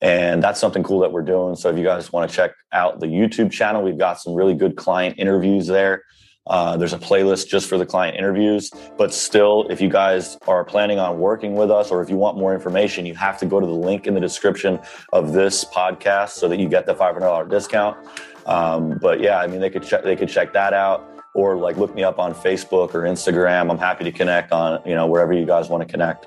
And 0.00 0.42
that's 0.42 0.60
something 0.60 0.84
cool 0.84 1.00
that 1.00 1.10
we're 1.10 1.22
doing. 1.22 1.56
So 1.56 1.70
if 1.70 1.76
you 1.76 1.82
guys 1.82 2.12
want 2.12 2.30
to 2.30 2.34
check 2.34 2.52
out 2.72 3.00
the 3.00 3.06
YouTube 3.06 3.50
channel, 3.50 3.82
we've 3.82 3.98
got 3.98 4.20
some 4.20 4.32
really 4.32 4.54
good 4.54 4.76
client 4.76 5.16
interviews 5.18 5.66
there. 5.66 6.04
Uh, 6.46 6.76
there's 6.76 6.92
a 6.92 6.98
playlist 6.98 7.48
just 7.48 7.68
for 7.68 7.76
the 7.76 7.84
client 7.84 8.16
interviews. 8.16 8.70
But 8.96 9.12
still, 9.12 9.66
if 9.68 9.80
you 9.80 9.88
guys 9.88 10.38
are 10.46 10.64
planning 10.64 10.98
on 10.98 11.18
working 11.18 11.54
with 11.56 11.70
us 11.70 11.90
or 11.90 12.00
if 12.00 12.08
you 12.08 12.16
want 12.16 12.38
more 12.38 12.54
information, 12.54 13.06
you 13.06 13.14
have 13.16 13.38
to 13.40 13.46
go 13.46 13.60
to 13.60 13.66
the 13.66 13.72
link 13.72 14.06
in 14.06 14.14
the 14.14 14.20
description 14.20 14.78
of 15.12 15.32
this 15.32 15.64
podcast 15.64 16.30
so 16.30 16.48
that 16.48 16.58
you 16.58 16.68
get 16.68 16.86
the 16.86 16.94
$500 16.94 17.50
discount. 17.50 17.98
Um, 18.46 18.98
but 19.02 19.20
yeah, 19.20 19.40
I 19.40 19.48
mean, 19.48 19.60
they 19.60 19.68
could 19.68 19.82
check, 19.82 20.04
they 20.04 20.16
could 20.16 20.28
check 20.28 20.52
that 20.54 20.72
out 20.72 21.06
or 21.34 21.56
like 21.56 21.76
look 21.76 21.94
me 21.94 22.02
up 22.02 22.18
on 22.18 22.34
Facebook 22.34 22.94
or 22.94 23.02
Instagram. 23.02 23.70
I'm 23.70 23.78
happy 23.78 24.04
to 24.04 24.12
connect 24.12 24.52
on, 24.52 24.80
you 24.86 24.94
know, 24.94 25.06
wherever 25.06 25.32
you 25.32 25.44
guys 25.44 25.68
want 25.68 25.82
to 25.82 25.88
connect. 25.88 26.26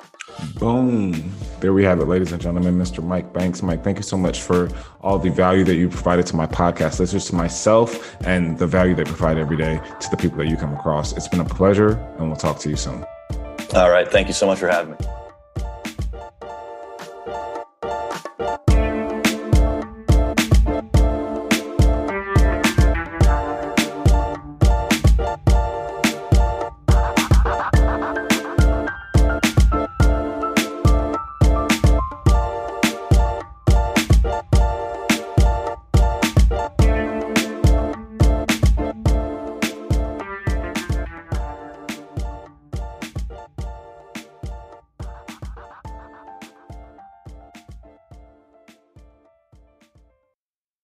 Boom. 0.59 1.31
There 1.59 1.73
we 1.73 1.83
have 1.83 1.99
it, 1.99 2.05
ladies 2.05 2.31
and 2.31 2.41
gentlemen. 2.41 2.77
Mr. 2.77 3.03
Mike 3.03 3.33
Banks. 3.33 3.61
Mike, 3.61 3.83
thank 3.83 3.97
you 3.97 4.03
so 4.03 4.17
much 4.17 4.41
for 4.41 4.69
all 5.01 5.19
the 5.19 5.29
value 5.29 5.63
that 5.63 5.75
you 5.75 5.89
provided 5.89 6.25
to 6.27 6.35
my 6.35 6.47
podcast 6.47 6.99
listeners, 6.99 7.25
to 7.27 7.35
myself, 7.35 8.15
and 8.25 8.57
the 8.57 8.67
value 8.67 8.95
you 8.95 9.03
provide 9.03 9.37
every 9.37 9.57
day 9.57 9.79
to 9.99 10.09
the 10.09 10.17
people 10.17 10.37
that 10.39 10.47
you 10.47 10.57
come 10.57 10.73
across. 10.73 11.13
It's 11.13 11.27
been 11.27 11.41
a 11.41 11.45
pleasure, 11.45 11.91
and 12.17 12.27
we'll 12.27 12.37
talk 12.37 12.59
to 12.59 12.69
you 12.69 12.75
soon. 12.75 13.05
All 13.73 13.89
right. 13.89 14.09
Thank 14.09 14.27
you 14.27 14.33
so 14.33 14.47
much 14.47 14.59
for 14.59 14.67
having 14.67 14.91
me. 14.91 14.97